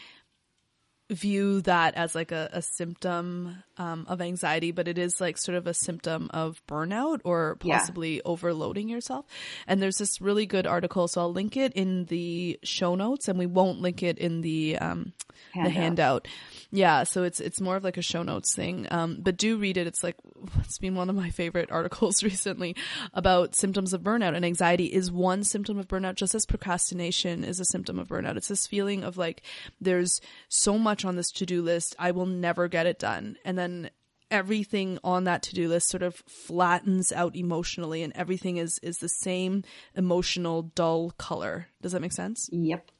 view 1.09 1.61
that 1.61 1.95
as 1.95 2.13
like 2.13 2.31
a, 2.31 2.49
a 2.53 2.61
symptom 2.61 3.63
um, 3.77 4.05
of 4.07 4.21
anxiety, 4.21 4.71
but 4.71 4.87
it 4.87 4.97
is 4.97 5.19
like 5.19 5.37
sort 5.37 5.57
of 5.57 5.65
a 5.67 5.73
symptom 5.73 6.29
of 6.33 6.61
burnout 6.67 7.21
or 7.23 7.57
Yeah. 7.63 7.79
possibly 7.79 8.21
overloading 8.23 8.89
yourself. 8.89 9.25
And 9.67 9.81
there's 9.81 9.97
this 9.97 10.21
really 10.21 10.45
good 10.45 10.67
article, 10.67 11.07
so 11.07 11.21
I'll 11.21 11.33
link 11.33 11.57
it 11.57 11.73
in 11.73 12.05
the 12.05 12.59
show 12.63 12.95
notes, 12.95 13.27
and 13.27 13.39
we 13.39 13.47
won't 13.47 13.81
link 13.81 14.03
it 14.03 14.17
in 14.19 14.41
the 14.41 14.77
um, 14.77 15.13
the 15.55 15.69
Handout. 15.71 16.27
Yeah, 16.71 17.03
so 17.03 17.23
it's 17.23 17.39
it's 17.39 17.59
more 17.59 17.75
of 17.75 17.83
like 17.83 17.97
a 17.97 18.01
show 18.03 18.21
notes 18.21 18.53
thing. 18.53 18.87
Um, 18.91 19.17
but 19.21 19.37
do 19.37 19.57
read 19.57 19.77
it. 19.77 19.87
It's 19.87 20.03
like 20.03 20.15
it's 20.59 20.77
been 20.77 20.95
one 20.95 21.09
of 21.09 21.15
my 21.15 21.31
favorite 21.31 21.71
articles 21.71 22.21
recently 22.23 22.75
about 23.13 23.55
symptoms 23.55 23.93
of 23.93 24.01
burnout 24.01 24.35
and 24.35 24.45
anxiety 24.45 24.85
is 24.85 25.11
one 25.11 25.43
symptom 25.43 25.79
of 25.79 25.87
burnout, 25.87 26.15
just 26.15 26.35
as 26.35 26.45
procrastination 26.45 27.43
is 27.43 27.59
a 27.59 27.65
symptom 27.65 27.97
of 27.97 28.09
burnout. 28.09 28.37
It's 28.37 28.49
this 28.49 28.67
feeling 28.67 29.03
of 29.03 29.17
like 29.17 29.41
there's 29.81 30.21
so 30.47 30.77
much 30.77 31.05
on 31.05 31.15
this 31.15 31.31
to 31.31 31.45
do 31.45 31.61
list, 31.63 31.95
I 31.97 32.11
will 32.11 32.27
never 32.27 32.67
get 32.67 32.85
it 32.85 32.99
done, 32.99 33.37
and 33.43 33.57
then 33.57 33.89
everything 34.31 34.99
on 35.03 35.23
that 35.23 35.41
to-do 35.41 35.67
list 35.67 35.89
sort 35.89 36.03
of 36.03 36.15
flattens 36.27 37.11
out 37.11 37.35
emotionally 37.35 38.03
and 38.03 38.13
everything 38.15 38.57
is 38.57 38.79
is 38.83 38.99
the 38.99 39.09
same 39.09 39.63
emotional 39.95 40.61
dull 40.61 41.09
color 41.17 41.67
does 41.81 41.93
that 41.93 42.01
make 42.01 42.11
sense 42.11 42.47
yep 42.51 42.91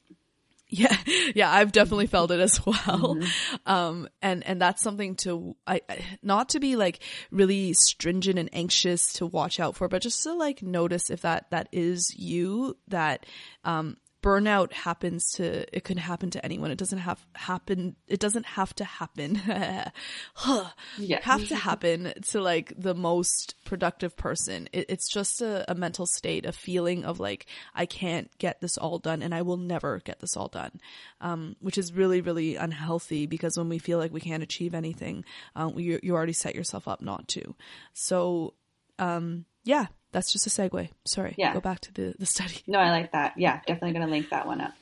yeah, 0.72 0.96
yeah, 1.34 1.50
I've 1.50 1.72
definitely 1.72 2.06
felt 2.06 2.30
it 2.30 2.38
as 2.40 2.64
well. 2.86 3.18
Um, 3.66 4.08
and, 4.22 4.46
and 4.46 4.60
that's 4.60 4.82
something 4.82 5.16
to, 5.16 5.56
I, 5.66 5.80
I- 5.88 6.04
not 6.22 6.50
to 6.50 6.60
be 6.60 6.76
like 6.76 7.02
really 7.30 7.72
stringent 7.72 8.38
and 8.38 8.48
anxious 8.52 9.12
to 9.14 9.26
watch 9.26 9.58
out 9.58 9.76
for, 9.76 9.88
but 9.88 10.02
just 10.02 10.22
to 10.22 10.32
like 10.34 10.62
notice 10.62 11.10
if 11.10 11.22
that, 11.22 11.50
that 11.50 11.68
is 11.72 12.14
you, 12.16 12.76
that, 12.88 13.26
um, 13.64 13.96
burnout 14.22 14.72
happens 14.72 15.32
to, 15.32 15.64
it 15.76 15.84
can 15.84 15.96
happen 15.96 16.30
to 16.30 16.44
anyone. 16.44 16.70
It 16.70 16.78
doesn't 16.78 16.98
have 16.98 17.24
happen, 17.34 17.96
it 18.06 18.20
doesn't 18.20 18.46
have 18.46 18.74
to 18.76 18.84
happen, 18.84 19.40
Yeah. 20.98 21.20
have 21.22 21.48
to 21.48 21.56
happen 21.56 22.12
to 22.28 22.40
like 22.40 22.72
the 22.76 22.94
most 22.94 23.54
productive 23.64 24.16
person. 24.16 24.68
It, 24.72 24.86
it's 24.88 25.08
just 25.08 25.40
a, 25.40 25.70
a 25.70 25.74
mental 25.74 26.06
state, 26.06 26.44
a 26.46 26.52
feeling 26.52 27.04
of 27.04 27.20
like, 27.20 27.46
I 27.74 27.86
can't 27.86 28.30
get 28.38 28.60
this 28.60 28.76
all 28.76 28.98
done 28.98 29.22
and 29.22 29.34
I 29.34 29.42
will 29.42 29.56
never 29.56 30.00
get 30.04 30.20
this 30.20 30.36
all 30.36 30.48
done. 30.48 30.80
Um, 31.20 31.56
which 31.60 31.78
is 31.78 31.92
really, 31.92 32.20
really 32.20 32.56
unhealthy 32.56 33.26
because 33.26 33.56
when 33.56 33.68
we 33.68 33.78
feel 33.78 33.98
like 33.98 34.12
we 34.12 34.20
can't 34.20 34.42
achieve 34.42 34.74
anything, 34.74 35.24
um, 35.54 35.78
you, 35.78 36.00
you 36.02 36.14
already 36.14 36.32
set 36.32 36.54
yourself 36.54 36.88
up 36.88 37.00
not 37.00 37.28
to. 37.28 37.54
So, 37.92 38.54
um, 39.00 39.44
yeah, 39.64 39.86
that's 40.12 40.32
just 40.32 40.46
a 40.46 40.50
segue. 40.50 40.88
Sorry. 41.04 41.34
Yeah. 41.38 41.52
Go 41.52 41.60
back 41.60 41.80
to 41.80 41.94
the, 41.94 42.14
the 42.18 42.26
study. 42.26 42.62
No, 42.66 42.78
I 42.78 42.90
like 42.90 43.12
that. 43.12 43.34
Yeah, 43.36 43.60
definitely 43.66 43.92
going 43.92 44.06
to 44.06 44.10
link 44.10 44.30
that 44.30 44.46
one 44.46 44.60
up. 44.60 44.74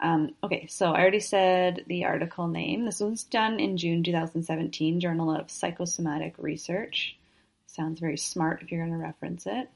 Um, 0.00 0.34
okay, 0.42 0.66
so 0.66 0.92
I 0.92 1.00
already 1.00 1.20
said 1.20 1.84
the 1.86 2.04
article 2.04 2.48
name. 2.48 2.84
This 2.84 2.98
was 2.98 3.22
done 3.22 3.60
in 3.60 3.76
June 3.76 4.02
2017, 4.02 4.98
Journal 4.98 5.34
of 5.34 5.50
Psychosomatic 5.50 6.34
Research. 6.38 7.16
Sounds 7.66 8.00
very 8.00 8.16
smart 8.16 8.62
if 8.62 8.72
you're 8.72 8.84
going 8.84 8.98
to 8.98 9.04
reference 9.04 9.46
it. 9.46 9.70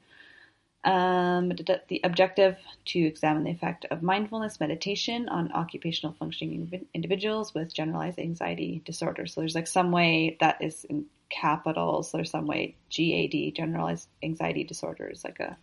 Um, 0.83 1.49
the 1.49 2.01
objective 2.03 2.57
to 2.85 2.99
examine 2.99 3.43
the 3.43 3.51
effect 3.51 3.85
of 3.89 4.03
mindfulness 4.03 4.59
meditation 4.59 5.27
on 5.29 5.51
occupational 5.51 6.15
functioning 6.19 6.85
individuals 6.93 7.53
with 7.53 7.73
generalized 7.73 8.19
anxiety 8.19 8.81
disorder. 8.85 9.27
So 9.27 9.41
there's 9.41 9.55
like 9.55 9.67
some 9.67 9.91
way 9.91 10.37
that 10.39 10.61
is 10.61 10.85
in 10.85 11.05
capitals. 11.29 12.11
There's 12.11 12.31
some 12.31 12.47
way 12.47 12.75
GAD, 12.89 13.55
generalized 13.55 14.07
anxiety 14.23 14.63
disorder, 14.63 15.09
is 15.09 15.23
like 15.23 15.39
a 15.39 15.57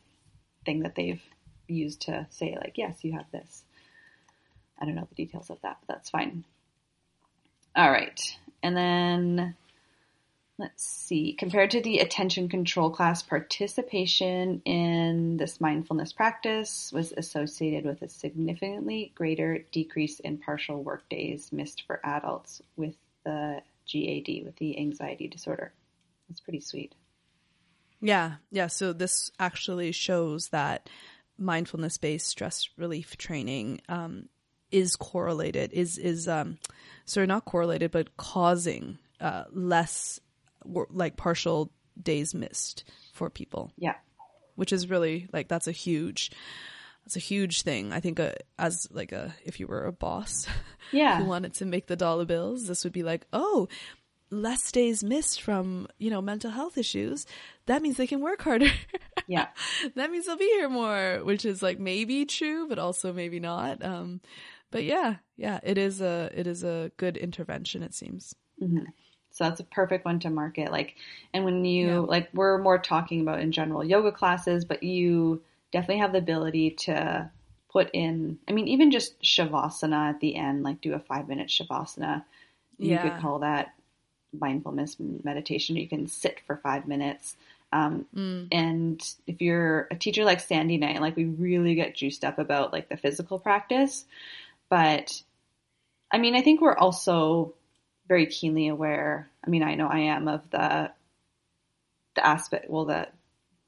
thing 0.64 0.80
that 0.80 0.94
they've 0.94 1.22
used 1.68 2.02
to 2.02 2.26
say 2.30 2.56
like, 2.60 2.74
yes, 2.76 3.04
you 3.04 3.12
have 3.12 3.30
this. 3.32 3.64
I 4.78 4.84
don't 4.84 4.94
know 4.94 5.06
the 5.08 5.14
details 5.14 5.50
of 5.50 5.60
that, 5.62 5.78
but 5.86 5.94
that's 5.94 6.10
fine. 6.10 6.44
All 7.76 7.90
right. 7.90 8.20
And 8.62 8.76
then 8.76 9.56
let's 10.58 10.84
see, 10.84 11.32
compared 11.32 11.70
to 11.72 11.80
the 11.80 11.98
attention 11.98 12.48
control 12.48 12.90
class, 12.90 13.22
participation 13.22 14.62
in 14.64 15.36
this 15.36 15.60
mindfulness 15.60 16.12
practice 16.12 16.92
was 16.92 17.12
associated 17.16 17.84
with 17.84 18.02
a 18.02 18.08
significantly 18.08 19.12
greater 19.14 19.58
decrease 19.72 20.20
in 20.20 20.38
partial 20.38 20.82
work 20.82 21.08
days 21.08 21.52
missed 21.52 21.82
for 21.86 22.00
adults 22.04 22.62
with 22.76 22.94
the 23.24 23.60
GAD, 23.90 24.44
with 24.44 24.56
the 24.56 24.78
anxiety 24.78 25.28
disorder. 25.28 25.72
That's 26.28 26.40
pretty 26.40 26.60
sweet. 26.60 26.94
Yeah, 28.00 28.34
yeah. 28.50 28.66
So 28.66 28.92
this 28.92 29.30
actually 29.38 29.92
shows 29.92 30.48
that 30.48 30.88
mindfulness 31.38 31.98
based 31.98 32.28
stress 32.28 32.68
relief 32.76 33.16
training 33.16 33.80
um, 33.88 34.28
is 34.70 34.96
correlated, 34.96 35.72
is 35.72 35.98
is 35.98 36.28
um, 36.28 36.58
sorry, 37.06 37.26
not 37.26 37.44
correlated, 37.44 37.90
but 37.90 38.16
causing 38.16 38.98
uh, 39.20 39.44
less 39.50 40.20
like 40.64 41.16
partial 41.16 41.70
days 42.00 42.34
missed 42.34 42.84
for 43.12 43.30
people, 43.30 43.72
Yeah. 43.76 43.94
which 44.56 44.72
is 44.72 44.90
really 44.90 45.28
like 45.32 45.48
that's 45.48 45.68
a 45.68 45.72
huge. 45.72 46.30
That's 47.04 47.16
a 47.16 47.20
huge 47.20 47.62
thing. 47.62 47.92
I 47.92 48.00
think 48.00 48.18
uh, 48.18 48.32
as 48.58 48.88
like 48.90 49.12
a 49.12 49.34
if 49.44 49.60
you 49.60 49.66
were 49.66 49.84
a 49.84 49.92
boss 49.92 50.46
Yeah. 50.92 51.18
who 51.18 51.24
wanted 51.26 51.54
to 51.54 51.66
make 51.66 51.86
the 51.86 51.96
dollar 51.96 52.24
bills, 52.24 52.66
this 52.66 52.84
would 52.84 52.92
be 52.92 53.02
like, 53.02 53.26
oh, 53.32 53.68
less 54.30 54.72
days 54.72 55.04
missed 55.04 55.42
from 55.42 55.86
you 55.98 56.10
know 56.10 56.22
mental 56.22 56.50
health 56.50 56.78
issues. 56.78 57.26
That 57.66 57.82
means 57.82 57.96
they 57.96 58.06
can 58.06 58.20
work 58.20 58.42
harder. 58.42 58.68
Yeah. 59.26 59.46
that 59.94 60.10
means 60.10 60.26
they'll 60.26 60.36
be 60.36 60.44
here 60.44 60.68
more, 60.68 61.20
which 61.24 61.46
is 61.46 61.62
like 61.62 61.78
maybe 61.78 62.26
true, 62.26 62.68
but 62.68 62.78
also 62.78 63.10
maybe 63.10 63.40
not. 63.40 63.82
Um, 63.82 64.20
but 64.70 64.84
yeah, 64.84 65.16
yeah, 65.38 65.60
it 65.62 65.78
is 65.78 66.02
a 66.02 66.30
it 66.34 66.46
is 66.46 66.62
a 66.62 66.90
good 66.98 67.16
intervention. 67.16 67.82
It 67.82 67.94
seems. 67.94 68.34
So 69.30 69.44
that's 69.44 69.60
a 69.60 69.64
perfect 69.64 70.04
one 70.04 70.20
to 70.20 70.30
market. 70.30 70.70
Like, 70.70 70.96
and 71.32 71.44
when 71.46 71.64
you 71.64 71.88
Yeah. 71.88 71.98
like, 72.00 72.28
we're 72.34 72.58
more 72.58 72.78
talking 72.78 73.22
about 73.22 73.40
in 73.40 73.50
general 73.50 73.82
yoga 73.82 74.12
classes, 74.12 74.66
but 74.66 74.82
you 74.82 75.42
definitely 75.74 76.00
have 76.00 76.12
the 76.12 76.18
ability 76.18 76.70
to 76.70 77.30
put 77.70 77.90
in, 77.92 78.38
I 78.48 78.52
mean, 78.52 78.68
even 78.68 78.92
just 78.92 79.20
Shavasana 79.20 80.10
at 80.10 80.20
the 80.20 80.36
end, 80.36 80.62
like 80.62 80.80
do 80.80 80.94
a 80.94 81.00
five 81.00 81.28
minute 81.28 81.48
Shavasana. 81.48 82.24
You 82.78 82.90
Yeah. 82.90 83.02
could 83.10 83.20
call 83.20 83.40
that 83.40 83.74
mindfulness 84.32 84.96
meditation. 85.00 85.76
You 85.76 85.88
can 85.88 86.06
sit 86.06 86.40
for 86.46 86.56
five 86.58 86.86
minutes. 86.86 87.36
Um, 87.72 88.06
Mm. 88.14 88.48
and 88.52 89.14
if 89.26 89.42
you're 89.42 89.88
a 89.90 89.96
teacher 89.96 90.24
like 90.24 90.38
Sandy 90.40 90.76
and 90.76 90.84
I, 90.84 90.98
like 90.98 91.16
we 91.16 91.24
really 91.24 91.74
get 91.74 91.96
juiced 91.96 92.24
up 92.24 92.38
about 92.38 92.72
like 92.72 92.88
the 92.88 92.96
physical 92.96 93.40
practice. 93.40 94.04
But 94.70 95.22
I 96.12 96.18
mean, 96.18 96.36
I 96.36 96.42
think 96.42 96.60
we're 96.60 96.76
also 96.76 97.54
very 98.06 98.26
keenly 98.26 98.68
aware. 98.68 99.28
I 99.44 99.50
mean, 99.50 99.64
I 99.64 99.74
know 99.74 99.88
I 99.88 99.98
am 100.00 100.28
of 100.28 100.48
the 100.50 100.92
the 102.14 102.24
aspect, 102.24 102.70
well, 102.70 102.84
the 102.84 103.08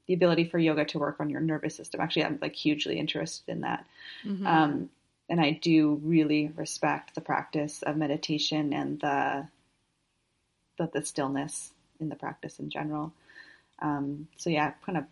the 0.07 0.13
ability 0.13 0.45
for 0.45 0.57
yoga 0.57 0.85
to 0.85 0.99
work 0.99 1.17
on 1.19 1.29
your 1.29 1.41
nervous 1.41 1.75
system. 1.75 2.01
Actually, 2.01 2.25
I'm 2.25 2.39
like 2.41 2.55
hugely 2.55 2.97
interested 2.97 3.51
in 3.51 3.61
that. 3.61 3.85
Mhm. 4.23 4.45
Um, 4.45 4.89
and 5.29 5.41
I 5.41 5.51
do 5.51 5.99
really 6.03 6.51
respect 6.55 7.13
the 7.13 7.21
practice 7.21 7.83
of 7.83 7.97
meditation 7.97 8.73
and 8.73 8.99
the 8.99 9.47
the, 10.77 10.89
the 10.93 11.03
stillness 11.03 11.73
in 11.99 12.09
the 12.09 12.15
practice 12.15 12.59
in 12.59 12.69
general. 12.69 13.11
Um, 13.79 14.27
so 14.37 14.49
yeah, 14.49 14.73
kind 14.85 14.97
of 14.97 15.05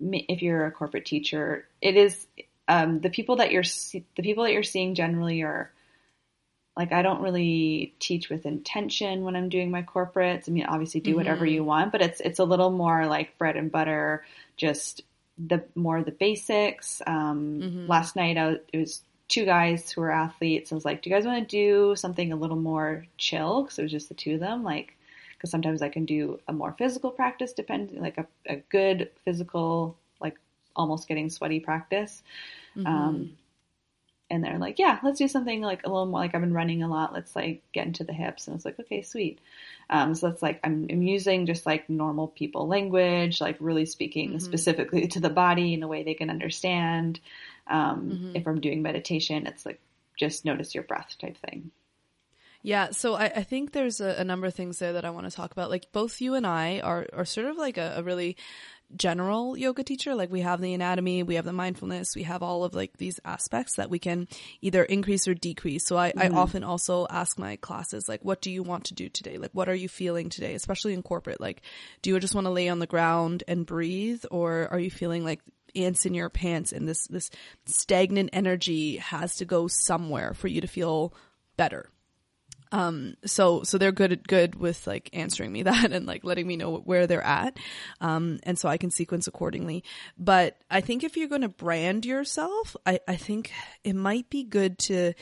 if 0.00 0.42
you're 0.42 0.66
a 0.66 0.72
corporate 0.72 1.06
teacher, 1.06 1.68
it 1.80 1.96
is 1.96 2.26
um, 2.68 3.00
the 3.00 3.10
people 3.10 3.36
that 3.36 3.52
you're 3.52 3.62
the 3.62 4.22
people 4.22 4.44
that 4.44 4.52
you're 4.52 4.62
seeing 4.62 4.94
generally 4.94 5.42
are 5.42 5.70
like 6.76 6.92
I 6.92 7.02
don't 7.02 7.20
really 7.20 7.94
teach 7.98 8.30
with 8.30 8.46
intention 8.46 9.24
when 9.24 9.36
I'm 9.36 9.48
doing 9.48 9.70
my 9.70 9.82
corporates. 9.82 10.48
I 10.48 10.52
mean, 10.52 10.64
obviously 10.64 11.00
do 11.00 11.14
whatever 11.16 11.44
Mhm. 11.44 11.52
you 11.52 11.64
want, 11.64 11.92
but 11.92 12.00
it's 12.02 12.20
it's 12.20 12.38
a 12.38 12.44
little 12.44 12.70
more 12.70 13.06
like 13.06 13.36
bread 13.38 13.56
and 13.56 13.70
butter, 13.70 14.24
just 14.56 15.02
the 15.38 15.64
more 15.74 16.02
the 16.02 16.12
basics. 16.12 17.02
Um, 17.06 17.60
Mhm. 17.60 17.88
Last 17.88 18.16
night, 18.16 18.36
I 18.38 18.46
was, 18.48 18.58
it 18.72 18.78
was 18.78 19.02
two 19.28 19.44
guys 19.44 19.90
who 19.90 20.00
were 20.02 20.12
athletes. 20.12 20.72
I 20.72 20.74
was 20.74 20.84
like, 20.84 21.02
"Do 21.02 21.10
you 21.10 21.16
guys 21.16 21.26
want 21.26 21.46
to 21.46 21.56
do 21.56 21.96
something 21.96 22.32
a 22.32 22.36
little 22.36 22.56
more 22.56 23.06
chill?" 23.18 23.62
Because 23.62 23.78
it 23.78 23.82
was 23.82 23.92
just 23.92 24.08
the 24.08 24.14
two 24.14 24.34
of 24.34 24.40
them. 24.40 24.62
Like, 24.62 24.96
because 25.36 25.50
sometimes 25.50 25.82
I 25.82 25.88
can 25.88 26.04
do 26.04 26.38
a 26.48 26.52
more 26.52 26.72
physical 26.78 27.10
practice, 27.10 27.52
depending 27.52 28.00
like 28.00 28.16
a, 28.18 28.26
a 28.46 28.56
good 28.56 29.10
physical, 29.24 29.96
like 30.20 30.38
almost 30.76 31.08
getting 31.08 31.28
sweaty 31.28 31.60
practice. 31.60 32.22
Mhm. 32.76 32.86
Um, 32.86 33.36
and 34.32 34.42
they're 34.42 34.58
like, 34.58 34.78
yeah, 34.78 34.98
let's 35.04 35.18
do 35.18 35.28
something 35.28 35.60
like 35.60 35.84
a 35.84 35.88
little 35.88 36.06
more 36.06 36.20
like 36.20 36.34
I've 36.34 36.40
been 36.40 36.54
running 36.54 36.82
a 36.82 36.88
lot. 36.88 37.12
Let's 37.12 37.36
like 37.36 37.62
get 37.72 37.86
into 37.86 38.04
the 38.04 38.12
hips. 38.12 38.46
And 38.46 38.54
I 38.54 38.56
was 38.56 38.64
like, 38.64 38.80
okay, 38.80 39.02
sweet. 39.02 39.38
Um, 39.90 40.14
so 40.14 40.28
that's 40.30 40.42
like, 40.42 40.58
I'm, 40.64 40.86
I'm 40.90 41.02
using 41.02 41.46
just 41.46 41.66
like 41.66 41.88
normal 41.90 42.28
people 42.28 42.66
language, 42.66 43.40
like 43.40 43.56
really 43.60 43.86
speaking 43.86 44.34
Mhm. 44.34 44.40
specifically 44.40 45.06
to 45.08 45.20
the 45.20 45.30
body 45.30 45.74
in 45.74 45.82
a 45.82 45.88
way 45.88 46.02
they 46.02 46.14
can 46.14 46.30
understand. 46.30 47.20
Um, 47.66 48.20
Mhm. 48.22 48.36
if 48.36 48.46
I'm 48.46 48.60
doing 48.60 48.82
meditation, 48.82 49.46
it's 49.46 49.66
like 49.66 49.80
just 50.16 50.44
notice 50.44 50.74
your 50.74 50.84
breath 50.84 51.16
type 51.20 51.36
thing. 51.38 51.70
Yeah, 52.64 52.90
so 52.92 53.14
I, 53.14 53.24
I 53.24 53.42
think 53.42 53.72
there's 53.72 54.00
a, 54.00 54.14
a 54.18 54.24
number 54.24 54.46
of 54.46 54.54
things 54.54 54.78
there 54.78 54.92
that 54.92 55.04
I 55.04 55.10
want 55.10 55.28
to 55.28 55.34
talk 55.36 55.50
about. 55.50 55.68
Like 55.70 55.90
both 55.92 56.20
you 56.20 56.34
and 56.34 56.46
I 56.46 56.78
are, 56.80 57.06
are 57.12 57.24
sort 57.24 57.48
of 57.48 57.56
like 57.56 57.76
a, 57.76 57.94
a 57.96 58.02
really 58.04 58.36
general 58.96 59.56
yoga 59.56 59.82
teacher. 59.82 60.14
Like 60.14 60.30
we 60.30 60.40
have 60.40 60.60
the 60.60 60.74
anatomy, 60.74 61.22
we 61.22 61.36
have 61.36 61.44
the 61.44 61.52
mindfulness, 61.52 62.14
we 62.14 62.24
have 62.24 62.42
all 62.42 62.64
of 62.64 62.74
like 62.74 62.96
these 62.96 63.20
aspects 63.24 63.76
that 63.76 63.90
we 63.90 63.98
can 63.98 64.28
either 64.60 64.82
increase 64.84 65.26
or 65.28 65.34
decrease. 65.34 65.86
So 65.86 65.96
I, 65.96 66.08
I 66.08 66.28
mm-hmm. 66.28 66.38
often 66.38 66.64
also 66.64 67.06
ask 67.10 67.38
my 67.38 67.56
classes, 67.56 68.08
like, 68.08 68.24
what 68.24 68.40
do 68.40 68.50
you 68.50 68.62
want 68.62 68.84
to 68.86 68.94
do 68.94 69.08
today? 69.08 69.38
Like, 69.38 69.52
what 69.52 69.68
are 69.68 69.74
you 69.74 69.88
feeling 69.88 70.28
today? 70.28 70.54
Especially 70.54 70.92
in 70.92 71.02
corporate. 71.02 71.40
Like, 71.40 71.62
do 72.02 72.10
you 72.10 72.20
just 72.20 72.34
want 72.34 72.46
to 72.46 72.52
lay 72.52 72.68
on 72.68 72.78
the 72.78 72.86
ground 72.86 73.44
and 73.48 73.66
breathe 73.66 74.24
or 74.30 74.68
are 74.70 74.78
you 74.78 74.90
feeling 74.90 75.24
like 75.24 75.40
ants 75.74 76.04
in 76.04 76.14
your 76.14 76.28
pants 76.28 76.72
and 76.72 76.88
this, 76.88 77.06
this 77.06 77.30
stagnant 77.66 78.30
energy 78.32 78.96
has 78.98 79.36
to 79.36 79.44
go 79.44 79.68
somewhere 79.68 80.34
for 80.34 80.48
you 80.48 80.60
to 80.60 80.66
feel 80.66 81.14
better? 81.56 81.88
Um, 82.72 83.14
so, 83.24 83.62
so 83.62 83.78
they're 83.78 83.92
good, 83.92 84.26
good 84.26 84.56
with 84.56 84.86
like 84.86 85.10
answering 85.12 85.52
me 85.52 85.62
that 85.64 85.92
and 85.92 86.06
like 86.06 86.24
letting 86.24 86.46
me 86.46 86.56
know 86.56 86.78
where 86.78 87.06
they're 87.06 87.22
at. 87.22 87.56
Um, 88.00 88.40
and 88.42 88.58
so 88.58 88.68
I 88.68 88.78
can 88.78 88.90
sequence 88.90 89.26
accordingly. 89.26 89.84
But 90.18 90.56
I 90.70 90.80
think 90.80 91.04
if 91.04 91.16
you're 91.16 91.28
going 91.28 91.42
to 91.42 91.48
brand 91.48 92.04
yourself, 92.04 92.76
I, 92.84 92.98
I 93.06 93.16
think 93.16 93.52
it 93.84 93.94
might 93.94 94.28
be 94.30 94.42
good 94.42 94.78
to 94.80 95.12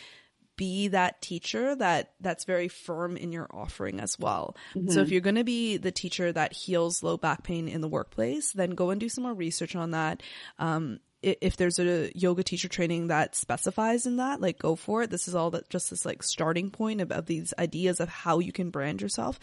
be 0.57 0.89
that 0.89 1.23
teacher 1.23 1.75
that 1.75 2.13
that's 2.21 2.45
very 2.45 2.69
firm 2.69 3.17
in 3.17 3.33
your 3.33 3.49
offering 3.51 3.99
as 3.99 4.19
well. 4.19 4.55
So 4.93 5.01
if 5.01 5.11
you're 5.11 5.23
going 5.23 5.37
to 5.37 5.45
be 5.45 5.79
the 5.79 5.91
teacher 5.91 6.31
that 6.33 6.53
heals 6.53 7.03
low 7.03 7.17
back 7.17 7.45
pain 7.45 7.67
in 7.67 7.81
the 7.81 7.89
workplace, 7.89 8.53
then 8.53 8.73
go 8.73 8.91
and 8.91 9.01
do 9.01 9.09
some 9.09 9.25
more 9.25 9.33
research 9.33 9.75
on 9.75 9.93
that. 9.93 10.23
Um, 10.59 11.01
if 11.23 11.57
there's 11.57 11.79
a 11.79 12.11
yoga 12.15 12.43
teacher 12.43 12.69
training 12.69 13.09
that 13.09 13.35
specifies 13.35 14.07
in 14.07 14.17
that, 14.17 14.41
like 14.41 14.59
go 14.59 14.75
for 14.75 15.03
it. 15.03 15.11
This 15.11 15.29
is 15.29 15.35
all 15.35 15.51
that 15.51 15.69
just 15.69 15.91
this 15.91 16.07
like 16.07 16.23
starting 16.23 16.71
point 16.71 17.01
of, 17.01 17.27
these 17.27 17.53
ideas 17.59 18.01
of 18.01 18.09
how 18.09 18.39
you 18.39 18.53
can 18.53 18.71
brand 18.71 19.03
yourself. 19.03 19.39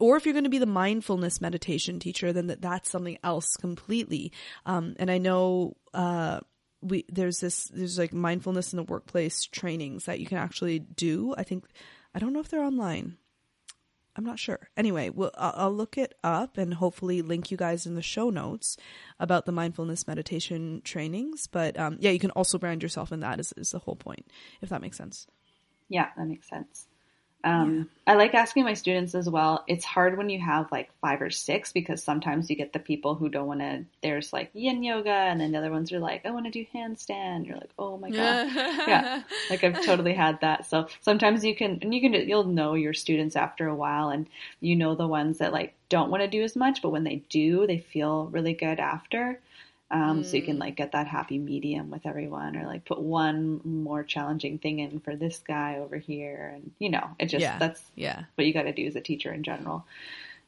Or 0.00 0.16
if 0.16 0.24
you're 0.24 0.32
going 0.32 0.44
to 0.44 0.50
be 0.50 0.58
the 0.58 0.66
mindfulness 0.66 1.40
meditation 1.40 2.00
teacher, 2.00 2.32
then 2.32 2.48
that, 2.48 2.60
that's 2.60 2.90
something 2.90 3.18
else 3.22 3.56
completely. 3.56 4.32
Um, 4.66 4.96
and 4.98 5.10
I 5.10 5.18
know, 5.18 5.76
uh, 5.94 6.40
we, 6.80 7.04
there's 7.08 7.38
this, 7.38 7.70
there's 7.72 7.98
like 7.98 8.12
mindfulness 8.12 8.72
in 8.72 8.78
the 8.78 8.82
workplace 8.82 9.44
trainings 9.44 10.06
that 10.06 10.18
you 10.18 10.26
can 10.26 10.38
actually 10.38 10.80
do. 10.80 11.34
I 11.38 11.44
think, 11.44 11.66
I 12.14 12.18
don't 12.18 12.32
know 12.32 12.40
if 12.40 12.48
they're 12.48 12.64
online. 12.64 13.16
I'm 14.14 14.24
not 14.24 14.38
sure. 14.38 14.68
Anyway, 14.76 15.08
we'll, 15.08 15.30
I'll, 15.36 15.72
look 15.72 15.96
it 15.96 16.14
up 16.22 16.58
and 16.58 16.74
hopefully 16.74 17.22
link 17.22 17.50
you 17.50 17.56
guys 17.56 17.86
in 17.86 17.94
the 17.94 18.02
show 18.02 18.28
notes 18.28 18.76
about 19.18 19.46
the 19.46 19.52
mindfulness 19.52 20.06
meditation 20.06 20.82
trainings. 20.84 21.46
But 21.46 21.78
um, 21.78 21.96
yeah, 21.98 22.10
you 22.10 22.18
can 22.18 22.30
also 22.32 22.58
brand 22.58 22.82
yourself 22.82 23.10
in 23.10 23.20
that 23.20 23.40
is, 23.40 23.54
is 23.56 23.70
the 23.70 23.78
whole 23.78 23.96
point, 23.96 24.26
if 24.60 24.68
that 24.68 24.82
makes 24.82 24.98
sense. 24.98 25.26
Yeah, 25.88 26.08
that 26.16 26.26
makes 26.26 26.48
sense. 26.48 26.88
Um, 27.44 27.88
I 28.06 28.14
like 28.14 28.34
asking 28.34 28.64
my 28.64 28.74
students 28.74 29.14
as 29.14 29.28
well. 29.28 29.64
It's 29.66 29.84
hard 29.84 30.16
when 30.16 30.28
you 30.28 30.40
have 30.40 30.70
like 30.70 30.90
five 31.00 31.20
or 31.20 31.30
six 31.30 31.72
because 31.72 32.02
sometimes 32.02 32.48
you 32.48 32.56
get 32.56 32.72
the 32.72 32.78
people 32.78 33.14
who 33.14 33.28
don't 33.28 33.46
want 33.46 33.60
to. 33.60 33.84
There's 34.02 34.32
like 34.32 34.50
yin 34.54 34.82
yoga, 34.82 35.10
and 35.10 35.40
then 35.40 35.52
the 35.52 35.58
other 35.58 35.70
ones 35.70 35.92
are 35.92 35.98
like, 35.98 36.24
I 36.24 36.30
want 36.30 36.46
to 36.46 36.50
do 36.50 36.64
handstand. 36.74 37.46
You're 37.46 37.56
like, 37.56 37.70
oh 37.78 37.98
my 37.98 38.10
god, 38.10 38.48
yeah. 38.54 39.22
Like 39.50 39.64
I've 39.64 39.84
totally 39.84 40.14
had 40.14 40.40
that. 40.40 40.66
So 40.66 40.88
sometimes 41.00 41.44
you 41.44 41.54
can, 41.54 41.78
and 41.82 41.94
you 41.94 42.00
can, 42.00 42.12
you'll 42.12 42.44
know 42.44 42.74
your 42.74 42.94
students 42.94 43.36
after 43.36 43.66
a 43.68 43.74
while, 43.74 44.10
and 44.10 44.26
you 44.60 44.76
know 44.76 44.94
the 44.94 45.08
ones 45.08 45.38
that 45.38 45.52
like 45.52 45.74
don't 45.88 46.10
want 46.10 46.22
to 46.22 46.28
do 46.28 46.42
as 46.42 46.56
much, 46.56 46.82
but 46.82 46.90
when 46.90 47.04
they 47.04 47.22
do, 47.28 47.66
they 47.66 47.78
feel 47.78 48.26
really 48.26 48.54
good 48.54 48.80
after. 48.80 49.40
Um, 49.92 50.24
So 50.24 50.38
you 50.38 50.42
can 50.42 50.58
like 50.58 50.74
get 50.76 50.92
that 50.92 51.06
happy 51.06 51.38
medium 51.38 51.90
with 51.90 52.06
everyone, 52.06 52.56
or 52.56 52.66
like 52.66 52.84
put 52.86 53.00
one 53.00 53.60
more 53.62 54.02
challenging 54.02 54.58
thing 54.58 54.78
in 54.78 55.00
for 55.00 55.14
this 55.16 55.38
guy 55.46 55.76
over 55.78 55.98
here, 55.98 56.52
and 56.56 56.72
you 56.78 56.88
know, 56.90 57.10
it 57.18 57.26
just 57.26 57.42
Yeah. 57.42 57.58
that's 57.58 57.82
Yeah. 57.94 58.24
what 58.34 58.46
you 58.46 58.54
got 58.54 58.62
to 58.62 58.72
do 58.72 58.86
as 58.86 58.96
a 58.96 59.02
teacher 59.02 59.32
in 59.32 59.42
general. 59.42 59.84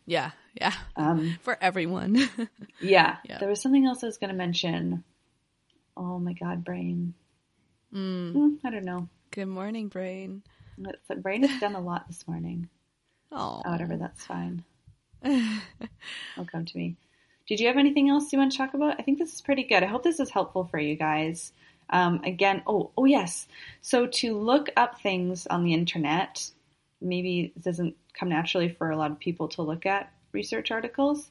Yeah. 0.07 0.30
Yeah. 0.55 0.72
Um, 0.97 1.36
For 1.42 1.59
everyone. 1.61 2.16
yeah. 2.80 3.16
Yeah. 3.24 3.38
there 3.38 3.49
was 3.51 3.61
something 3.61 3.84
else 3.84 4.03
I 4.03 4.07
was 4.07 4.16
going 4.18 4.30
to 4.30 4.36
mention. 4.36 5.05
Oh 5.97 6.18
my 6.18 6.32
god, 6.32 6.64
brain. 6.64 7.14
mm. 7.95 8.32
Mm, 8.34 8.59
I 8.64 8.70
don't 8.70 8.84
know. 8.84 9.09
Good 9.30 9.47
morning, 9.49 9.88
brain. 9.88 10.42
It's, 10.78 11.07
the 11.09 11.16
brain 11.16 11.42
has 11.42 11.61
done 11.61 11.74
a 11.74 11.80
lot 11.80 12.07
this 12.09 12.26
morning. 12.26 12.68
Oh, 13.36 13.62
Whatever, 13.66 13.97
that's 13.97 14.24
fine. 14.24 14.62
It'll 15.24 16.47
come 16.47 16.64
to 16.66 16.78
me. 16.78 16.97
Did 17.47 17.61
you 17.61 17.66
have 17.66 17.76
anything 17.76 18.09
else 18.09 18.32
you 18.32 18.38
want 18.38 18.53
to 18.53 18.59
talk 18.59 18.72
about? 18.74 18.99
I 18.99 19.03
think 19.03 19.18
this 19.18 19.34
is 19.34 19.40
pretty 19.42 19.64
good. 19.64 19.82
I 19.82 19.86
hope 19.86 20.03
this 20.03 20.20
is 20.20 20.30
helpful 20.30 20.64
for 20.64 20.78
you 20.78 20.97
guys. 20.97 21.53
Um, 21.90 22.20
again, 22.24 22.62
oh, 22.66 22.90
oh 22.97 23.05
yes. 23.05 23.47
So 23.82 24.07
to 24.07 24.38
look 24.38 24.70
up 24.76 25.01
things 25.01 25.47
on 25.47 25.62
the 25.62 25.74
internet, 25.74 26.51
maybe 27.03 27.53
doesn't 27.61 27.97
come 28.18 28.30
naturally 28.30 28.70
for 28.70 28.90
a 28.90 28.97
lot 28.97 29.11
of 29.11 29.18
people 29.18 29.49
to 29.49 29.62
look 29.62 29.84
at 29.84 30.11
research 30.32 30.70
articles. 30.70 31.30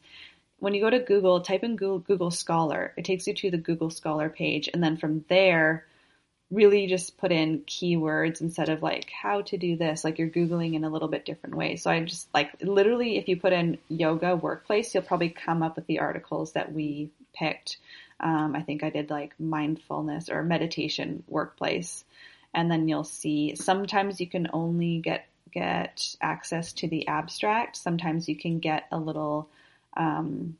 When 0.59 0.75
you 0.75 0.81
go 0.81 0.91
to 0.91 0.99
Google, 0.99 1.41
type 1.41 1.63
in 1.63 1.75
Google, 1.75 1.99
Google 1.99 2.31
Scholar. 2.31 2.93
It 2.95 3.05
takes 3.05 3.25
you 3.25 3.33
to 3.33 3.51
the 3.51 3.57
Google 3.57 3.89
Scholar 3.89 4.29
page, 4.29 4.69
and 4.71 4.83
then 4.83 4.97
from 4.97 5.25
there, 5.29 5.87
really 6.53 6.87
just 6.87 7.17
put 7.17 7.31
in 7.31 7.59
keywords 7.61 8.41
instead 8.41 8.69
of 8.69 8.83
like 8.83 9.09
how 9.09 9.41
to 9.41 9.57
do 9.57 9.75
this. 9.75 10.03
Like 10.03 10.19
you're 10.19 10.29
googling 10.29 10.75
in 10.75 10.83
a 10.83 10.89
little 10.89 11.07
bit 11.07 11.25
different 11.25 11.55
way. 11.55 11.75
So 11.75 11.89
i 11.89 11.99
just 12.01 12.27
like 12.33 12.51
literally 12.61 13.17
if 13.17 13.27
you 13.27 13.37
put 13.37 13.53
in 13.53 13.77
yoga 13.89 14.35
workplace 14.35 14.93
you'll 14.93 15.03
probably 15.03 15.29
come 15.29 15.63
up 15.63 15.75
with 15.75 15.87
the 15.87 15.99
articles 15.99 16.53
that 16.53 16.71
we 16.71 17.09
picked. 17.33 17.77
Um, 18.19 18.55
i 18.55 18.61
think 18.61 18.83
i 18.83 18.89
did 18.89 19.09
like 19.09 19.33
mindfulness 19.39 20.29
or 20.29 20.43
meditation 20.43 21.23
workplace. 21.27 22.05
And 22.53 22.69
then 22.69 22.87
you'll 22.87 23.03
see 23.03 23.55
sometimes 23.55 24.21
you 24.21 24.27
can 24.27 24.47
only 24.53 24.99
get 24.99 25.25
get 25.51 26.15
access 26.21 26.73
to 26.73 26.87
the 26.87 27.07
abstract. 27.07 27.75
Sometimes 27.75 28.27
you 28.27 28.35
can 28.35 28.59
get 28.59 28.85
a 28.91 28.97
little 28.97 29.49
um, 29.95 30.57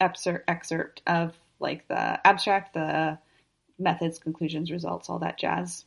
excerpt 0.00 0.44
excerpt 0.48 1.02
of 1.06 1.34
like 1.60 1.86
the 1.88 2.26
abstract 2.26 2.74
the 2.74 3.18
methods, 3.78 4.18
conclusions, 4.18 4.70
results, 4.70 5.08
all 5.08 5.18
that 5.20 5.38
jazz. 5.38 5.84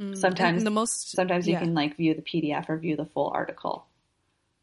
Mm. 0.00 0.16
Sometimes- 0.16 0.64
the 0.64 0.70
most 0.70 1.12
Sometimes 1.12 1.46
you 1.46 1.54
yeah. 1.54 1.60
can 1.60 1.74
like 1.74 1.96
view 1.96 2.14
the 2.14 2.22
PDF 2.22 2.68
or 2.68 2.76
view 2.78 2.96
the 2.96 3.06
full 3.06 3.30
article. 3.34 3.86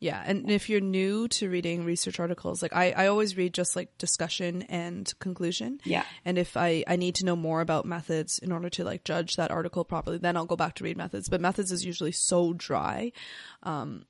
Yeah, 0.01 0.23
and 0.25 0.49
if 0.49 0.67
you're 0.67 0.81
new 0.81 1.27
to 1.27 1.47
reading 1.47 1.85
research 1.85 2.19
articles, 2.19 2.63
like 2.63 2.75
I, 2.75 2.89
I 2.91 3.05
always 3.05 3.37
read 3.37 3.53
just 3.53 3.75
like 3.75 3.95
discussion 3.99 4.63
and 4.63 5.13
conclusion. 5.19 5.79
Yeah. 5.83 6.03
And 6.25 6.39
if 6.39 6.57
I, 6.57 6.83
I 6.87 6.95
need 6.95 7.13
to 7.15 7.25
know 7.25 7.35
more 7.35 7.61
about 7.61 7.85
methods 7.85 8.39
in 8.39 8.51
order 8.51 8.67
to 8.71 8.83
like 8.83 9.03
judge 9.03 9.35
that 9.35 9.51
article 9.51 9.85
properly, 9.85 10.17
then 10.17 10.35
I'll 10.35 10.47
go 10.47 10.55
back 10.55 10.73
to 10.75 10.83
read 10.83 10.97
methods. 10.97 11.29
But 11.29 11.39
methods 11.39 11.71
is 11.71 11.85
usually 11.85 12.13
so 12.13 12.51
dry. 12.51 13.11
Um, 13.61 14.05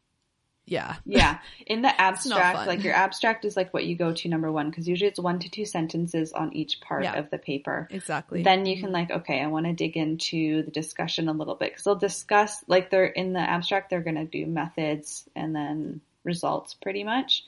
yeah. 0.66 0.96
Yeah. 1.06 1.40
In 1.66 1.82
the 1.82 2.02
abstract, 2.02 2.68
like 2.68 2.84
your 2.84 2.94
abstract 2.94 3.46
is 3.46 3.58
like 3.58 3.74
what 3.74 3.86
you 3.86 3.96
go 3.96 4.14
to 4.14 4.30
number 4.30 4.52
one, 4.52 4.70
because 4.70 4.88
usually 4.88 5.10
it's 5.10 5.20
one 5.20 5.40
to 5.40 5.50
two 5.50 5.66
sentences 5.66 6.34
on 6.34 6.54
each 6.54 6.80
part 6.82 7.04
Yeah. 7.04 7.18
of 7.18 7.30
the 7.30 7.38
paper. 7.38 7.88
Exactly. 7.92 8.44
Then 8.44 8.66
you 8.66 8.80
can 8.80 8.92
like, 8.92 9.12
okay, 9.12 9.42
I 9.42 9.48
want 9.48 9.66
to 9.66 9.74
dig 9.74 9.98
into 9.98 10.64
the 10.64 10.72
discussion 10.72 11.28
a 11.28 11.34
little 11.34 11.56
bit 11.56 11.72
because 11.72 11.84
they'll 11.84 11.96
discuss 11.96 12.64
like 12.68 12.90
they're 12.90 13.06
in 13.06 13.34
the 13.34 13.40
abstract, 13.40 13.90
they're 13.90 14.02
going 14.02 14.16
to 14.16 14.26
do 14.26 14.46
methods 14.46 15.28
and 15.36 15.56
then 15.56 16.02
results 16.24 16.74
pretty 16.74 17.04
much. 17.04 17.44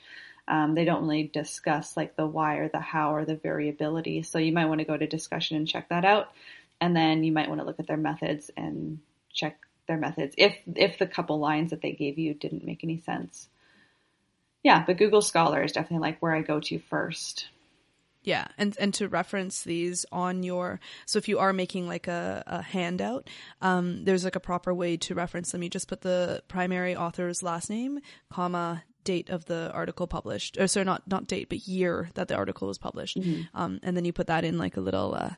Um, 0.46 0.74
they 0.74 0.84
don't 0.84 1.02
really 1.02 1.30
discuss 1.32 1.96
like 1.96 2.16
the 2.16 2.26
why 2.26 2.56
or 2.56 2.68
the 2.68 2.80
how 2.80 3.14
or 3.14 3.24
the 3.24 3.36
variability. 3.36 4.22
So 4.22 4.38
you 4.38 4.52
might 4.52 4.66
want 4.66 4.80
to 4.80 4.84
go 4.84 4.96
to 4.96 5.06
discussion 5.06 5.56
and 5.56 5.66
check 5.66 5.88
that 5.88 6.04
out. 6.04 6.32
And 6.80 6.94
then 6.94 7.24
you 7.24 7.32
might 7.32 7.48
want 7.48 7.60
to 7.60 7.66
look 7.66 7.80
at 7.80 7.86
their 7.86 7.96
methods 7.96 8.50
and 8.56 8.98
check 9.32 9.56
their 9.86 9.96
methods 9.96 10.34
if 10.38 10.56
if 10.74 10.98
the 10.98 11.06
couple 11.06 11.38
lines 11.38 11.70
that 11.70 11.82
they 11.82 11.92
gave 11.92 12.18
you 12.18 12.34
didn't 12.34 12.64
make 12.64 12.84
any 12.84 12.98
sense. 12.98 13.48
Yeah, 14.62 14.82
but 14.86 14.96
Google 14.96 15.20
Scholar 15.20 15.62
is 15.62 15.72
definitely 15.72 16.08
like 16.08 16.20
where 16.20 16.34
I 16.34 16.40
go 16.40 16.58
to 16.58 16.78
first. 16.78 17.48
Yeah, 18.22 18.46
and 18.56 18.74
and 18.80 18.94
to 18.94 19.08
reference 19.08 19.62
these 19.62 20.06
on 20.10 20.42
your 20.42 20.80
so 21.04 21.18
if 21.18 21.28
you 21.28 21.38
are 21.38 21.52
making 21.52 21.86
like 21.86 22.08
a, 22.08 22.42
a 22.46 22.62
handout, 22.62 23.28
um, 23.60 24.04
there's 24.06 24.24
like 24.24 24.36
a 24.36 24.40
proper 24.40 24.72
way 24.72 24.96
to 24.96 25.14
reference 25.14 25.52
them. 25.52 25.62
You 25.62 25.68
just 25.68 25.88
put 25.88 26.00
the 26.00 26.42
primary 26.48 26.96
author's 26.96 27.42
last 27.42 27.68
name, 27.68 28.00
comma, 28.30 28.82
date 29.04 29.28
of 29.28 29.44
the 29.44 29.70
article 29.74 30.06
published, 30.06 30.56
or 30.58 30.66
sorry, 30.66 30.84
not 30.84 31.06
not 31.06 31.26
date, 31.26 31.50
but 31.50 31.68
year 31.68 32.08
that 32.14 32.28
the 32.28 32.34
article 32.34 32.66
was 32.66 32.78
published, 32.78 33.18
um, 33.52 33.78
and 33.82 33.94
then 33.94 34.06
you 34.06 34.12
put 34.14 34.28
that 34.28 34.42
in 34.44 34.56
like 34.56 34.78
a 34.78 34.80
little 34.80 35.14
uh, 35.14 35.34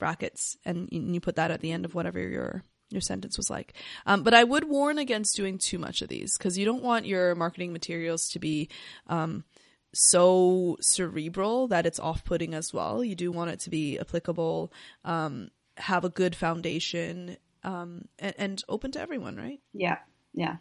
brackets, 0.00 0.56
and 0.64 0.88
you, 0.90 1.00
you 1.00 1.20
put 1.20 1.36
that 1.36 1.52
at 1.52 1.60
the 1.60 1.70
end 1.70 1.84
of 1.84 1.94
whatever 1.94 2.18
your 2.18 2.64
your 2.94 3.00
sentence 3.00 3.36
was 3.36 3.50
like. 3.50 3.74
Um, 4.06 4.22
but 4.22 4.34
I 4.34 4.44
would 4.44 4.64
warn 4.64 4.98
against 4.98 5.36
doing 5.36 5.58
too 5.58 5.78
much 5.78 6.02
of 6.02 6.08
these 6.08 6.36
because 6.38 6.56
you 6.58 6.64
don't 6.64 6.82
want 6.82 7.06
your 7.06 7.34
marketing 7.34 7.72
materials 7.72 8.28
to 8.30 8.38
be 8.38 8.68
um, 9.08 9.44
so 9.92 10.76
cerebral 10.80 11.68
that 11.68 11.86
it's 11.86 12.00
off 12.00 12.24
putting 12.24 12.54
as 12.54 12.72
well. 12.72 13.04
You 13.04 13.14
do 13.14 13.30
want 13.30 13.50
it 13.50 13.60
to 13.60 13.70
be 13.70 13.98
applicable, 13.98 14.72
um, 15.04 15.50
have 15.76 16.04
a 16.04 16.10
good 16.10 16.34
foundation, 16.34 17.36
um, 17.62 18.06
and, 18.18 18.34
and 18.38 18.64
open 18.68 18.92
to 18.92 19.00
everyone, 19.00 19.36
right? 19.36 19.60
Yeah, 19.72 19.98
yeah. 20.32 20.56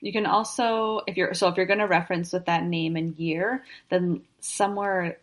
You 0.00 0.12
can 0.12 0.26
also, 0.26 1.00
if 1.06 1.16
you're 1.16 1.34
so 1.34 1.48
if 1.48 1.56
you're 1.56 1.66
going 1.66 1.78
to 1.78 1.86
reference 1.86 2.32
with 2.32 2.46
that 2.46 2.64
name 2.64 2.96
and 2.96 3.16
year, 3.16 3.64
then 3.88 4.22
somewhere 4.40 5.18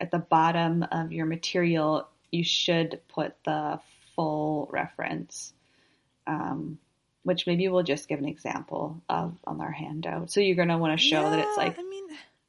at 0.00 0.10
the 0.10 0.18
bottom 0.18 0.84
of 0.90 1.12
your 1.12 1.26
material, 1.26 2.08
you 2.30 2.44
should 2.44 3.00
put 3.08 3.34
the 3.44 3.80
full 4.14 4.68
reference, 4.72 5.52
um, 6.26 6.78
which 7.24 7.46
maybe 7.46 7.68
we'll 7.68 7.82
just 7.82 8.08
give 8.08 8.18
an 8.18 8.28
example 8.28 9.02
of 9.08 9.34
on 9.46 9.60
our 9.60 9.70
handout. 9.70 10.30
So 10.30 10.40
you're 10.40 10.56
going 10.56 10.68
to 10.68 10.78
want 10.78 10.98
to 10.98 11.04
show 11.04 11.22
that 11.30 11.38
it's 11.38 11.56
like 11.56 11.78
I 11.78 11.82
mean, 11.82 12.04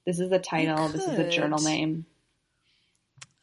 this 0.05 0.19
is 0.19 0.29
the 0.29 0.39
title, 0.39 0.87
this 0.89 1.07
is 1.07 1.15
the 1.17 1.23
journal 1.25 1.59
name. 1.61 2.05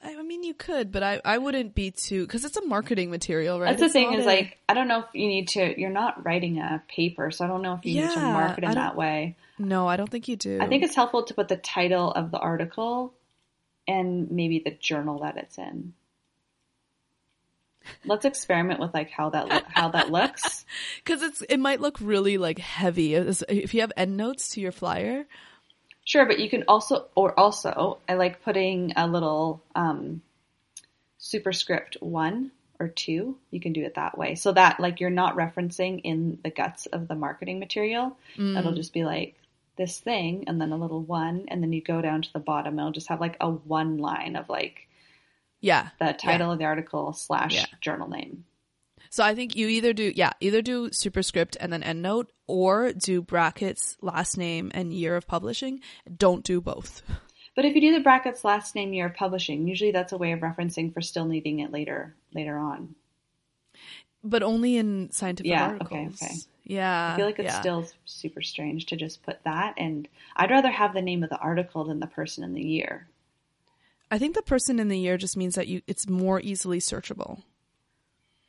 I, 0.02 0.22
mean, 0.22 0.42
you 0.42 0.54
could, 0.54 0.92
but 0.92 1.02
I, 1.02 1.20
I 1.24 1.36
wouldn't 1.38 1.74
be 1.74 1.90
too 1.90 2.26
because 2.26 2.44
it's 2.44 2.56
a 2.56 2.64
marketing 2.64 3.10
material, 3.10 3.60
right? 3.60 3.68
That's 3.68 3.80
the 3.80 3.84
It's 3.86 3.92
thing 3.92 4.14
is 4.14 4.24
a- 4.24 4.28
like 4.28 4.58
I 4.68 4.74
don't 4.74 4.88
know 4.88 5.00
if 5.00 5.06
you 5.12 5.26
need 5.26 5.48
to. 5.48 5.78
You're 5.78 5.90
not 5.90 6.24
writing 6.24 6.58
a 6.58 6.82
paper, 6.88 7.30
so 7.30 7.44
I 7.44 7.48
don't 7.48 7.60
know 7.62 7.74
if 7.74 7.84
you 7.84 8.00
need 8.00 8.10
to 8.12 8.20
Yeah, 8.20 8.32
market 8.32 8.64
in 8.64 8.74
that 8.74 8.96
way. 8.96 9.36
no, 9.58 9.86
I 9.86 9.96
don't 9.96 10.08
think 10.08 10.26
you 10.28 10.36
do. 10.36 10.58
I 10.60 10.68
think 10.68 10.82
it's 10.84 10.94
helpful 10.94 11.24
to 11.24 11.34
put 11.34 11.48
the 11.48 11.56
title 11.56 12.10
of 12.10 12.30
the 12.30 12.38
article 12.38 13.12
and 13.86 14.30
maybe 14.30 14.60
the 14.64 14.70
journal 14.70 15.18
that 15.20 15.36
it's 15.36 15.58
in. 15.58 15.92
Let's 18.04 18.24
experiment 18.24 18.80
with 18.80 18.94
like 18.94 19.10
how 19.10 19.30
that 19.30 19.48
lo- 19.48 19.60
how 19.68 19.88
that 19.90 20.10
looks. 20.10 20.64
because 21.04 21.22
it's 21.22 21.42
it 21.42 21.58
might 21.58 21.80
look 21.80 21.98
really 22.00 22.38
like 22.38 22.58
heavy 22.58 23.14
if 23.14 23.74
you 23.74 23.80
have 23.80 23.92
endnotes 23.96 24.50
to 24.50 24.60
your 24.60 24.72
flyer. 24.72 25.26
Sure, 26.04 26.26
but 26.26 26.40
you 26.40 26.50
can 26.50 26.64
also 26.66 27.06
or 27.14 27.38
also 27.38 27.98
I 28.08 28.14
like 28.14 28.42
putting 28.42 28.92
a 28.96 29.06
little 29.06 29.62
um, 29.74 30.22
superscript 31.18 31.96
one 32.00 32.50
or 32.78 32.88
two. 32.88 33.36
You 33.50 33.60
can 33.60 33.72
do 33.72 33.84
it 33.84 33.94
that 33.94 34.16
way, 34.16 34.34
so 34.34 34.52
that 34.52 34.80
like 34.80 35.00
you're 35.00 35.10
not 35.10 35.36
referencing 35.36 36.00
in 36.02 36.38
the 36.42 36.50
guts 36.50 36.86
of 36.86 37.08
the 37.08 37.14
marketing 37.14 37.58
material. 37.58 38.16
It'll 38.58 38.72
just 38.72 38.92
be 38.92 39.04
like 39.04 39.34
this 39.76 39.98
thing, 40.00 40.44
and 40.46 40.60
then 40.60 40.72
a 40.72 40.76
little 40.76 41.00
one, 41.02 41.44
and 41.48 41.62
then 41.62 41.72
you 41.72 41.80
go 41.80 42.02
down 42.02 42.22
to 42.22 42.32
the 42.32 42.38
bottom. 42.38 42.72
and 42.74 42.80
It'll 42.80 42.92
just 42.92 43.08
have 43.08 43.20
like 43.20 43.36
a 43.40 43.50
one 43.50 43.98
line 43.98 44.36
of 44.36 44.48
like 44.48 44.86
Yeah, 45.60 45.88
the 45.98 46.12
title 46.12 46.52
of 46.52 46.58
the 46.58 46.64
article 46.64 47.12
slash 47.12 47.54
Yeah. 47.54 47.66
journal 47.80 48.08
name. 48.08 48.44
So 49.12 49.24
I 49.24 49.34
think 49.34 49.56
you 49.56 49.66
either 49.68 49.92
do, 49.92 50.12
yeah, 50.14 50.32
either 50.40 50.62
do 50.62 50.90
superscript 50.92 51.56
and 51.58 51.72
then 51.72 51.82
endnote 51.82 52.28
or 52.46 52.92
do 52.92 53.20
brackets, 53.22 53.96
last 54.00 54.38
name, 54.38 54.70
and 54.72 54.92
year 54.92 55.16
of 55.16 55.26
publishing. 55.26 55.80
Don't 56.16 56.44
do 56.44 56.60
both. 56.60 57.02
But 57.56 57.64
if 57.64 57.74
you 57.74 57.80
do 57.80 57.92
the 57.92 58.00
brackets 58.04 58.44
last 58.44 58.76
name 58.76 58.92
year 58.92 59.06
of 59.06 59.14
publishing, 59.14 59.66
usually 59.66 59.90
that's 59.90 60.12
a 60.12 60.16
way 60.18 60.30
of 60.32 60.40
referencing 60.40 60.94
for 60.94 61.00
still 61.00 61.24
needing 61.24 61.58
it 61.58 61.72
later 61.72 62.14
later 62.32 62.56
on. 62.56 62.94
But 64.22 64.42
only 64.42 64.76
in 64.76 65.10
scientific 65.10 65.50
Yeah, 65.50 65.66
articles. 65.66 65.90
okay, 65.92 66.08
okay. 66.26 66.34
Yeah. 66.64 67.12
I 67.12 67.16
feel 67.16 67.26
like 67.26 67.38
it's 67.40 67.46
yeah. 67.52 67.60
still 67.60 67.86
super 68.04 68.42
strange 68.42 68.86
to 68.86 68.96
just 68.96 69.22
put 69.24 69.42
that 69.44 69.74
and 69.76 70.06
I'd 70.36 70.50
rather 70.52 70.70
have 70.70 70.94
the 70.94 71.02
name 71.02 71.24
of 71.24 71.30
the 71.30 71.38
article 71.38 71.84
than 71.84 71.98
the 71.98 72.06
person 72.06 72.44
in 72.44 72.54
the 72.54 72.62
year. 72.62 73.08
I 74.10 74.18
think 74.18 74.34
the 74.34 74.42
person 74.42 74.80
in 74.80 74.88
the 74.88 74.98
year 74.98 75.16
just 75.16 75.36
means 75.36 75.54
that 75.54 75.68
you 75.68 75.82
it's 75.86 76.08
more 76.08 76.40
easily 76.40 76.78
searchable. 76.78 77.42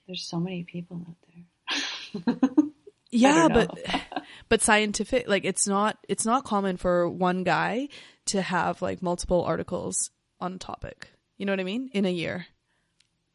There's 0.07 0.24
so 0.24 0.39
many 0.39 0.64
people 0.64 1.05
out 1.07 2.26
there. 2.26 2.64
Yeah, 3.12 3.49
but 3.49 3.78
but 4.49 4.62
scientific 4.62 5.28
like 5.28 5.45
it's 5.45 5.68
not 5.68 5.97
it's 6.07 6.26
not 6.26 6.45
common 6.45 6.78
for 6.78 7.07
one 7.09 7.43
guy 7.43 7.89
to 8.28 8.41
have 8.41 8.82
like 8.82 9.01
multiple 9.01 9.43
articles 9.43 10.09
on 10.39 10.53
a 10.53 10.57
topic. 10.57 11.12
You 11.38 11.45
know 11.45 11.51
what 11.51 11.59
I 11.59 11.66
mean? 11.66 11.89
In 11.93 12.05
a 12.05 12.12
year. 12.12 12.47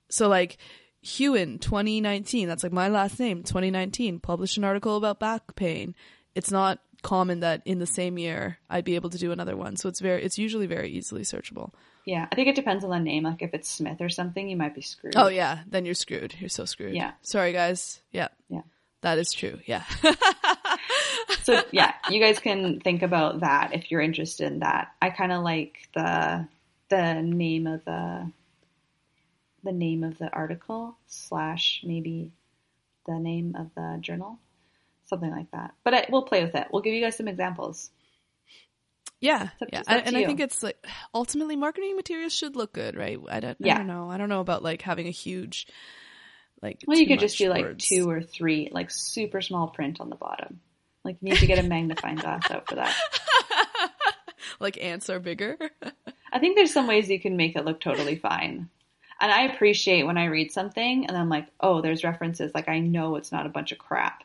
So 0.09 0.29
like 0.29 0.57
Hewen 1.03 1.59
2019, 1.59 2.49
that's 2.49 2.62
like 2.62 2.72
my 2.72 2.89
last 2.89 3.20
name, 3.20 3.43
2019, 3.43 4.20
published 4.20 4.57
an 4.57 4.64
article 4.64 4.97
about 4.97 5.20
back 5.20 5.55
pain. 5.57 5.95
It's 6.35 6.51
not 6.51 6.81
common 7.03 7.41
that 7.41 7.62
in 7.64 7.79
the 7.79 7.87
same 7.87 8.18
year 8.18 8.59
I'd 8.70 8.85
be 8.85 8.95
able 8.95 9.11
to 9.11 9.18
do 9.18 9.31
another 9.31 9.57
one. 9.57 9.77
So 9.77 9.89
it's 9.89 10.01
very 10.01 10.22
it's 10.22 10.39
usually 10.39 10.66
very 10.66 10.91
easily 10.91 11.22
searchable. 11.22 11.72
Yeah, 12.07 12.26
I 12.30 12.34
think 12.36 12.48
it 12.48 12.54
depends 12.54 12.84
on 12.84 12.90
the 12.90 12.98
name. 13.00 13.24
Like 13.24 13.42
if 13.42 13.52
it's 13.52 13.68
Smith 13.68 14.00
or 14.00 14.09
something, 14.09 14.48
you 14.48 14.57
might 14.57 14.74
be 14.74 14.80
screwed. 14.80 15.14
Oh 15.16 15.28
yeah, 15.28 15.61
then 15.68 15.84
you're 15.84 15.94
screwed. 15.94 16.34
You're 16.38 16.48
so 16.48 16.64
screwed. 16.64 16.94
Yeah. 16.94 17.12
Sorry 17.22 17.52
guys. 17.52 18.00
Yeah. 18.12 18.28
Yeah. 18.48 18.62
That 19.02 19.18
is 19.18 19.32
true. 19.32 19.59
Yeah. 19.66 19.84
So 21.42 21.62
yeah, 21.70 21.92
you 22.11 22.20
guys 22.20 22.40
can 22.40 22.80
think 22.80 23.02
about 23.02 23.40
that 23.40 23.72
if 23.72 23.90
you're 23.90 24.00
interested 24.00 24.50
in 24.50 24.61
that. 24.61 24.92
I 25.00 25.11
kind 25.11 25.30
of 25.30 25.44
like 25.44 25.88
the 25.94 26.48
the 26.88 27.22
name 27.22 27.68
of 27.68 27.84
the 27.84 28.30
the 29.62 29.72
name 29.72 30.02
of 30.02 30.18
the 30.18 30.28
article 30.30 30.96
slash 31.07 31.82
maybe 31.84 32.32
the 33.07 33.18
name 33.18 33.54
of 33.57 33.70
the 33.76 33.98
journal, 34.00 34.38
something 35.04 35.30
like 35.30 35.50
that. 35.52 35.74
But 35.84 35.94
I, 35.94 36.07
we'll 36.11 36.22
play 36.22 36.44
with 36.44 36.54
it. 36.57 36.66
We'll 36.72 36.82
give 36.82 36.94
you 36.94 37.00
guys 37.00 37.16
some 37.16 37.28
examples. 37.28 37.90
Yeah, 39.21 39.49
yeah, 39.73 39.81
up 39.81 39.87
and, 39.89 40.07
and 40.09 40.17
I 40.17 40.25
think 40.25 40.41
it's 40.41 40.62
like 40.62 40.77
ultimately 41.14 41.57
marketing 41.57 41.97
materials 41.97 42.33
should 42.35 42.55
look 42.55 42.73
good, 42.73 42.97
right? 42.97 43.19
I 43.29 43.41
don't, 43.41 43.59
I 43.62 43.67
Yeah. 43.67 43.79
don't 43.79 43.87
know. 43.87 44.11
I 44.11 44.19
don't 44.19 44.29
know 44.29 44.41
about 44.41 44.62
like 44.62 44.83
having 44.83 45.07
a 45.07 45.11
huge, 45.12 45.67
like. 46.62 46.83
Well, 46.87 46.99
you 46.99 47.07
could 47.07 47.21
just 47.21 47.39
do 47.39 47.49
like 47.49 47.79
two 47.79 48.11
or 48.11 48.23
three, 48.23 48.69
like 48.71 48.91
super 48.91 49.41
small 49.41 49.69
print 49.69 50.01
on 50.01 50.11
the 50.11 50.17
bottom. 50.17 50.61
Like 51.05 51.17
you 51.23 51.31
need 51.31 51.39
to 51.39 51.47
get 51.47 51.59
a 51.59 51.62
magnifying 51.62 52.17
glass 52.17 52.51
out 52.51 52.69
for 52.69 52.75
that. 52.75 52.95
like 54.61 54.83
ants 54.83 55.09
are 55.09 55.21
bigger. 55.21 55.57
I 56.33 56.39
think 56.39 56.57
there's 56.57 56.73
some 56.73 56.87
ways 56.87 57.09
you 57.09 57.21
can 57.21 57.37
make 57.37 57.57
it 57.57 57.64
look 57.64 57.81
totally 57.81 58.17
fine. 58.17 58.69
And 59.21 59.33
I 59.33 59.45
appreciate 59.45 60.05
when 60.05 60.19
I 60.19 60.27
read 60.27 60.53
something 60.53 61.07
and 61.07 61.17
I'm 61.17 61.31
like, 61.31 61.47
oh, 61.61 61.81
there's 61.81 62.05
references. 62.05 62.53
Like 62.55 62.69
I 62.69 62.81
know 62.81 63.17
it's 63.17 63.33
not 63.33 63.47
a 63.47 63.51
bunch 63.51 63.73
of 63.73 63.79
crap. 63.79 64.25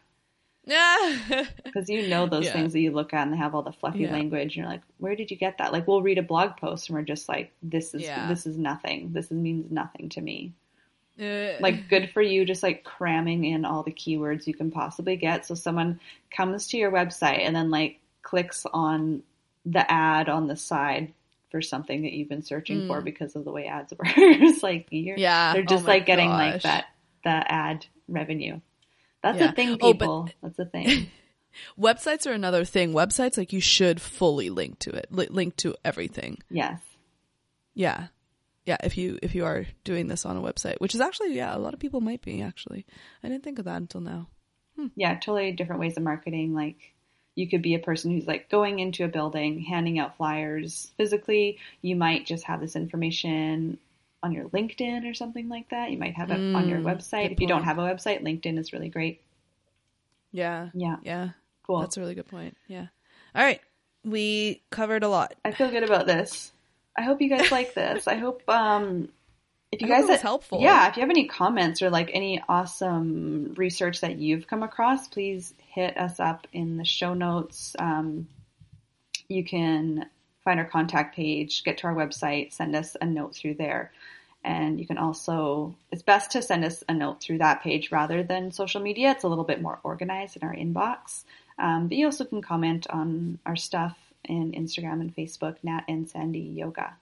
Yeah, 0.66 1.46
Because 1.64 1.90
you 1.90 2.08
know 2.08 2.28
those 2.28 2.46
Yeah. 2.46 2.54
things 2.54 2.74
that 2.74 2.80
you 2.80 2.92
look 2.92 3.14
at 3.14 3.24
and 3.24 3.34
they 3.34 3.38
have 3.38 3.56
all 3.56 3.64
the 3.64 3.72
fluffy 3.72 4.00
Yeah. 4.00 4.12
language 4.12 4.56
and 4.56 4.56
you're 4.58 4.66
like, 4.68 4.82
where 5.00 5.16
did 5.16 5.32
you 5.32 5.38
get 5.38 5.58
that? 5.58 5.74
Like 5.74 5.88
we'll 5.88 6.02
read 6.02 6.18
a 6.18 6.24
blog 6.24 6.58
post 6.58 6.90
and 6.90 6.98
we're 6.98 7.04
just 7.04 7.28
like, 7.28 7.52
this 7.64 7.94
is 7.94 8.04
Yeah. 8.04 8.28
this 8.28 8.46
is 8.46 8.58
nothing. 8.58 9.12
This 9.14 9.32
means 9.32 9.72
nothing 9.72 10.10
to 10.10 10.22
me. 10.22 10.54
Uh, 11.20 11.58
Like 11.60 11.90
good 11.90 12.10
for 12.12 12.22
you 12.22 12.46
just 12.46 12.64
like 12.64 12.84
cramming 12.84 13.44
in 13.46 13.66
all 13.66 13.84
the 13.84 13.92
keywords 13.92 14.48
you 14.48 14.54
can 14.54 14.72
possibly 14.72 15.16
get. 15.16 15.46
So 15.46 15.56
someone 15.56 16.00
comes 16.36 16.68
to 16.70 16.78
your 16.78 16.92
website 16.92 17.40
and 17.40 17.56
then 17.56 17.70
like 17.70 18.00
clicks 18.22 18.66
on 18.72 19.24
the 19.66 19.90
ad 19.92 20.30
on 20.30 20.48
the 20.48 20.56
side 20.56 21.12
for 21.52 21.62
something 21.62 22.04
that 22.04 22.14
you've 22.14 22.30
been 22.30 22.42
searching 22.44 22.88
for 22.88 23.02
because 23.02 23.36
of 23.36 23.44
the 23.46 23.52
way 23.52 23.68
ads 23.68 23.92
work. 24.00 24.08
it's 24.16 24.64
like 24.64 24.88
you're. 24.90 25.18
Yeah. 25.18 25.54
they're 25.54 25.64
Oh 25.64 25.66
just 25.66 25.84
my 25.86 25.94
like 25.96 26.06
getting 26.06 26.30
like 26.30 26.54
gosh. 26.54 26.64
that 26.64 26.86
the 27.24 27.52
ad 27.52 27.86
revenue. 28.08 28.60
That's 29.24 29.40
Yeah. 29.40 29.50
a 29.52 29.54
thing, 29.54 29.70
Oh, 29.70 29.78
but- 29.78 29.92
people. 30.00 30.30
That's 30.42 30.60
a 30.60 30.66
thing. 30.66 31.08
Websites 31.80 32.26
are 32.26 32.32
another 32.34 32.64
thing. 32.66 32.94
Websites, 32.94 33.38
like 33.38 33.52
you 33.54 33.60
should 33.60 34.02
fully 34.02 34.50
link 34.50 34.80
to 34.80 34.90
it, 34.92 35.08
li- 35.12 35.28
link 35.30 35.56
to 35.58 35.76
everything. 35.84 36.40
Yes. 36.50 36.80
Yeah. 37.74 38.08
Yeah, 38.66 38.78
if 38.84 38.98
you 38.98 39.18
if 39.22 39.34
you 39.36 39.44
are 39.46 39.66
doing 39.84 40.08
this 40.08 40.26
on 40.26 40.38
a 40.38 40.42
website, 40.42 40.80
which 40.80 40.94
is 40.96 41.02
actually 41.02 41.36
yeah, 41.36 41.56
a 41.56 41.60
lot 41.60 41.74
of 41.74 41.80
people 41.80 42.00
might 42.00 42.22
be 42.22 42.42
actually. 42.42 42.86
I 43.24 43.28
didn't 43.28 43.44
think 43.44 43.60
of 43.60 43.66
that 43.66 43.78
until 43.82 44.02
now. 44.02 44.28
Hmm. 44.78 44.88
Yeah, 44.96 45.16
totally 45.16 45.52
different 45.52 45.82
ways 45.82 45.98
of 45.98 46.04
marketing. 46.04 46.54
Like 46.54 46.78
you 47.36 47.50
could 47.50 47.62
be 47.62 47.74
a 47.76 47.80
person 47.80 48.12
who's 48.12 48.28
like 48.28 48.50
going 48.50 48.80
into 48.80 49.04
a 49.04 49.08
building, 49.10 49.60
handing 49.62 50.00
out 50.00 50.16
flyers 50.16 50.92
physically. 50.96 51.58
You 51.82 51.96
might 51.96 52.26
just 52.26 52.46
have 52.46 52.62
this 52.62 52.76
information 52.76 53.78
on 54.24 54.32
your 54.32 54.46
LinkedIn 54.50 55.10
or 55.10 55.14
something 55.14 55.50
like 55.50 55.70
that. 55.70 55.92
You 55.92 55.98
might 55.98 56.16
have 56.16 56.32
it 56.32 56.40
on 56.56 56.68
your 56.70 56.80
Mm, 56.80 56.84
website. 56.86 57.32
If 57.32 57.42
you 57.42 57.48
don't 57.48 57.64
have 57.64 57.80
a 57.80 57.82
website, 57.82 58.22
LinkedIn 58.24 58.58
is 58.60 58.72
really 58.74 58.90
great. 58.90 59.22
Yeah. 60.32 60.70
Yeah, 60.74 60.98
Yeah. 61.04 61.30
cool. 61.64 61.80
That's 61.82 61.98
a 61.98 62.02
really 62.02 62.16
good 62.16 62.28
point. 62.28 62.56
Yeah. 62.68 62.88
All 63.36 63.44
right. 63.44 63.62
We 64.04 64.62
covered 64.70 65.04
a 65.04 65.10
lot. 65.10 65.34
I 65.44 65.52
feel 65.52 65.70
good 65.70 65.84
about 65.84 66.08
this. 66.08 66.52
I 66.98 67.04
hope 67.04 67.22
you 67.22 67.30
guys 67.30 67.52
like 67.52 67.74
this. 67.74 68.08
I 68.08 68.16
hope 68.16 68.44
um 68.48 69.10
if 69.72 69.82
you 69.82 69.88
I 69.88 70.02
guys 70.02 70.10
it 70.10 70.22
helpful. 70.22 70.60
Yeah, 70.62 70.90
if 70.90 70.98
you 70.98 71.02
have 71.02 71.10
any 71.10 71.28
comments 71.28 71.82
or 71.82 71.90
like 71.90 72.12
any 72.14 72.42
awesome 72.50 73.54
research 73.56 74.02
that 74.02 74.18
you've 74.18 74.48
come 74.48 74.64
across, 74.64 75.08
please 75.08 75.54
hit 75.66 75.98
us 75.98 76.20
up 76.20 76.46
in 76.52 76.78
the 76.78 76.84
show 76.86 77.14
notes. 77.14 77.76
Um, 77.80 78.28
you 79.30 79.46
can 79.46 80.08
find 80.44 80.60
our 80.60 80.66
contact 80.66 81.16
page, 81.16 81.64
get 81.64 81.78
to 81.80 81.88
our 81.88 81.96
website, 81.96 82.54
send 82.54 82.76
us 82.76 82.96
a 83.00 83.06
note 83.06 83.36
through 83.36 83.56
there. 83.56 83.92
And 84.44 84.80
you 84.80 84.88
can 84.88 84.98
also, 84.98 85.76
it's 85.92 86.02
best 86.02 86.32
to 86.32 86.42
send 86.42 86.66
us 86.66 86.84
a 86.90 86.94
note 86.94 87.22
through 87.22 87.38
that 87.40 87.62
page 87.62 87.92
rather 87.92 88.24
than 88.24 88.52
social 88.52 88.82
media. 88.82 89.12
It's 89.12 89.24
a 89.24 89.28
little 89.28 89.44
bit 89.44 89.62
more 89.62 89.80
organized 89.84 90.36
in 90.36 90.44
our 90.48 90.56
inbox. 90.56 91.24
Um, 91.60 91.88
but 91.88 91.98
you 91.98 92.08
also 92.08 92.26
can 92.26 92.42
comment 92.42 92.88
on 92.90 93.38
our 93.46 93.56
stuff 93.56 93.98
in 94.24 94.54
Instagram 94.54 95.02
and 95.02 95.16
Facebook, 95.16 95.58
Nat 95.64 95.84
and 95.88 96.10
Sandy 96.10 96.40
Yoga. 96.40 96.96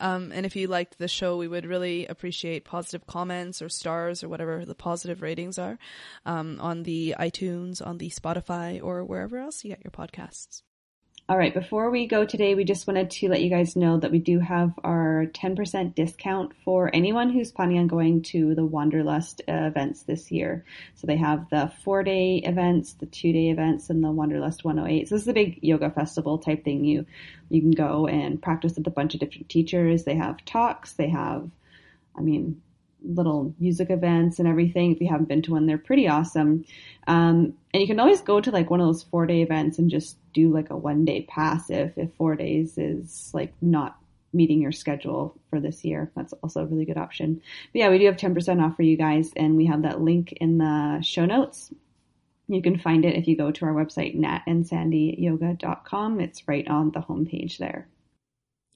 Um, 0.00 0.30
and 0.32 0.44
if 0.44 0.54
you 0.56 0.66
liked 0.66 0.98
the 0.98 1.08
show, 1.08 1.36
we 1.36 1.48
would 1.48 1.64
really 1.64 2.06
appreciate 2.06 2.64
positive 2.64 3.06
comments 3.06 3.62
or 3.62 3.68
stars 3.68 4.22
or 4.22 4.28
whatever 4.28 4.64
the 4.64 4.74
positive 4.74 5.22
ratings 5.22 5.58
are 5.58 5.78
um, 6.26 6.58
on 6.60 6.82
the 6.82 7.14
iTunes, 7.18 7.84
on 7.84 7.98
the 7.98 8.10
Spotify, 8.10 8.82
or 8.82 9.02
wherever 9.04 9.38
else 9.38 9.64
you 9.64 9.70
get 9.70 9.82
your 9.82 9.90
podcasts. 9.90 10.62
All 11.30 11.36
right, 11.36 11.52
before 11.52 11.90
we 11.90 12.06
go 12.06 12.24
today, 12.24 12.54
we 12.54 12.64
just 12.64 12.86
wanted 12.86 13.10
to 13.10 13.28
let 13.28 13.42
you 13.42 13.50
guys 13.50 13.76
know 13.76 13.98
that 13.98 14.10
we 14.10 14.18
do 14.18 14.38
have 14.38 14.72
our 14.82 15.26
10% 15.34 15.94
discount 15.94 16.54
for 16.64 16.88
anyone 16.94 17.28
who's 17.28 17.52
planning 17.52 17.78
on 17.78 17.86
going 17.86 18.22
to 18.22 18.54
the 18.54 18.64
Wanderlust 18.64 19.42
events 19.46 20.04
this 20.04 20.32
year. 20.32 20.64
So 20.94 21.06
they 21.06 21.18
have 21.18 21.50
the 21.50 21.70
four 21.84 22.02
day 22.02 22.36
events, 22.36 22.94
the 22.94 23.04
two 23.04 23.34
day 23.34 23.50
events, 23.50 23.90
and 23.90 24.02
the 24.02 24.10
Wanderlust 24.10 24.64
108. 24.64 25.06
So 25.06 25.16
this 25.16 25.22
is 25.22 25.28
a 25.28 25.34
big 25.34 25.58
yoga 25.60 25.90
festival 25.90 26.38
type 26.38 26.64
thing. 26.64 26.86
You, 26.86 27.04
you 27.50 27.60
can 27.60 27.72
go 27.72 28.06
and 28.06 28.40
practice 28.40 28.76
with 28.76 28.86
a 28.86 28.90
bunch 28.90 29.12
of 29.12 29.20
different 29.20 29.50
teachers. 29.50 30.04
They 30.04 30.16
have 30.16 30.42
talks, 30.46 30.94
they 30.94 31.10
have, 31.10 31.50
I 32.16 32.22
mean, 32.22 32.62
little 33.02 33.54
music 33.58 33.90
events 33.90 34.38
and 34.38 34.48
everything. 34.48 34.92
If 34.92 35.00
you 35.00 35.08
haven't 35.08 35.28
been 35.28 35.42
to 35.42 35.52
one, 35.52 35.66
they're 35.66 35.78
pretty 35.78 36.08
awesome. 36.08 36.64
Um, 37.06 37.54
and 37.72 37.80
you 37.80 37.86
can 37.86 38.00
always 38.00 38.20
go 38.20 38.40
to 38.40 38.50
like 38.50 38.70
one 38.70 38.80
of 38.80 38.86
those 38.86 39.04
four 39.04 39.26
day 39.26 39.42
events 39.42 39.78
and 39.78 39.90
just 39.90 40.16
do 40.32 40.52
like 40.52 40.70
a 40.70 40.76
one 40.76 41.04
day 41.04 41.22
pass 41.22 41.70
if, 41.70 41.96
if 41.96 42.12
four 42.14 42.36
days 42.36 42.78
is 42.78 43.30
like 43.32 43.52
not 43.60 43.98
meeting 44.32 44.60
your 44.60 44.72
schedule 44.72 45.38
for 45.50 45.60
this 45.60 45.84
year. 45.84 46.10
That's 46.14 46.32
also 46.42 46.62
a 46.62 46.66
really 46.66 46.84
good 46.84 46.98
option. 46.98 47.40
But 47.72 47.78
yeah, 47.78 47.90
we 47.90 47.98
do 47.98 48.06
have 48.06 48.16
10% 48.16 48.62
off 48.62 48.76
for 48.76 48.82
you 48.82 48.96
guys 48.96 49.32
and 49.36 49.56
we 49.56 49.66
have 49.66 49.82
that 49.82 50.00
link 50.00 50.32
in 50.32 50.58
the 50.58 51.00
show 51.02 51.24
notes. 51.24 51.72
You 52.46 52.62
can 52.62 52.78
find 52.78 53.04
it 53.04 53.14
if 53.14 53.28
you 53.28 53.36
go 53.36 53.50
to 53.50 53.64
our 53.66 53.74
website, 53.74 54.18
natandsandyyoga.com. 54.18 56.20
It's 56.20 56.48
right 56.48 56.66
on 56.66 56.92
the 56.92 57.00
homepage 57.00 57.58
there. 57.58 57.88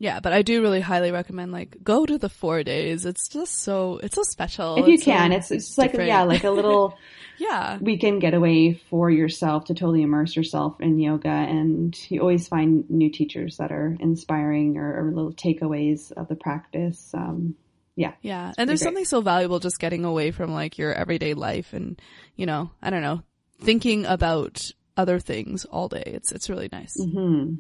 Yeah, 0.03 0.19
but 0.19 0.33
I 0.33 0.43
do 0.43 0.61
really 0.63 0.81
highly 0.81 1.13
recommend 1.13 1.53
like 1.53 1.77
go 1.85 2.05
to 2.05 2.19
the 2.19 2.29
four 2.29 2.65
days. 2.65 3.07
It's 3.07 3.29
just 3.29 3.63
so 3.63 4.01
it's 4.03 4.17
so 4.17 4.25
special. 4.25 4.77
if 4.79 4.89
you 4.89 4.95
It's 4.95 5.05
so 5.05 5.13
can, 5.13 5.31
it's, 5.31 5.53
it's 5.53 5.67
just 5.69 5.79
like, 5.79 5.93
different. 5.93 6.09
yeah, 6.09 6.25
like 6.25 6.43
a 6.43 6.51
little 6.51 6.99
yeah, 7.39 7.79
weekend 7.79 8.21
getaway 8.21 8.73
for 8.91 9.11
yourself 9.13 9.67
to 9.67 9.75
totally 9.75 10.03
immerse 10.03 10.35
yourself 10.35 10.81
in 10.81 10.99
yoga. 10.99 11.29
And 11.29 11.97
you 12.11 12.21
always 12.21 12.49
find 12.49 12.85
new 12.91 13.11
teachers 13.13 13.59
that 13.59 13.71
are 13.71 13.97
inspiring 14.01 14.77
or, 14.77 15.07
or 15.07 15.13
little 15.13 15.33
takeaways 15.35 16.11
of 16.11 16.27
the 16.27 16.35
practice. 16.35 17.13
Um, 17.15 17.55
yeah. 17.95 18.15
Yeah. 18.23 18.53
And 18.59 18.69
there's 18.69 18.81
great. 18.81 18.87
something 18.89 19.05
so 19.05 19.21
valuable 19.21 19.61
just 19.61 19.79
getting 19.79 20.05
away 20.05 20.33
from 20.33 20.53
like 20.53 20.79
your 20.79 20.93
everyday 20.93 21.35
life 21.35 21.73
and, 21.75 22.03
you 22.35 22.47
know, 22.47 22.71
I 22.83 22.91
don't 22.91 23.03
know, 23.03 23.23
thinking 23.61 24.05
about 24.07 24.69
other 24.97 25.21
things 25.21 25.65
all 25.65 25.87
day. 25.89 26.03
It's, 26.07 26.33
it's 26.33 26.51
really 26.51 26.69
nice. 26.73 26.97
hmm 27.01 27.55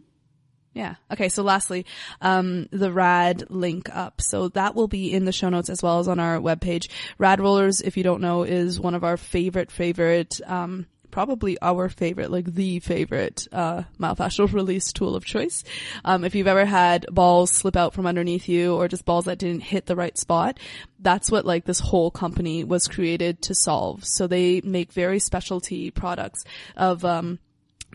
Yeah. 0.74 0.94
Okay. 1.10 1.28
So 1.28 1.42
lastly, 1.42 1.84
um, 2.20 2.68
the 2.70 2.92
RAD 2.92 3.50
link 3.50 3.94
up. 3.94 4.20
So 4.20 4.48
that 4.50 4.74
will 4.74 4.88
be 4.88 5.12
in 5.12 5.24
the 5.24 5.32
show 5.32 5.50
notes 5.50 5.68
as 5.68 5.82
well 5.82 5.98
as 5.98 6.08
on 6.08 6.18
our 6.18 6.38
webpage. 6.38 6.88
RAD 7.18 7.40
rollers, 7.40 7.80
if 7.80 7.96
you 7.96 8.02
don't 8.02 8.22
know, 8.22 8.42
is 8.42 8.80
one 8.80 8.94
of 8.94 9.04
our 9.04 9.16
favorite, 9.16 9.70
favorite, 9.70 10.40
um, 10.46 10.86
probably 11.10 11.58
our 11.60 11.90
favorite, 11.90 12.30
like 12.30 12.46
the 12.46 12.80
favorite, 12.80 13.46
uh, 13.52 13.82
myofascial 14.00 14.50
release 14.54 14.92
tool 14.92 15.14
of 15.14 15.26
choice. 15.26 15.62
Um, 16.06 16.24
if 16.24 16.34
you've 16.34 16.46
ever 16.46 16.64
had 16.64 17.04
balls 17.10 17.52
slip 17.52 17.76
out 17.76 17.92
from 17.92 18.06
underneath 18.06 18.48
you 18.48 18.74
or 18.74 18.88
just 18.88 19.04
balls 19.04 19.26
that 19.26 19.38
didn't 19.38 19.62
hit 19.62 19.84
the 19.84 19.94
right 19.94 20.16
spot, 20.16 20.58
that's 20.98 21.30
what 21.30 21.44
like 21.44 21.66
this 21.66 21.80
whole 21.80 22.10
company 22.10 22.64
was 22.64 22.88
created 22.88 23.42
to 23.42 23.54
solve. 23.54 24.06
So 24.06 24.26
they 24.26 24.62
make 24.62 24.94
very 24.94 25.18
specialty 25.18 25.90
products 25.90 26.44
of, 26.76 27.04
um, 27.04 27.38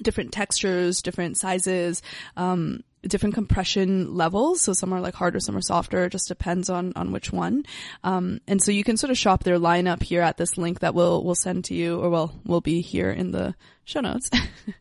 different 0.01 0.31
textures, 0.31 1.01
different 1.01 1.37
sizes, 1.37 2.01
um, 2.35 2.83
different 3.03 3.35
compression 3.35 4.15
levels. 4.15 4.61
So 4.61 4.73
some 4.73 4.93
are 4.93 5.01
like 5.01 5.13
harder, 5.13 5.39
some 5.39 5.55
are 5.55 5.61
softer. 5.61 6.05
It 6.05 6.11
just 6.11 6.27
depends 6.27 6.69
on, 6.69 6.93
on 6.95 7.11
which 7.11 7.31
one. 7.31 7.65
Um, 8.03 8.41
and 8.47 8.61
so 8.61 8.71
you 8.71 8.83
can 8.83 8.97
sort 8.97 9.11
of 9.11 9.17
shop 9.17 9.43
their 9.43 9.59
lineup 9.59 10.01
here 10.01 10.21
at 10.21 10.37
this 10.37 10.57
link 10.57 10.79
that 10.79 10.93
we'll, 10.93 11.23
we'll 11.23 11.35
send 11.35 11.65
to 11.65 11.73
you 11.73 11.99
or 11.99 12.09
well, 12.09 12.39
will 12.45 12.61
be 12.61 12.81
here 12.81 13.11
in 13.11 13.31
the 13.31 13.55
show 13.85 14.01
notes. 14.01 14.29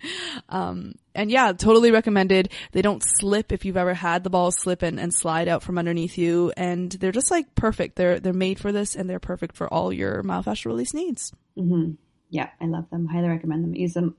um, 0.49 0.95
and 1.15 1.31
yeah, 1.31 1.53
totally 1.53 1.91
recommended. 1.91 2.51
They 2.73 2.83
don't 2.83 3.03
slip 3.03 3.53
if 3.53 3.65
you've 3.65 3.77
ever 3.77 3.95
had 3.95 4.25
the 4.25 4.31
ball 4.31 4.51
slip 4.51 4.83
and, 4.83 4.99
and 4.99 5.15
slide 5.15 5.49
out 5.49 5.63
from 5.63 5.79
underneath 5.79 6.19
you. 6.19 6.53
And 6.57 6.91
they're 6.93 7.13
just 7.13 7.31
like 7.31 7.55
perfect. 7.55 7.97
They're, 7.97 8.19
they're 8.19 8.33
made 8.33 8.59
for 8.59 8.73
this 8.73 8.97
and 8.97 9.09
they're 9.09 9.21
perfect 9.21 9.57
for 9.57 9.73
all 9.73 9.93
your 9.93 10.23
myofascial 10.23 10.67
release 10.67 10.95
needs. 10.95 11.33
hmm 11.57 11.93
Yeah, 12.31 12.51
I 12.61 12.67
love 12.67 12.91
them. 12.91 13.07
Highly 13.07 13.29
recommend 13.29 13.63
them. 13.65 13.75
Use 13.75 13.95
them 13.95 14.17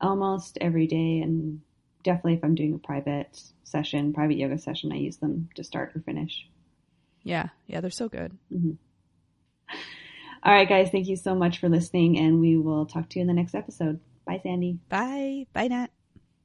almost 0.00 0.58
every 0.60 0.86
day, 0.86 1.20
and 1.20 1.60
definitely 2.02 2.34
if 2.34 2.44
I'm 2.44 2.54
doing 2.54 2.74
a 2.74 2.78
private 2.78 3.40
session, 3.64 4.12
private 4.12 4.36
yoga 4.36 4.58
session, 4.58 4.92
I 4.92 4.96
use 4.96 5.16
them 5.16 5.48
to 5.54 5.64
start 5.64 5.92
or 5.94 6.00
finish. 6.00 6.48
Yeah. 7.22 7.48
Yeah. 7.66 7.80
They're 7.80 7.90
so 7.90 8.08
good. 8.08 8.36
Mm-hmm. 8.52 8.72
All 10.42 10.54
right, 10.54 10.68
guys, 10.68 10.90
thank 10.90 11.06
you 11.06 11.16
so 11.16 11.34
much 11.34 11.58
for 11.58 11.68
listening, 11.68 12.18
and 12.18 12.40
we 12.40 12.56
will 12.56 12.86
talk 12.86 13.10
to 13.10 13.18
you 13.18 13.20
in 13.20 13.26
the 13.26 13.34
next 13.34 13.54
episode. 13.54 14.00
Bye, 14.24 14.40
Sandy. 14.42 14.78
Bye. 14.88 15.46
Bye, 15.52 15.68
Nat. 15.68 15.90